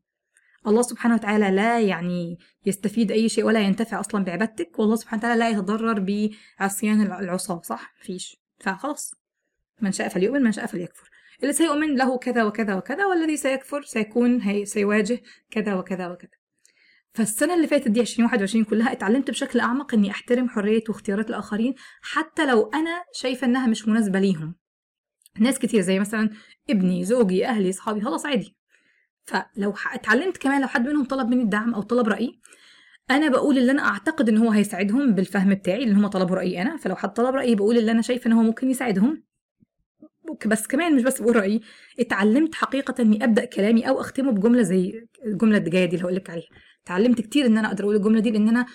الله 0.67 0.81
سبحانه 0.81 1.15
وتعالى 1.15 1.51
لا 1.51 1.79
يعني 1.79 2.39
يستفيد 2.65 3.11
أي 3.11 3.29
شيء 3.29 3.43
ولا 3.43 3.59
ينتفع 3.59 3.99
أصلا 3.99 4.23
بعبادتك 4.23 4.79
والله 4.79 4.95
سبحانه 4.95 5.19
وتعالى 5.19 5.39
لا 5.39 5.49
يتضرر 5.49 6.05
بعصيان 6.59 7.01
العصاة 7.01 7.61
صح؟ 7.61 7.93
فيش 8.01 8.37
فخلاص 8.59 9.13
من 9.81 9.91
شاء 9.91 10.07
فليؤمن 10.07 10.41
من 10.43 10.51
شاء 10.51 10.65
فليكفر. 10.65 11.09
اللي 11.41 11.53
سيؤمن 11.53 11.95
له 11.95 12.17
كذا 12.17 12.43
وكذا 12.43 12.75
وكذا 12.75 13.05
والذي 13.05 13.37
سيكفر 13.37 13.81
سيكون 13.81 14.41
هي 14.41 14.65
سيواجه 14.65 15.21
كذا 15.51 15.73
وكذا 15.73 16.07
وكذا. 16.07 16.44
فالسنة 17.15 17.53
اللي 17.55 17.67
فاتت 17.67 17.87
دي 17.87 18.01
2021 18.01 18.63
كلها 18.63 18.91
اتعلمت 18.91 19.29
بشكل 19.29 19.59
أعمق 19.59 19.93
إني 19.93 20.11
أحترم 20.11 20.49
حرية 20.49 20.83
واختيارات 20.89 21.29
الآخرين 21.29 21.73
حتى 22.01 22.45
لو 22.45 22.69
أنا 22.73 23.03
شايفة 23.13 23.47
إنها 23.47 23.67
مش 23.67 23.87
مناسبة 23.87 24.19
ليهم. 24.19 24.55
ناس 25.39 25.59
كتير 25.59 25.81
زي 25.81 25.99
مثلا 25.99 26.29
ابني 26.69 27.05
زوجي 27.05 27.45
أهلي 27.45 27.71
صحابي 27.71 28.01
خلاص 28.01 28.25
عادي. 28.25 28.57
فلو 29.23 29.73
اتعلمت 29.93 30.37
كمان 30.37 30.61
لو 30.61 30.67
حد 30.67 30.87
منهم 30.87 31.05
طلب 31.05 31.27
مني 31.29 31.43
الدعم 31.43 31.73
أو 31.73 31.81
طلب 31.81 32.07
رأيي 32.07 32.39
أنا 33.11 33.29
بقول 33.29 33.57
اللي 33.57 33.71
أنا 33.71 33.87
أعتقد 33.87 34.29
إن 34.29 34.37
هو 34.37 34.51
هيساعدهم 34.51 35.11
بالفهم 35.13 35.53
بتاعي 35.53 35.85
لأن 35.85 35.95
هم 35.95 36.07
طلبوا 36.07 36.35
رأيي 36.35 36.61
أنا. 36.61 36.77
فلو 36.77 36.95
حد 36.95 37.13
طلب 37.13 37.35
رأيي 37.35 37.55
بقول 37.55 37.77
اللي 37.77 37.91
أنا 37.91 38.01
شايفة 38.01 38.27
إن 38.27 38.33
هو 38.33 38.43
ممكن 38.43 38.69
يساعدهم. 38.69 39.23
بس 40.45 40.67
كمان 40.67 40.95
مش 40.95 41.03
بس 41.03 41.21
بقول 41.21 41.35
رأيي 41.35 41.61
اتعلمت 41.99 42.55
حقيقة 42.55 43.01
إني 43.01 43.23
أبدأ 43.23 43.45
كلامي 43.45 43.89
أو 43.89 44.01
أختمه 44.01 44.31
بجملة 44.31 44.61
زي 44.61 45.07
الجمله 45.25 45.57
الجايه 45.57 45.85
دي 45.85 45.95
اللي 45.95 46.05
هقول 46.05 46.15
لك 46.15 46.29
عليها. 46.29 46.49
اتعلمت 46.85 47.21
كتير 47.21 47.45
إن 47.45 47.57
أنا 47.57 47.67
أقدر 47.67 47.83
أقول 47.83 47.95
الجملة 47.95 48.19
دي 48.19 48.31
لأن 48.31 48.49
أنا 48.49 48.65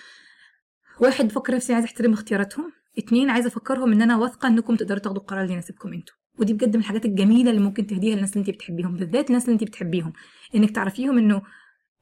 واحد 0.99 1.27
بفكر 1.27 1.55
نفسي 1.55 1.73
عايزة 1.73 1.85
أحترم 1.85 2.13
اختياراتهم 2.13 2.71
اتنين 2.97 3.29
عايزة 3.29 3.47
أفكرهم 3.47 3.91
إن 3.91 4.01
أنا 4.01 4.17
واثقة 4.17 4.47
إنكم 4.47 4.75
تقدروا 4.75 4.99
تاخدوا 4.99 5.21
القرار 5.21 5.41
اللي 5.41 5.53
يناسبكم 5.53 5.93
أنتوا. 5.93 6.15
ودي 6.39 6.53
بجد 6.53 6.75
من 6.75 6.81
الحاجات 6.81 7.05
الجميلة 7.05 7.49
اللي 7.49 7.61
ممكن 7.61 7.87
تهديها 7.87 8.15
للناس 8.15 8.33
اللي 8.33 8.39
انت 8.39 8.49
بتحبيهم 8.55 8.95
بالذات 8.97 9.27
الناس 9.29 9.43
اللي 9.45 9.53
انت 9.53 9.63
بتحبيهم. 9.63 10.13
إنك 10.55 10.71
تعرفيهم 10.71 11.17
إنه 11.17 11.41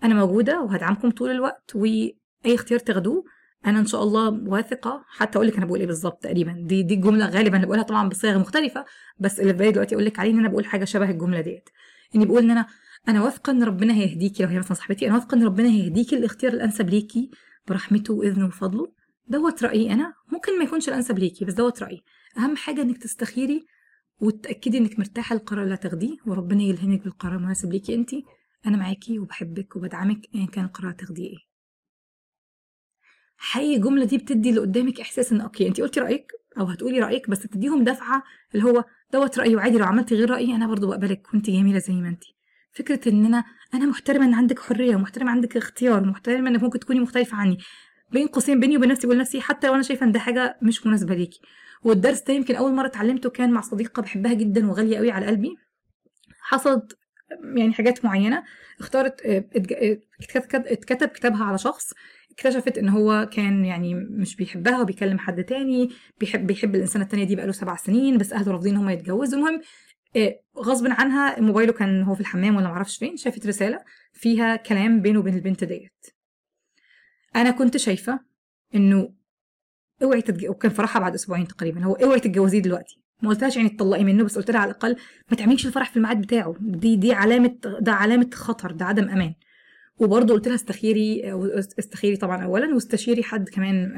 أنا 0.03 0.15
موجودة 0.15 0.61
وهدعمكم 0.61 1.11
طول 1.11 1.31
الوقت 1.31 1.75
وأي 1.75 2.15
اختيار 2.45 2.79
تاخدوه 2.79 3.23
أنا 3.65 3.79
إن 3.79 3.85
شاء 3.85 4.03
الله 4.03 4.29
واثقة. 4.47 5.05
حتى 5.07 5.37
أقول 5.37 5.47
لك 5.47 5.57
أنا 5.57 5.65
بقول 5.65 5.79
إيه 5.79 5.87
بالظبط 5.87 6.23
تقريبا. 6.23 6.55
دي 6.67 6.83
دي 6.83 6.93
الجملة 6.93 7.25
غالبا 7.25 7.55
اللي 7.55 7.65
بقولها 7.67 7.83
طبعا 7.83 8.09
بصيغ 8.09 8.37
مختلفة 8.39 8.85
بس 9.19 9.39
اللي 9.39 9.53
في 9.53 9.71
دلوقتي 9.71 9.95
أقول 9.95 10.05
لك 10.05 10.19
عليه 10.19 10.31
إن 10.31 10.39
أنا 10.39 10.47
بقول 10.47 10.65
حاجة 10.65 10.85
شبه 10.85 11.09
الجملة 11.09 11.41
ديت. 11.41 11.69
إني 12.15 12.25
بقول 12.25 12.43
إن 12.43 12.51
أنا 12.51 12.65
أنا 13.09 13.23
واثقة 13.23 13.51
إن 13.51 13.63
ربنا 13.63 13.93
هيهديكي 13.93 14.43
لو 14.43 14.49
هي 14.49 14.59
مثلا 14.59 14.73
صاحبتي. 14.73 15.07
أنا 15.07 15.15
واثقة 15.15 15.35
إن 15.35 15.43
ربنا 15.43 15.69
هيهديكي 15.69 16.17
الاختيار 16.17 16.53
الأنسب 16.53 16.89
ليكي 16.89 17.31
برحمته 17.67 18.13
وإذنه 18.13 18.45
وفضله. 18.45 18.91
دوت 19.27 19.63
رأيي 19.63 19.93
أنا. 19.93 20.13
ممكن 20.31 20.59
ما 20.59 20.63
يكونش 20.63 20.89
الأنسب 20.89 21.19
ليكي 21.19 21.45
بس 21.45 21.53
دوت 21.53 21.83
رأيي. 21.83 22.03
أهم 22.37 22.55
حاجة 22.55 22.81
إنك 22.81 22.97
تستخيري 22.97 23.65
وتتاكدي 24.21 24.77
إنك 24.77 24.99
مرتاحة 24.99 25.35
للقرار 25.35 25.63
اللي 25.63 25.73
هتاخديه 25.73 26.17
وربنا 26.27 26.63
يلهمك 26.63 27.03
بالقرار 27.03 27.35
المناسب 27.35 27.71
ليكي 27.71 27.95
انت. 27.95 28.09
أنا 28.65 28.77
معاكي 28.77 29.19
وبحبك 29.19 29.75
وبدعمك 29.75 30.21
ايا 30.35 30.45
كان 30.45 30.65
القرار 30.65 30.91
تاخديه 30.91 31.29
إيه. 31.29 31.37
حقيقي 33.37 33.75
الجملة 33.75 34.05
دي 34.05 34.17
بتدي 34.17 34.49
اللي 34.49 34.61
قدامك 34.61 34.99
إحساس 35.01 35.31
إن 35.31 35.41
okay 35.41 35.67
انت 35.67 35.81
قلتي 35.81 35.99
رأيك 35.99 36.31
أو 36.59 36.65
هتقولي 36.65 36.99
رأيك 36.99 37.29
بس 37.29 37.39
تديهم 37.39 37.83
دفعة 37.83 38.23
اللي 38.55 38.65
هو 38.65 38.85
دوت 39.13 39.39
رأيي 39.39 39.55
وعادي 39.55 39.77
لو 39.77 39.85
عملتي 39.85 40.15
غير 40.15 40.29
رأيي 40.29 40.55
أنا 40.55 40.67
برضو 40.67 40.87
بقبلك 40.87 41.33
وانت 41.33 41.49
جميلة 41.49 41.79
زي 41.79 41.93
ما 41.93 42.09
انت. 42.09 42.23
فكرة 42.79 43.09
إن 43.09 43.25
أنا 43.25 43.43
أنا 43.73 43.85
محترمة 43.85 44.25
إن 44.25 44.33
عندك 44.33 44.59
حرية 44.59 44.95
ومحترمة 44.95 45.31
عندك 45.31 45.57
اختيار 45.57 46.03
ومحترمة 46.03 46.49
إنك 46.49 46.63
ممكن 46.63 46.79
تكوني 46.79 46.99
مختلفة 46.99 47.37
عني. 47.37 47.57
بين 48.11 48.27
قوسين 48.27 48.59
بيني 48.59 48.77
وبين 48.77 48.89
نفسي 48.89 49.07
بقول 49.07 49.17
لنفسي 49.17 49.41
حتى 49.41 49.67
لو 49.67 49.73
أنا 49.73 49.83
شايفة 49.83 50.05
إن 50.05 50.11
ده 50.11 50.19
حاجة 50.19 50.57
مش 50.61 50.87
مناسبة 50.87 51.15
ليكي. 51.15 51.39
والدرس 51.83 52.21
ده 52.21 52.33
يمكن 52.33 52.55
أول 52.55 52.73
مرة 52.73 52.87
اتعلمته 52.87 53.29
كان 53.29 53.51
مع 53.51 53.61
صديقة 53.61 54.01
بحبها 54.01 54.33
جدا 54.33 54.69
وغالية 54.69 54.97
قوي 54.97 55.11
على 55.11 55.25
قلبي. 55.25 55.55
حصلت 56.41 56.97
يعني 57.55 57.73
حاجات 57.73 58.05
معينة 58.05 58.43
اختارت 58.79 59.21
اتكتب 60.53 61.07
كتابها 61.07 61.43
على 61.43 61.57
شخص. 61.57 61.93
اكتشفت 62.31 62.77
إن 62.77 62.89
هو 62.89 63.29
كان 63.33 63.65
يعني 63.65 63.93
مش 63.95 64.35
بيحبها 64.35 64.81
وبيكلم 64.81 65.19
حد 65.19 65.43
تاني 65.43 65.89
بيحب 66.19 66.47
بيحب 66.47 66.75
الانسانه 66.75 67.03
التانية 67.05 67.23
دي 67.23 67.35
بقاله 67.35 67.51
سبع 67.51 67.75
سنين 67.75 68.17
بس 68.17 68.33
أهله 68.33 68.51
رافضين 68.51 68.75
إن 68.75 68.81
هم 68.81 68.89
يتجوزوا. 68.89 69.39
المهم 69.39 69.61
غصب 70.57 70.87
عنها 70.87 71.39
موبايله 71.39 71.73
كان 71.73 72.03
هو 72.03 72.15
في 72.15 72.21
الحمام 72.21 72.55
ولا 72.55 72.67
معرفش 72.67 72.97
فين 72.97 73.17
شافت 73.17 73.47
رسالة 73.47 73.79
فيها 74.13 74.55
كلام 74.55 75.01
بينه 75.01 75.19
وبين 75.19 75.33
البنت 75.35 75.63
ديت. 75.63 76.05
أنا 77.35 77.51
كنت 77.51 77.77
شايفة 77.77 78.19
إنه 78.75 79.13
أوعي 80.03 80.21
تتج... 80.21 80.45
وكان 80.49 80.71
فرحها 80.71 80.99
بعد 80.99 81.13
أسبوعين 81.13 81.47
تقريبا 81.47 81.83
هو 81.83 81.93
أوعي 81.93 82.19
تتجوزيه 82.19 82.59
دلوقتي. 82.59 83.03
ما 83.21 83.29
قلتهاش 83.29 83.57
يعني 83.57 83.69
تطلقي 83.69 84.03
منه 84.03 84.23
بس 84.23 84.37
قلت 84.37 84.51
لها 84.51 84.59
على 84.61 84.71
الأقل 84.71 84.95
ما 85.31 85.37
تعمليش 85.37 85.65
الفرح 85.65 85.89
في 85.89 85.97
الميعاد 85.97 86.21
بتاعه. 86.21 86.55
دي 86.59 86.95
دي 86.95 87.13
علامة 87.13 87.55
ده 87.79 87.91
علامة 87.91 88.29
خطر 88.33 88.71
ده 88.71 88.85
عدم 88.85 89.09
أمان. 89.09 89.33
وبرضه 89.97 90.33
قلت 90.33 90.47
لها 90.47 90.55
استخيري 90.55 91.33
استخيري 91.79 92.17
طبعا 92.17 92.43
اولا 92.43 92.73
واستشيري 92.73 93.23
حد 93.23 93.49
كمان 93.49 93.91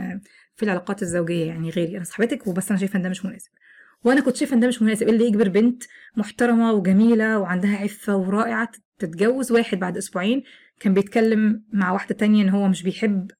في 0.55 0.63
العلاقات 0.63 1.01
الزوجية 1.01 1.45
يعني 1.45 1.69
غيري. 1.69 1.97
أنا 1.97 2.03
صاحبتك 2.03 2.47
وبس 2.47 2.69
أنا 2.71 2.79
شايفة 2.79 2.97
إن 2.97 3.03
ده 3.03 3.09
مش 3.09 3.25
مناسب. 3.25 3.51
وأنا 4.03 4.21
كنت 4.21 4.35
شايفة 4.35 4.53
إن 4.55 4.59
ده 4.59 4.67
مش 4.67 4.81
مناسب 4.81 5.07
إيه 5.07 5.13
اللي 5.13 5.25
يجبر 5.25 5.49
بنت 5.49 5.83
محترمة 6.15 6.71
وجميلة 6.73 7.39
وعندها 7.39 7.77
عفة 7.77 8.15
ورائعة 8.15 8.71
تتجوز 8.99 9.51
واحد 9.51 9.79
بعد 9.79 9.97
أسبوعين. 9.97 10.43
كان 10.79 10.93
بيتكلم 10.93 11.63
مع 11.73 11.91
واحدة 11.91 12.15
تانية 12.15 12.43
إن 12.43 12.49
هو 12.49 12.67
مش 12.67 12.83
بيحب 12.83 13.31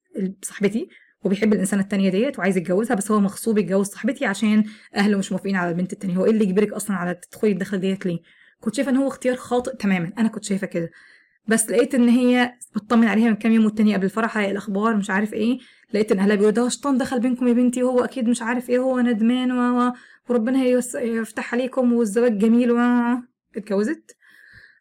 صاحبتي 0.42 0.88
وبيحب 1.24 1.52
الانسانه 1.52 1.82
التانية 1.82 2.10
ديت 2.10 2.38
وعايز 2.38 2.56
يتجوزها 2.56 2.96
بس 2.96 3.10
هو 3.10 3.20
مغصوب 3.20 3.58
يتجوز 3.58 3.86
صاحبتي 3.86 4.24
عشان 4.26 4.64
أهله 4.96 5.18
مش 5.18 5.32
موافقين 5.32 5.56
على 5.56 5.70
البنت 5.70 5.92
التانية. 5.92 6.16
هو 6.16 6.24
إيه 6.24 6.30
اللي 6.30 6.44
يجبرك 6.44 6.72
أصلا 6.72 6.96
على 6.96 7.14
تدخلي 7.14 7.52
الدخله 7.52 7.80
ديت 7.80 8.06
ليه؟ 8.06 8.18
كنت 8.60 8.74
شايفة 8.74 8.90
إن 8.90 8.96
هو 8.96 9.08
اختيار 9.08 9.36
خاطئ 9.36 9.76
تماما 9.76 10.12
أنا 10.18 10.28
كنت 10.28 10.44
شايفة 10.44 10.66
كده. 10.66 10.90
بس 11.46 11.70
لقيت 11.70 11.94
إن 11.94 12.08
هي 12.08 12.54
بتطمن 12.76 13.08
عليها 13.08 13.28
من 13.28 13.36
كام 13.36 13.52
يوم 13.52 13.64
والتاني 13.64 13.94
قبل 13.94 14.04
الفرح 14.04 14.38
هي 14.38 14.50
الأخبار 14.50 14.96
مش 14.96 15.10
عارف 15.10 15.34
إيه. 15.34 15.58
لقيت 15.94 16.12
إن 16.12 16.18
أهلها 16.18 16.36
بيقولوا 16.36 16.50
ده 16.54 16.68
شيطان 16.68 16.98
دخل 16.98 17.20
بينكم 17.20 17.48
يا 17.48 17.52
بنتي 17.52 17.82
وهو 17.82 18.04
أكيد 18.04 18.28
مش 18.28 18.42
عارف 18.42 18.70
إيه 18.70 18.78
هو 18.78 19.00
ندمان 19.00 19.52
و... 19.52 19.92
وربنا 20.32 20.64
يفتح 20.98 21.54
عليكم 21.54 21.92
والزواج 21.92 22.38
جميل 22.38 22.72
و 22.72 22.78
اتجوزت. 23.56 24.16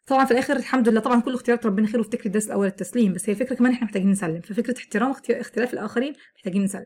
طبعا 0.08 0.26
في 0.26 0.32
الآخر 0.32 0.56
الحمد 0.56 0.90
لله 0.90 1.00
طبعا 1.00 1.22
كل 1.22 1.34
اختيارات 1.34 1.66
ربنا 1.66 1.88
خير 1.88 2.00
وافتكر 2.00 2.26
الدرس 2.26 2.48
الأول 2.48 2.68
التسليم 2.68 3.14
بس 3.14 3.30
هي 3.30 3.36
فكره 3.36 3.56
كمان 3.56 3.72
إحنا 3.72 3.86
محتاجين 3.86 4.12
نسلم 4.12 4.42
ففكرة 4.42 4.78
احترام 4.78 5.14
اختلاف 5.30 5.74
الآخرين 5.74 6.14
محتاجين 6.36 6.64
نسلم. 6.64 6.86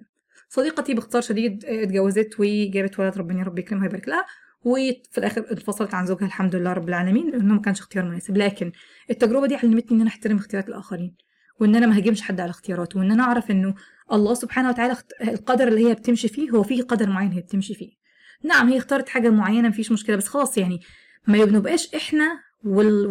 صديقتي 0.49 0.93
باختصار 0.93 1.21
شديد 1.21 1.65
اتجوزت 1.65 2.29
وجابت 2.39 2.99
ولد 2.99 3.17
ربنا 3.17 3.39
يا 3.39 3.43
رب 3.45 3.59
يكرمها 3.59 3.83
ويبارك 3.83 4.07
لها 4.07 4.25
وفي 4.63 5.17
الآخر 5.17 5.51
انفصلت 5.51 5.93
عن 5.93 6.05
زوجها 6.05 6.25
الحمد 6.25 6.55
لله 6.55 6.73
رب 6.73 6.89
العالمين 6.89 7.29
لأنه 7.31 7.53
ما 7.53 7.61
كانش 7.61 7.79
اختيار 7.79 8.05
مناسب. 8.05 8.37
لكن 8.37 8.71
التجربة 9.09 9.47
دي 9.47 9.55
علمتني 9.55 9.95
إن 9.97 10.01
أنا 10.01 10.09
أحترم 10.09 10.37
اختيارات 10.37 10.69
الآخرين 10.69 11.15
وإن 11.59 11.75
أنا 11.75 11.87
ما 11.87 11.97
هاجمش 11.97 12.21
حد 12.21 12.39
على 12.39 12.49
اختياراته 12.49 12.99
وإن 12.99 13.11
أنا 13.11 13.23
أعرف 13.23 13.51
إنه 13.51 13.75
الله 14.13 14.33
سبحانه 14.33 14.69
وتعالى 14.69 14.95
القدر 15.21 15.67
اللي 15.67 15.89
هي 15.89 15.93
بتمشي 15.93 16.27
فيه 16.27 16.49
هو 16.49 16.63
فيه 16.63 16.81
قدر 16.83 17.09
معين 17.09 17.31
هي 17.31 17.41
بتمشي 17.41 17.73
فيه. 17.73 18.04
نعم 18.43 18.69
هي 18.69 18.77
اختارت 18.77 19.09
حاجة 19.09 19.29
معينة 19.29 19.69
مفيش 19.69 19.91
مشكلة 19.91 20.15
بس 20.15 20.27
خلاص 20.27 20.57
يعني 20.57 20.79
ما 21.27 21.45
بنبقاش 21.45 21.95
إحنا 21.95 22.39
وال... 22.63 23.07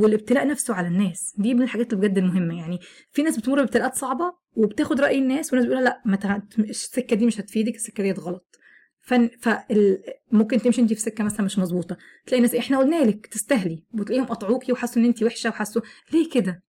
والابتلاء 0.00 0.46
نفسه 0.46 0.74
على 0.74 0.88
الناس. 0.88 1.34
دي 1.38 1.54
من 1.54 1.62
الحاجات 1.62 1.92
اللي 1.92 2.08
بجد 2.08 2.18
المهمه 2.18 2.58
يعني 2.58 2.78
في 3.12 3.22
ناس 3.22 3.38
بتمر 3.38 3.56
بابتلاءات 3.56 3.94
صعبة 3.94 4.32
وبتاخد 4.56 5.00
رأي 5.00 5.18
الناس 5.18 5.52
وناس 5.52 5.64
بيقولوا 5.64 5.84
لأ 5.84 6.02
ما 6.04 6.16
تع... 6.16 6.38
السكة 6.58 7.16
دي 7.16 7.26
مش 7.26 7.40
هتفيدك 7.40 7.74
السكة 7.74 8.02
دي 8.02 8.12
غلط. 8.12 8.56
فن... 9.00 9.30
فال... 9.40 9.98
ممكن 10.32 10.58
تمشي 10.58 10.80
انت 10.80 10.92
في 10.92 11.00
سكة 11.00 11.24
مثلا 11.24 11.46
مش 11.46 11.58
مظبوطة. 11.58 11.96
تلاقي 12.26 12.42
ناس 12.42 12.54
إحنا 12.54 12.78
قلنا 12.78 13.04
لك 13.04 13.26
تستاهلي 13.26 13.84
وتلاقيهم 13.94 14.24
قطعوكي 14.26 14.72
وحسوا 14.72 15.02
إن 15.02 15.06
انت 15.06 15.22
وحشة 15.22 15.50
وحسوا 15.50 15.82
ليه 16.12 16.30
كده؟ 16.30 16.62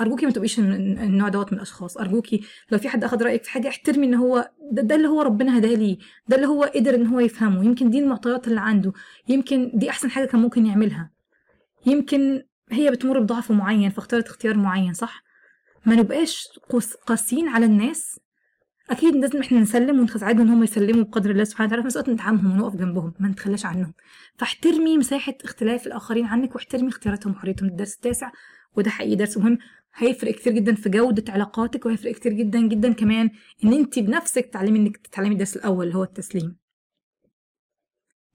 أرجوكي 0.00 0.26
ما 0.26 0.32
تبقيش 0.32 0.58
النوع 0.58 1.28
دوت 1.28 1.52
من 1.52 1.58
الأشخاص. 1.58 1.96
أرجوكي 1.96 2.40
لو 2.70 2.78
في 2.78 2.88
حد 2.88 3.04
أخد 3.04 3.22
رأيك 3.22 3.44
في 3.44 3.50
حاجة 3.50 3.68
احترمي 3.68 4.06
إن 4.06 4.14
هو 4.14 4.50
ده, 4.72 4.82
ده 4.82 4.94
اللي 4.94 5.08
هو 5.08 5.22
ربنا 5.22 5.58
هداه 5.58 5.74
ليه. 5.74 5.98
ده 6.28 6.36
اللي 6.36 6.46
هو 6.46 6.62
قدر 6.62 6.94
إن 6.94 7.06
هو 7.06 7.20
يفهمه. 7.20 7.64
يمكن 7.64 7.90
دي 7.90 7.98
المعطيات 7.98 8.48
اللي 8.48 8.60
عنده. 8.60 8.92
يمكن 9.28 9.70
دي 9.74 9.90
أحسن 9.90 10.10
حاجة 10.10 10.26
كان 10.26 10.40
ممكن 10.40 10.66
يعملها. 10.66 11.10
يمكن 11.86 12.42
هي 12.70 12.90
بتمر 12.90 13.20
بضعف 13.20 13.50
معين 13.50 13.90
فاختارت 13.90 14.26
اختيار 14.28 14.56
معين 14.56 14.92
صح؟ 14.92 15.22
ما 15.86 15.96
نبقاش 15.96 16.48
قاسيين 17.06 17.48
على 17.48 17.66
الناس. 17.66 18.20
أكيد 18.90 19.16
لازم 19.16 19.40
إحنا 19.40 19.60
نسلم 19.60 20.00
ونساعدهم 20.00 20.40
إن 20.46 20.52
هم 20.52 20.62
يسلموا 20.62 21.04
بقدر 21.04 21.30
الله 21.30 21.44
سبحانه 21.44 21.66
وتعالى. 21.66 21.82
في 21.82 21.86
نفس 21.86 21.96
الوقت 21.96 22.10
ندعمهم 22.10 22.52
ونقف 22.52 22.76
جنبهم. 22.76 23.14
ما 23.20 23.28
نتخلاش 23.28 23.66
عنهم. 23.66 23.94
فاحترمي 24.36 24.98
مساحة 24.98 25.34
اختلاف 25.44 25.86
الآخرين 25.86 26.26
عنك 26.26 26.54
واحترمي 26.54 26.88
اختياراتهم 26.88 27.32
وحريتهم. 27.32 27.68
الدرس 27.68 27.94
التاسع 27.94 28.30
وده 28.76 28.90
حقيقي 28.90 29.16
درس 29.16 29.38
مهم. 29.38 29.58
هيفرق 29.94 30.34
كتير 30.34 30.52
جدا 30.52 30.74
في 30.74 30.88
جودة 30.88 31.32
علاقاتك 31.32 31.86
وهيفرق 31.86 32.12
كتير 32.12 32.32
جدا 32.32 32.60
جدا 32.68 32.92
كمان 32.92 33.30
إن 33.64 33.72
أنت 33.72 33.98
بنفسك 33.98 34.46
تعلمي 34.46 34.78
إنك 34.78 34.96
تتعلمي 34.96 35.32
الدرس 35.32 35.56
الأول 35.56 35.86
اللي 35.86 35.98
هو 35.98 36.02
التسليم. 36.02 36.56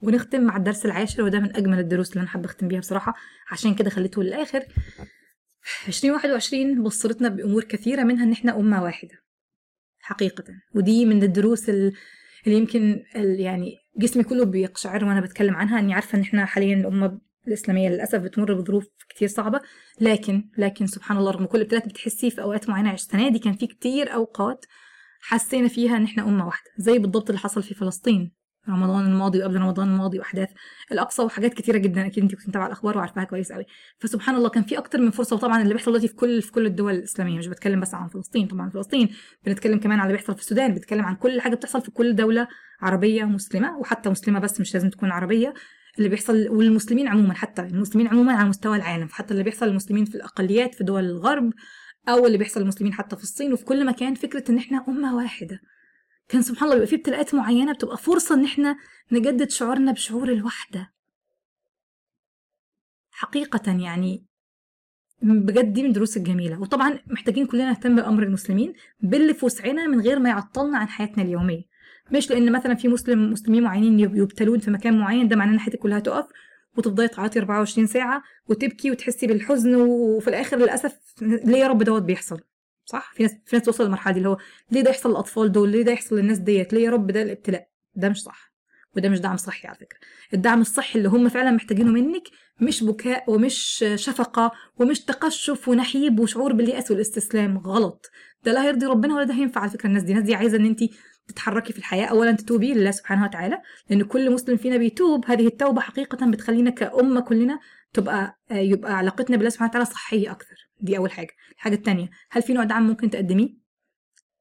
ونختم 0.02 0.44
مع 0.44 0.58
الدرس 0.58 0.86
العاشر 0.86 1.24
وده 1.24 1.40
من 1.40 1.56
أجمل 1.56 1.80
الدروس 1.80 2.10
اللي 2.10 2.20
أنا 2.22 2.30
حابة 2.30 2.46
أختم 2.46 2.68
بيها 2.68 2.80
بصراحة 2.80 3.14
عشان 3.52 3.76
كده 3.76 3.90
خليته 3.90 4.24
للآخر. 4.24 4.64
2021 5.88 6.84
بصرتنا 6.84 7.30
بأمور 7.30 7.64
كثيرة 7.64 8.04
منها 8.04 8.24
إن 8.24 8.32
إحنا 8.32 8.60
أمة 8.60 8.84
واحدة. 8.84 9.24
حقيقة. 10.00 10.44
ودي 10.76 11.06
من 11.06 11.24
الدروس 11.24 11.70
اللي 11.70 11.94
يمكن 12.46 13.04
يعني 13.16 13.76
جسمي 13.98 14.24
كله 14.24 14.46
بيقشعر 14.46 15.06
وأنا 15.06 15.22
بتكلم 15.22 15.56
عنها 15.56 15.80
إني 15.80 15.94
عارفة 15.94 16.18
إن 16.18 16.22
إحنا 16.22 16.46
حاليا 16.46 16.76
الامه 16.76 17.20
الإسلامية 17.48 17.90
للأسف 17.90 18.20
بتمر 18.20 18.54
بظروف 18.54 18.88
كتير 19.10 19.28
صعبة. 19.28 19.62
لكن 20.02 20.50
لكن 20.58 20.88
سبحان 20.88 21.18
الله 21.18 21.32
رغم 21.32 21.46
كل 21.46 21.62
ابتلاءات 21.62 21.88
بتحسيه 21.88 22.30
في 22.30 22.42
أوقات 22.42 22.70
معينة 22.70 22.94
السنة 22.94 23.30
دي 23.30 23.40
كان 23.40 23.54
في 23.54 23.68
كتير 23.68 24.14
أوقات 24.14 24.66
حسينا 25.22 25.68
فيها 25.68 25.98
إن 25.98 26.04
إحنا 26.04 26.24
أمة 26.24 26.46
واحدة 26.46 26.72
زي 26.78 27.00
بالضبط 27.00 27.30
اللي 27.30 27.40
حصل 27.40 27.64
في 27.64 27.74
فلسطين. 27.74 28.32
رمضان 28.70 29.06
الماضي 29.06 29.40
وقبل 29.40 29.56
رمضان 29.58 29.88
الماضي 29.88 30.20
وأحداث 30.20 30.50
الأقصى 30.92 31.22
وحاجات 31.22 31.54
كتيرة 31.54 31.78
جدا. 31.78 32.06
أكيد 32.06 32.24
انت 32.24 32.36
كنت 32.36 32.48
متابعة 32.50 32.68
الأخبار 32.68 32.98
وعارفاها 32.98 33.24
كويس 33.24 33.52
قوي 33.52 33.66
فسبحان 34.00 34.36
الله 34.36 34.50
كان 34.50 34.64
في 34.64 34.78
أكتر 34.78 35.02
من 35.02 35.12
فرصة 35.12 35.36
وطبعا 35.36 35.62
اللي 35.62 35.74
بيحصل 35.74 35.92
دلوقتي 35.92 36.08
في 36.08 36.14
كل 36.14 36.42
في 36.42 36.52
كل 36.52 36.66
الدول 36.66 36.94
الإسلامية 36.94 37.38
مش 37.38 37.48
بتكلم 37.48 37.80
بس 37.80 37.94
عن 37.94 38.08
فلسطين. 38.08 38.48
طبعا 38.48 38.70
فلسطين 38.70 39.10
بنتكلم 39.46 39.80
كمان 39.80 40.00
على 40.00 40.08
اللي 40.08 40.18
بيحصل 40.18 40.36
في 40.36 40.42
السودان 40.42 40.74
بنتكلم 40.74 41.06
عن 41.06 41.16
كل 41.16 41.42
حاجة 41.42 41.56
بتحصل 41.56 41.82
في 41.82 41.92
كل 41.92 42.16
دولة 42.16 42.48
عربية 42.82 43.24
مسلمة 43.24 43.78
وحتى 43.78 44.10
مسلمة 44.10 44.40
بس 44.40 44.62
مش 44.62 44.74
لازم 44.74 44.90
تكون 44.90 45.12
عربية. 45.12 45.54
اللي 45.98 46.10
بيحصل 46.10 46.50
والمسلمين 46.50 47.08
عموما 47.08 47.34
حتى 47.34 47.62
المسلمين 47.62 48.08
عموما 48.08 48.34
على 48.34 48.50
مستوى 48.50 48.78
العالم. 48.78 49.08
حتى 49.12 49.32
اللي 49.32 49.44
بيحصل 49.44 49.66
للمسلمين 49.66 50.06
في 50.06 50.16
الأقليات 50.16 50.76
في 50.76 50.84
دول 50.84 51.04
الغرب 51.06 51.54
أو 52.10 52.26
اللي 52.26 52.38
بيحصل 52.38 52.62
للمسلمين 52.62 52.94
حتى 52.94 53.16
في 53.16 53.24
الصين 53.24 53.54
وفي 53.54 53.66
كل 53.66 53.86
مكان 53.86 54.16
فكرة 54.16 54.52
إن 54.52 54.58
إحنا 54.58 54.86
أمة 54.88 55.16
واحدة. 55.16 55.60
كان 56.30 56.42
سبحان 56.42 56.64
الله 56.64 56.74
بيبقى 56.76 56.88
في 56.88 56.96
ابتلاءات 56.96 57.36
معينة 57.36 57.74
بتبقى 57.74 57.98
فرصة 57.98 58.36
إن 58.36 58.44
إحنا 58.44 58.76
نجدد 59.12 59.50
شعورنا 59.50 59.92
بشعور 59.92 60.32
الوحدة. 60.32 60.94
حقيقة 63.12 63.72
يعني 63.72 64.26
بجد 65.22 65.74
دي 65.74 65.84
من 65.84 65.90
الدروس 65.90 66.18
الجميلة. 66.18 66.62
وطبعا 66.62 67.00
محتاجين 67.08 67.46
كلنا 67.46 67.70
نهتم 67.70 67.96
بأمر 67.96 68.24
المسلمين 68.24 68.74
باللي 69.00 69.34
في 69.34 69.46
وسعنا 69.46 69.88
من 69.88 70.02
غير 70.02 70.20
ما 70.20 70.30
يعطلنا 70.30 70.78
عن 70.78 70.88
حياتنا 70.88 71.24
اليومية. 71.24 71.73
مش 72.12 72.30
لأن 72.30 72.52
مثلا 72.52 72.76
في 72.76 72.88
مسلم 72.88 73.32
مسلمين 73.32 73.64
معينين 73.64 74.00
يبتلون 74.00 74.60
في 74.60 74.72
مكان 74.72 75.00
معين 75.00 75.28
ده 75.28 75.36
معناه 75.36 75.54
إن 75.54 75.60
حياتك 75.60 75.80
كلها 75.80 76.00
تقف 76.00 76.26
وتفضلي 76.78 77.08
تعيطي 77.08 77.40
24 77.40 77.88
ساعة 77.88 78.24
وتبكي 78.48 78.92
وتحسي 78.92 79.28
بالحزن 79.28 79.76
وفي 79.76 80.28
الآخر 80.28 80.58
للأسف 80.58 80.98
ليه 81.22 81.58
يا 81.58 81.68
رب 81.68 81.84
دوت 81.84 82.02
بيحصل؟ 82.02 82.40
صح؟ 82.86 83.14
في 83.16 83.24
ناس 83.24 83.32
في 83.46 83.56
ناس 83.56 83.66
توصل 83.66 83.84
للمرحلة 83.84 84.14
دي 84.14 84.18
اللي 84.18 84.30
هو 84.30 84.38
ليه 84.72 84.82
ده 84.82 84.90
يحصل 84.90 85.10
للأطفال 85.10 85.52
دول؟ 85.52 85.70
ليه 85.70 85.82
ده 85.84 85.92
يحصل 85.92 86.16
للناس 86.16 86.38
ديت؟ 86.38 86.74
ليه 86.74 86.84
يا 86.86 86.90
رب 86.90 87.12
ده 87.12 87.22
الابتلاء؟ 87.22 87.68
ده 87.96 88.10
مش 88.10 88.22
صح. 88.24 88.54
وده 88.96 89.10
مش 89.10 89.20
دعم 89.20 89.38
صحي 89.38 89.68
على 89.68 89.78
فكرة. 89.78 90.00
الدعم 90.34 90.62
الصحي 90.62 90.98
اللي 91.00 91.10
هم 91.10 91.30
فعلا 91.30 91.52
محتاجينه 91.52 91.92
منك 91.92 92.24
مش 92.62 92.84
بكاء 92.84 93.24
ومش 93.32 93.86
شفقة 93.96 94.52
ومش 94.78 95.00
تقشف 95.00 95.68
ونحيب 95.68 96.20
وشعور 96.20 96.54
باليأس 96.54 96.92
والاستسلام 96.92 97.58
غلط. 97.58 98.10
ده 98.44 98.52
لا 98.54 98.64
هيرضي 98.64 98.86
ربنا 98.86 99.16
ولا 99.16 99.24
ده 99.24 99.34
هينفع 99.34 99.62
على 99.62 99.72
فكرة 99.72 99.88
الناس 99.88 100.04
دي. 100.04 100.12
الناس 100.12 100.26
دي 100.26 100.36
عايزة 100.36 100.58
إن 100.58 100.66
انت 100.66 100.80
تتحركي 101.28 101.74
في 101.74 101.80
الحياة. 101.80 102.06
اولا 102.06 102.32
تتوبي 102.32 102.74
لله 102.74 102.92
سبحانه 102.92 103.24
وتعالى 103.24 103.62
لأن 103.90 104.04
كل 104.04 104.32
مسلم 104.32 104.58
فينا 104.58 104.78
بيتوب. 104.78 105.26
هذه 105.26 105.48
التوبة 105.48 105.82
حقيقة 105.82 106.32
بتخلينا 106.32 106.70
كأمة 106.70 107.22
كلنا 107.22 107.60
تبقى 107.94 108.40
يبقى 108.52 108.98
علاقتنا 108.98 109.38
بالله 109.38 109.50
سبحانه 109.50 109.70
وتعالى 109.70 109.86
صحية 109.86 110.32
أكثر. 110.32 110.56
دي 110.80 110.98
أول 110.98 111.12
حاجة. 111.12 111.32
الحاجة 111.56 111.76
الثانية 111.76 112.10
هل 112.32 112.42
في 112.42 112.54
نوع 112.54 112.64
دعم 112.64 112.88
ممكن 112.88 113.10
تقدميه؟ 113.10 113.50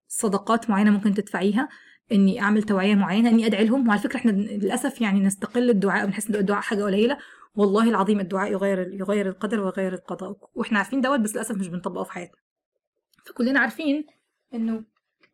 صدقات 0.08 0.70
معينة 0.70 0.90
ممكن 0.90 1.14
تدفعيها؟ 1.14 1.68
إني 2.12 2.40
أعمل 2.40 2.62
توعية 2.62 2.94
معينة 2.94 3.28
إني 3.28 3.46
أدعي 3.46 3.64
لهم. 3.64 3.88
وعلى 3.88 4.00
فكرة 4.00 4.16
إحنا 4.16 4.30
للأسف 4.30 5.00
يعني 5.00 5.20
نستقل 5.20 5.70
الدعاء 5.70 6.04
ونحس 6.04 6.28
إن 6.28 6.34
الدعاء 6.34 6.60
حاجة 6.60 6.84
قليلة. 6.84 7.18
والله 7.54 7.88
العظيم 7.90 8.20
الدعاء 8.20 8.52
يغير 8.52 8.78
يغير 8.94 9.28
القدر 9.28 9.60
ويغير 9.60 9.94
القضاء. 9.94 10.36
وإحنا 10.54 10.78
عارفين 10.78 11.00
دوت 11.00 11.20
بس 11.20 11.34
للأسف 11.34 11.56
مش 11.56 11.68
بنطبقه 11.68 12.04
في 12.04 12.12
حياتنا. 12.12 12.40
فكلنا 13.26 13.60
عارفين 13.60 14.06
إنه 14.54 14.84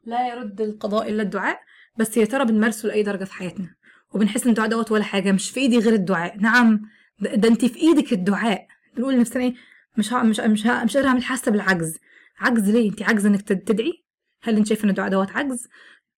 لا 0.09 0.29
يرد 0.29 0.61
القضاء 0.61 1.09
إلا 1.09 1.23
الدعاء 1.23 1.61
بس 1.97 2.17
يا 2.17 2.25
ترى 2.25 2.45
بنمارسه 2.45 2.87
لأي 2.87 3.03
درجة 3.03 3.25
في 3.25 3.33
حياتنا؟ 3.33 3.75
وبنحس 4.15 4.45
إن 4.45 4.49
الدعاء 4.51 4.69
دوت 4.69 4.93
ولا 4.93 5.05
حاجة 5.05 5.33
مش 5.33 5.51
في 5.51 5.61
إيدي 5.61 5.79
غير 5.79 5.93
الدعاء. 5.93 6.37
نعم 6.41 6.81
ده, 7.21 7.49
انت 7.49 7.65
في 7.65 7.77
إيدك 7.79 8.13
الدعاء. 8.13 8.67
نقول 8.99 9.15
لنفسنا 9.15 9.43
إيه؟ 9.43 9.55
مش 9.97 10.13
ها 10.13 10.23
مش 10.23 10.41
مش 10.41 10.67
ها 10.67 10.85
مش 10.85 10.97
قادرة 10.97 11.09
أعمل 11.09 11.23
حاسة 11.25 11.51
بالعجز. 11.51 11.99
عجز 12.39 12.71
ليه؟ 12.71 12.91
انت 12.91 13.03
عاجزه 13.03 13.29
إنك 13.29 13.43
تدعي؟ 13.43 14.05
هل 14.43 14.57
أنت 14.57 14.67
شايفة 14.67 14.85
إن 14.85 14.91
الدعاء 14.91 15.11
دوت 15.11 15.31
عجز؟ 15.31 15.69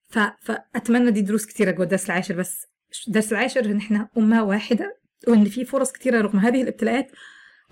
ف... 0.09 0.19
فاتمنى 0.41 1.11
دي 1.11 1.21
دروس 1.21 1.47
كتيرة 1.47 1.71
جوه 1.71 1.85
الدرس 1.85 2.07
العاشر 2.07 2.35
بس. 2.35 2.67
الدرس 3.09 3.33
العاشر 3.33 3.65
إن 3.65 3.77
إحنا 3.77 4.09
أمة 4.19 4.45
واحدة 4.45 4.97
وإن 5.29 5.45
في 5.45 5.65
فرص 5.65 5.93
كتيرة 5.93 6.21
رغم 6.21 6.39
هذه 6.39 6.63
الابتلاءات 6.63 7.11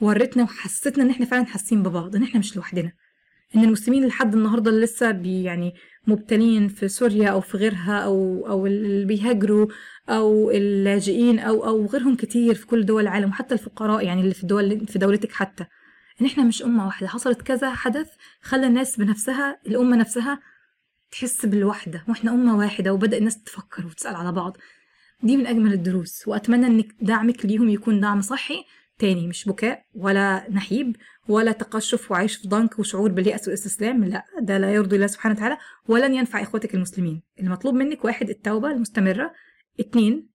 ورتنا 0.00 0.42
وحستنا 0.42 1.04
إن 1.04 1.10
إحنا 1.10 1.26
فعلا 1.26 1.44
حاسين 1.44 1.82
ببعض 1.82 2.16
إن 2.16 2.22
إحنا 2.22 2.40
مش 2.40 2.56
لوحدنا. 2.56 2.92
إن 3.56 3.64
المسلمين 3.64 4.06
لحد 4.06 4.34
النهارده 4.34 4.70
اللي 4.70 4.84
لسه 4.84 5.10
بي 5.10 5.42
يعني 5.42 5.74
مبتلين 6.06 6.68
في 6.68 6.88
سوريا 6.88 7.28
أو 7.28 7.40
في 7.40 7.56
غيرها 7.56 7.98
أو 7.98 8.46
أو 8.48 8.66
اللي 8.66 9.04
بيهاجروا 9.04 9.66
أو 10.08 10.50
اللاجئين 10.50 11.38
أو 11.38 11.66
أو 11.66 11.86
غيرهم 11.86 12.16
كتير 12.16 12.54
في 12.54 12.66
كل 12.66 12.86
دول 12.86 13.02
العالم 13.02 13.28
وحتى 13.30 13.54
الفقراء 13.54 14.04
يعني 14.04 14.20
اللي 14.20 14.34
في 14.34 14.46
دول 14.46 14.86
في 14.86 14.98
دولتك 14.98 15.32
حتى. 15.32 15.64
إن 16.20 16.26
إحنا 16.26 16.44
مش 16.44 16.62
أمة 16.62 16.86
واحدة 16.86 17.08
حصلت 17.08 17.42
كذا 17.42 17.70
حدث 17.74 18.08
خلى 18.42 18.66
الناس 18.66 18.96
بنفسها 18.96 19.58
الأمة 19.66 19.96
نفسها 19.96 20.40
تحس 21.10 21.46
بالوحدة 21.46 22.04
وإحنا 22.08 22.30
أمة 22.30 22.56
واحدة 22.58 22.92
وبدأ 22.92 23.18
الناس 23.18 23.42
تفكر 23.42 23.86
وتسأل 23.86 24.14
على 24.16 24.32
بعض. 24.32 24.56
دي 25.22 25.36
من 25.36 25.46
أجمل 25.46 25.72
الدروس 25.72 26.28
وأتمنى 26.28 26.66
إنك 26.66 26.94
دعمك 27.00 27.46
ليهم 27.46 27.68
يكون 27.68 28.00
دعم 28.00 28.20
صحي 28.20 28.64
تاني 28.98 29.26
مش 29.26 29.48
بكاء 29.48 29.84
ولا 29.94 30.46
نحيب 30.50 30.96
ولا 31.28 31.52
تقشف 31.52 32.10
وعيش 32.10 32.36
في 32.36 32.48
ضنك 32.48 32.78
وشعور 32.78 33.12
باليأس 33.12 33.48
والاستسلام 33.48 34.04
لا 34.04 34.24
ده 34.40 34.58
لا 34.58 34.72
يرضي 34.72 34.96
الله 34.96 35.06
سبحانه 35.06 35.34
وتعالى 35.34 35.56
ولن 35.88 36.14
ينفع 36.14 36.42
إخوتك 36.42 36.74
المسلمين. 36.74 37.22
المطلوب 37.40 37.74
منك 37.74 38.04
واحد 38.04 38.30
التوبة 38.30 38.70
المستمرة. 38.70 39.32
اتنين 39.80 40.28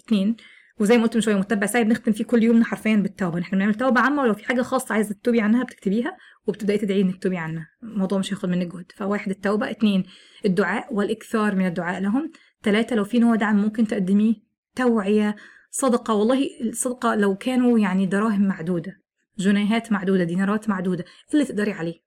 اتنين 0.00 0.36
وزي 0.80 0.96
ما 0.96 1.02
قلت 1.02 1.14
من 1.14 1.20
شوية 1.20 1.34
متبع 1.34 1.66
سعي 1.66 1.84
بنختم 1.84 2.12
فيه 2.12 2.24
كل 2.24 2.42
يومنا 2.42 2.64
حرفيا 2.64 2.96
بالتوبة. 2.96 3.40
إحنا 3.40 3.58
بنعمل 3.58 3.74
توبة 3.74 4.00
عامة 4.00 4.22
ولو 4.22 4.34
في 4.34 4.44
حاجة 4.44 4.62
خاصة 4.62 4.94
عايزة 4.94 5.14
تتوبي 5.14 5.40
عنها 5.40 5.64
بتكتبيها 5.64 6.16
وبتبدأي 6.46 6.78
تدعي 6.78 7.00
إنك 7.00 7.16
تتوبي 7.16 7.36
عنها. 7.36 7.68
الموضوع 7.82 8.18
مش 8.18 8.32
هياخد 8.32 8.48
منك 8.48 8.66
جهد. 8.74 8.92
فواحد 8.96 9.30
التوبة. 9.30 9.70
اتنين 9.70 10.04
الدعاء 10.44 10.94
والإكثار 10.94 11.54
من 11.54 11.66
الدعاء 11.66 12.00
لهم. 12.00 12.32
ثلاثة 12.62 12.96
لو 12.96 13.04
في 13.04 13.18
نوع 13.18 13.34
دعم 13.34 13.56
ممكن 13.56 13.86
تقدميه. 13.86 14.34
توعية. 14.76 15.36
صدقة 15.74 16.14
والله 16.14 16.48
الصدقة 16.60 17.14
لو 17.14 17.36
كانوا 17.36 17.78
يعني 17.78 18.06
دراهم 18.06 18.42
معدودة 18.48 19.00
جنيهات 19.38 19.92
معدودة 19.92 20.24
دينارات 20.24 20.68
معدودة 20.68 21.04
اللي 21.32 21.44
تقدري 21.44 21.72
عليه؟ 21.72 22.02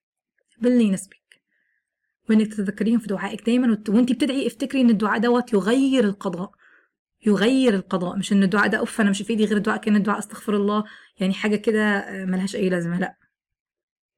باللي 0.61 0.83
يناسبك. 0.83 1.41
وإنك 2.29 2.47
تتذكريهم 2.47 2.99
في 2.99 3.07
دعائك 3.07 3.45
دايما 3.45 3.83
وانت 3.89 4.11
بتدعي 4.11 4.47
افتكري 4.47 4.81
إن 4.81 4.89
الدعاء 4.89 5.19
دوت 5.19 5.53
يغير 5.53 6.03
القضاء 6.03 6.51
يغير 7.25 7.73
القضاء. 7.73 8.17
مش 8.17 8.33
إن 8.33 8.43
الدعاء 8.43 8.67
ده 8.67 8.77
أوف 8.77 9.01
أنا 9.01 9.09
مش 9.09 9.21
في 9.21 9.29
إيدي 9.29 9.45
غير 9.45 9.57
الدعاء 9.57 9.79
كأن 9.81 9.95
الدعاء 9.95 10.19
أستغفر 10.19 10.55
الله 10.55 10.83
يعني 11.19 11.33
حاجة 11.33 11.55
كده 11.55 12.05
ملهاش 12.25 12.55
أي 12.55 12.69
لازمة. 12.69 12.99
لأ 12.99 13.15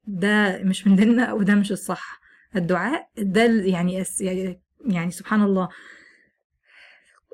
ده 0.06 0.62
مش 0.62 0.86
من 0.86 0.96
ديننا 0.96 1.32
وده 1.32 1.54
مش 1.54 1.72
الصح. 1.72 2.20
الدعاء 2.56 3.10
ده 3.18 3.42
يعني 3.44 4.04
يعني 4.86 5.10
سبحان 5.10 5.42
الله. 5.42 5.68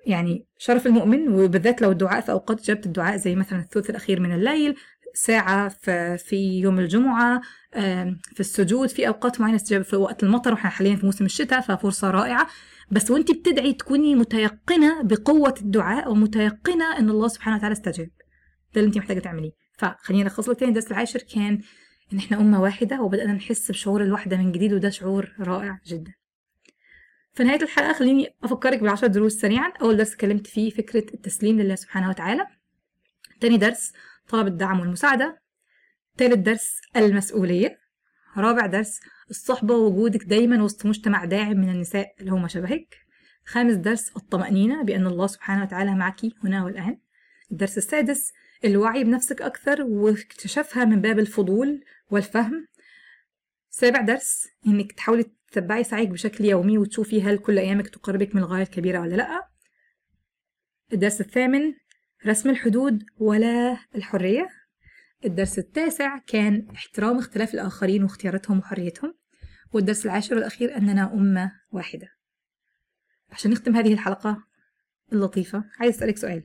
يعني 0.06 0.46
شرف 0.58 0.86
المؤمن 0.86 1.28
وبالذات 1.28 1.82
لو 1.82 1.90
الدعاء 1.90 2.20
في 2.20 2.32
أوقات 2.32 2.60
اجابه 2.60 2.80
الدعاء 2.86 3.16
زي 3.16 3.34
مثلا 3.36 3.58
الثلث 3.58 3.90
الأخير 3.90 4.20
من 4.20 4.32
الليل 4.32 4.76
ساعة 5.14 5.68
في 6.16 6.60
يوم 6.60 6.78
الجمعة 6.78 7.40
في 8.34 8.40
السجود 8.40 8.88
في 8.88 9.08
أوقات 9.08 9.40
معينة 9.40 9.56
استجابة 9.56 9.84
في 9.84 9.96
وقت 9.96 10.22
المطر 10.22 10.52
وإحنا 10.52 10.70
حاليا 10.70 10.96
في 10.96 11.06
موسم 11.06 11.24
الشتاء 11.24 11.60
ففرصة 11.60 12.10
رائعة. 12.10 12.46
بس 12.90 13.10
وانت 13.10 13.30
بتدعي 13.30 13.72
تكوني 13.72 14.14
متيقنة 14.14 15.02
بقوة 15.02 15.54
الدعاء 15.60 16.12
ومتيقنة 16.12 16.98
إن 16.98 17.10
الله 17.10 17.28
سبحانه 17.28 17.56
وتعالى 17.56 17.72
استجاب. 17.72 18.10
ده 18.74 18.80
اللي 18.80 18.86
انت 18.86 18.98
محتاجة 18.98 19.18
تعمليه. 19.18 19.50
فخلينا 19.78 20.24
نلخص 20.24 20.48
لك 20.48 20.58
تاني 20.58 20.68
الدرس 20.68 20.86
العاشر 20.90 21.20
كان 21.34 21.60
إن 22.12 22.18
إحنا 22.18 22.40
أمة 22.40 22.62
واحدة 22.62 23.02
وبدأنا 23.02 23.32
نحس 23.32 23.70
بشعور 23.70 24.02
الوحدة 24.02 24.36
من 24.36 24.52
جديد 24.52 24.72
وده 24.72 24.90
شعور 24.90 25.32
رائع 25.40 25.78
جدا. 25.86 26.12
في 27.34 27.44
نهاية 27.44 27.62
الحلقة 27.62 27.92
خليني 27.92 28.34
أفكرك 28.42 28.78
بالعشر 28.78 29.06
دروس 29.06 29.32
سريعا. 29.32 29.72
أول 29.82 29.96
درس 29.96 30.12
اتكلمت 30.12 30.46
فيه 30.46 30.70
فكرة 30.70 31.14
التسليم 31.14 31.60
لله 31.60 31.74
سبحانه 31.74 32.08
وتعالى. 32.08 32.46
تاني 33.40 33.56
درس 33.56 33.92
طلب 34.28 34.46
الدعم 34.46 34.80
والمساعدة. 34.80 35.42
تالت 36.16 36.38
درس 36.38 36.80
المسؤولية. 36.96 37.78
رابع 38.36 38.66
درس 38.66 39.00
الصحبة 39.30 39.74
ووجودك 39.74 40.24
دايما 40.24 40.62
وسط 40.62 40.86
مجتمع 40.86 41.24
داعم 41.24 41.56
من 41.56 41.68
النساء 41.68 42.14
اللي 42.20 42.30
هم 42.30 42.48
شبهك. 42.48 42.96
خامس 43.46 43.74
درس 43.74 44.16
الطمأنينة 44.16 44.82
بأن 44.82 45.06
الله 45.06 45.26
سبحانه 45.26 45.62
وتعالى 45.62 45.94
معك 45.94 46.20
هنا 46.44 46.64
والآن. 46.64 46.98
الدرس 47.52 47.78
السادس 47.78 48.32
الوعي 48.64 49.04
بنفسك 49.04 49.42
أكثر 49.42 49.82
واكتشافها 49.82 50.84
من 50.84 51.00
باب 51.00 51.18
الفضول 51.18 51.84
والفهم. 52.10 52.68
سابع 53.70 54.00
درس 54.00 54.48
إنك 54.66 54.92
تحاولي 54.92 55.24
تتبعي 55.54 55.84
سعيك 55.84 56.08
بشكل 56.08 56.44
يومي 56.44 56.78
وتشوفي 56.78 57.22
هل 57.22 57.38
كل 57.38 57.58
أيامك 57.58 57.88
تقربك 57.88 58.34
من 58.34 58.42
الغاية 58.42 58.62
الكبيرة 58.62 59.00
ولا 59.00 59.16
لأ. 59.16 59.48
الدرس 60.92 61.20
الثامن 61.20 61.74
رسم 62.26 62.50
الحدود 62.50 63.04
ولا 63.18 63.78
الحرية. 63.94 64.48
الدرس 65.24 65.58
التاسع 65.58 66.18
كان 66.18 66.68
احترام 66.74 67.18
اختلاف 67.18 67.54
الآخرين 67.54 68.02
واختياراتهم 68.02 68.58
وحريتهم. 68.58 69.14
والدرس 69.72 70.04
العاشر 70.04 70.34
والأخير 70.34 70.76
أننا 70.76 71.12
أمة 71.12 71.52
واحدة. 71.70 72.08
عشان 73.30 73.50
نختم 73.50 73.76
هذه 73.76 73.92
الحلقة 73.92 74.44
اللطيفة 75.12 75.64
عايز 75.80 75.96
أسألك 75.96 76.18
سؤال. 76.18 76.44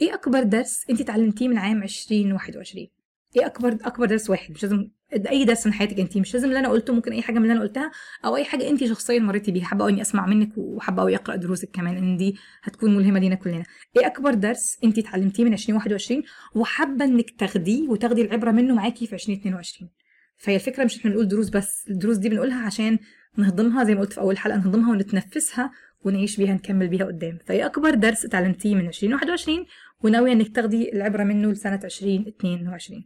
إيه 0.00 0.14
أكبر 0.14 0.42
درس 0.42 0.84
أنت 0.90 1.02
تعلمتيه 1.02 1.48
من 1.48 1.58
عام 1.58 1.82
2021 1.82 2.95
إيه 3.36 3.46
أكبر 3.46 3.72
أكبر 3.72 4.06
درس 4.06 4.30
واحد؟ 4.30 4.50
مش 4.50 4.62
لازم 4.62 4.88
اي 5.30 5.44
درس 5.44 5.66
من 5.66 5.72
حياتك 5.72 6.00
انت 6.00 6.16
مش 6.18 6.34
لازم 6.34 6.48
اللي 6.48 6.58
أنا 6.58 6.68
قلته 6.68 6.92
ممكن 6.94 7.12
اي 7.12 7.22
حاجة 7.22 7.36
من 7.38 7.42
اللي 7.42 7.52
أنا 7.52 7.60
قلتها 7.60 7.90
أو 8.24 8.36
اي 8.36 8.44
حاجة 8.44 8.68
انت 8.68 8.84
شخصيا 8.84 9.18
مريتي 9.18 9.50
بيها 9.52 9.64
حابة 9.64 9.88
إني 9.88 10.00
أسمع 10.02 10.26
منك 10.26 10.48
وحابة 10.58 11.02
قوي 11.02 11.16
أقرأ 11.16 11.36
دروسك 11.36 11.70
كمان 11.70 11.96
إن 11.96 12.16
دي 12.16 12.36
هتكون 12.62 12.96
ملهمة 12.96 13.18
لينا 13.20 13.34
كلنا. 13.34 13.64
إيه 13.96 14.06
أكبر 14.06 14.34
درس 14.34 14.78
انت 14.84 14.98
اتعلمتيه 14.98 15.44
من 15.44 15.52
2021 15.52 16.22
وحابة 16.54 17.04
إنك 17.04 17.30
تاخديه 17.30 17.88
وتاخدي 17.88 18.22
العبرة 18.22 18.50
منه 18.50 18.74
معاكي 18.74 19.06
في 19.06 19.12
2022 19.12 19.90
فهي 20.36 20.54
الفكرة 20.54 20.84
مش 20.84 20.96
إحنا 20.98 21.10
بنقول 21.10 21.28
دروس 21.28 21.48
بس 21.48 21.84
الدروس 21.90 22.16
دي 22.16 22.28
بنقولها 22.28 22.66
عشان 22.66 22.98
نهضمها 23.36 23.84
زي 23.84 23.94
ما 23.94 24.00
قلت 24.00 24.12
في 24.12 24.20
أول 24.20 24.38
حلقة 24.38 24.56
نهضمها 24.58 24.90
ونتنفسها 24.90 25.70
ونعيش 26.04 26.36
بيها 26.36 26.54
نكمل 26.54 26.88
بيها 26.88 27.04
قدام. 27.04 27.38
فهي 27.46 27.66
أكبر 27.66 27.94
درس 27.94 28.24
اتعلمتيه 28.24 28.74
من 28.74 28.86
2021 28.86 29.66
وناوية 30.06 30.32
إنك 30.32 30.56
تاخدي 30.56 30.92
العبرة 30.92 31.24
منه 31.24 31.52
لسنة 31.52 31.80
2022 31.84 33.04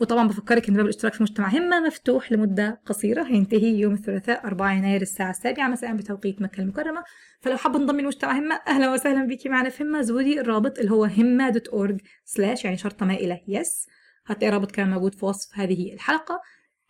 وطبعا 0.00 0.28
بفكرك 0.28 0.68
إن 0.68 0.74
باب 0.74 0.84
الاشتراك 0.84 1.14
في 1.14 1.22
مجتمع 1.22 1.48
همة 1.48 1.80
مفتوح 1.80 2.32
لمدة 2.32 2.80
قصيرة. 2.86 3.22
هينتهي 3.22 3.78
يوم 3.80 3.94
الثلاثاء 3.94 4.46
4 4.46 4.72
يناير 4.72 5.02
الساعة 5.02 5.30
السابعة. 5.30 5.68
مساء 5.68 5.96
بتوقيت 5.96 6.42
مكة 6.42 6.60
المكرمة. 6.60 7.04
فلو 7.40 7.56
حابة 7.56 7.78
تنضمي 7.78 8.02
لمجتمع 8.02 8.38
همة 8.38 8.60
أهلا 8.68 8.92
وسهلا 8.92 9.24
بيكي 9.24 9.48
معنا 9.48 9.68
في 9.68 9.82
همة. 9.82 10.02
زوري 10.02 10.40
الرابط 10.40 10.78
اللي 10.78 10.90
هو 10.90 11.04
همة 11.04 11.48
dot 11.48 11.68
org 11.68 12.00
slash 12.24 12.64
يعني 12.64 12.76
شرطة 12.76 13.06
مائلة 13.06 13.40
yes 13.48 13.86
هتلاقي 14.26 14.52
رابط 14.52 14.70
كان 14.70 14.90
موجود 14.90 15.14
في 15.14 15.24
وصف 15.24 15.58
هذه 15.58 15.92
الحلقة. 15.92 16.40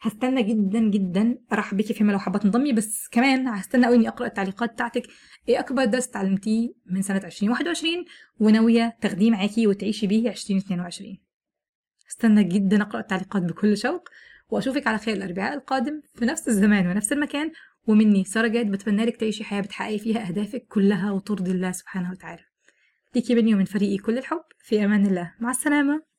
هستنى 0.06 0.42
جدا 0.42 0.78
جدا. 0.80 1.38
أرحب 1.52 1.76
بيكي 1.76 1.94
في 1.94 2.04
همة 2.04 2.12
لو 2.12 2.18
حابة 2.18 2.38
تنضمي 2.38 2.72
بس 2.72 3.08
كمان 3.08 3.48
هستنى 3.48 3.86
قوي 3.86 3.96
إني 3.96 4.08
أقرأ 4.08 4.26
التعليقات 4.26 4.72
بتاعتك. 4.72 5.02
إيه 5.48 5.60
أكبر 5.60 5.84
درس 5.84 6.08
اتعلمتيه 6.08 6.74
من 6.86 7.02
سنة 7.02 7.22
2021 7.24 8.04
وناوية 8.40 8.96
تاخديه 9.00 9.30
معاكي 9.30 9.66
وتعيشي 9.66 10.06
بيه 10.06 10.30
2022 10.30 11.18
استنى 12.10 12.44
جدا 12.44 12.82
أقرأ 12.82 13.00
التعليقات 13.00 13.42
بكل 13.42 13.76
شوق 13.76 14.08
وأشوفك 14.48 14.86
على 14.86 14.98
خير 14.98 15.16
الأربعاء 15.16 15.54
القادم 15.54 16.00
في 16.14 16.24
نفس 16.24 16.48
الزمان 16.48 16.86
ونفس 16.86 17.12
المكان. 17.12 17.52
ومني 17.86 18.24
سارة 18.24 18.48
جاد 18.48 18.70
بتمنى 18.70 19.04
لك 19.04 19.16
تعيشي 19.16 19.44
حياة 19.44 19.60
بتحققي 19.60 19.98
فيها 19.98 20.28
أهدافك 20.28 20.66
كلها 20.68 21.10
وترضي 21.10 21.50
الله 21.50 21.72
سبحانه 21.72 22.10
وتعالى. 22.10 22.42
ليكي 23.14 23.34
مني 23.34 23.54
ومن 23.54 23.64
فريقي 23.64 23.96
كل 23.96 24.18
الحب. 24.18 24.44
في 24.58 24.84
أمان 24.84 25.06
الله. 25.06 25.34
مع 25.40 25.50
السلامة. 25.50 26.13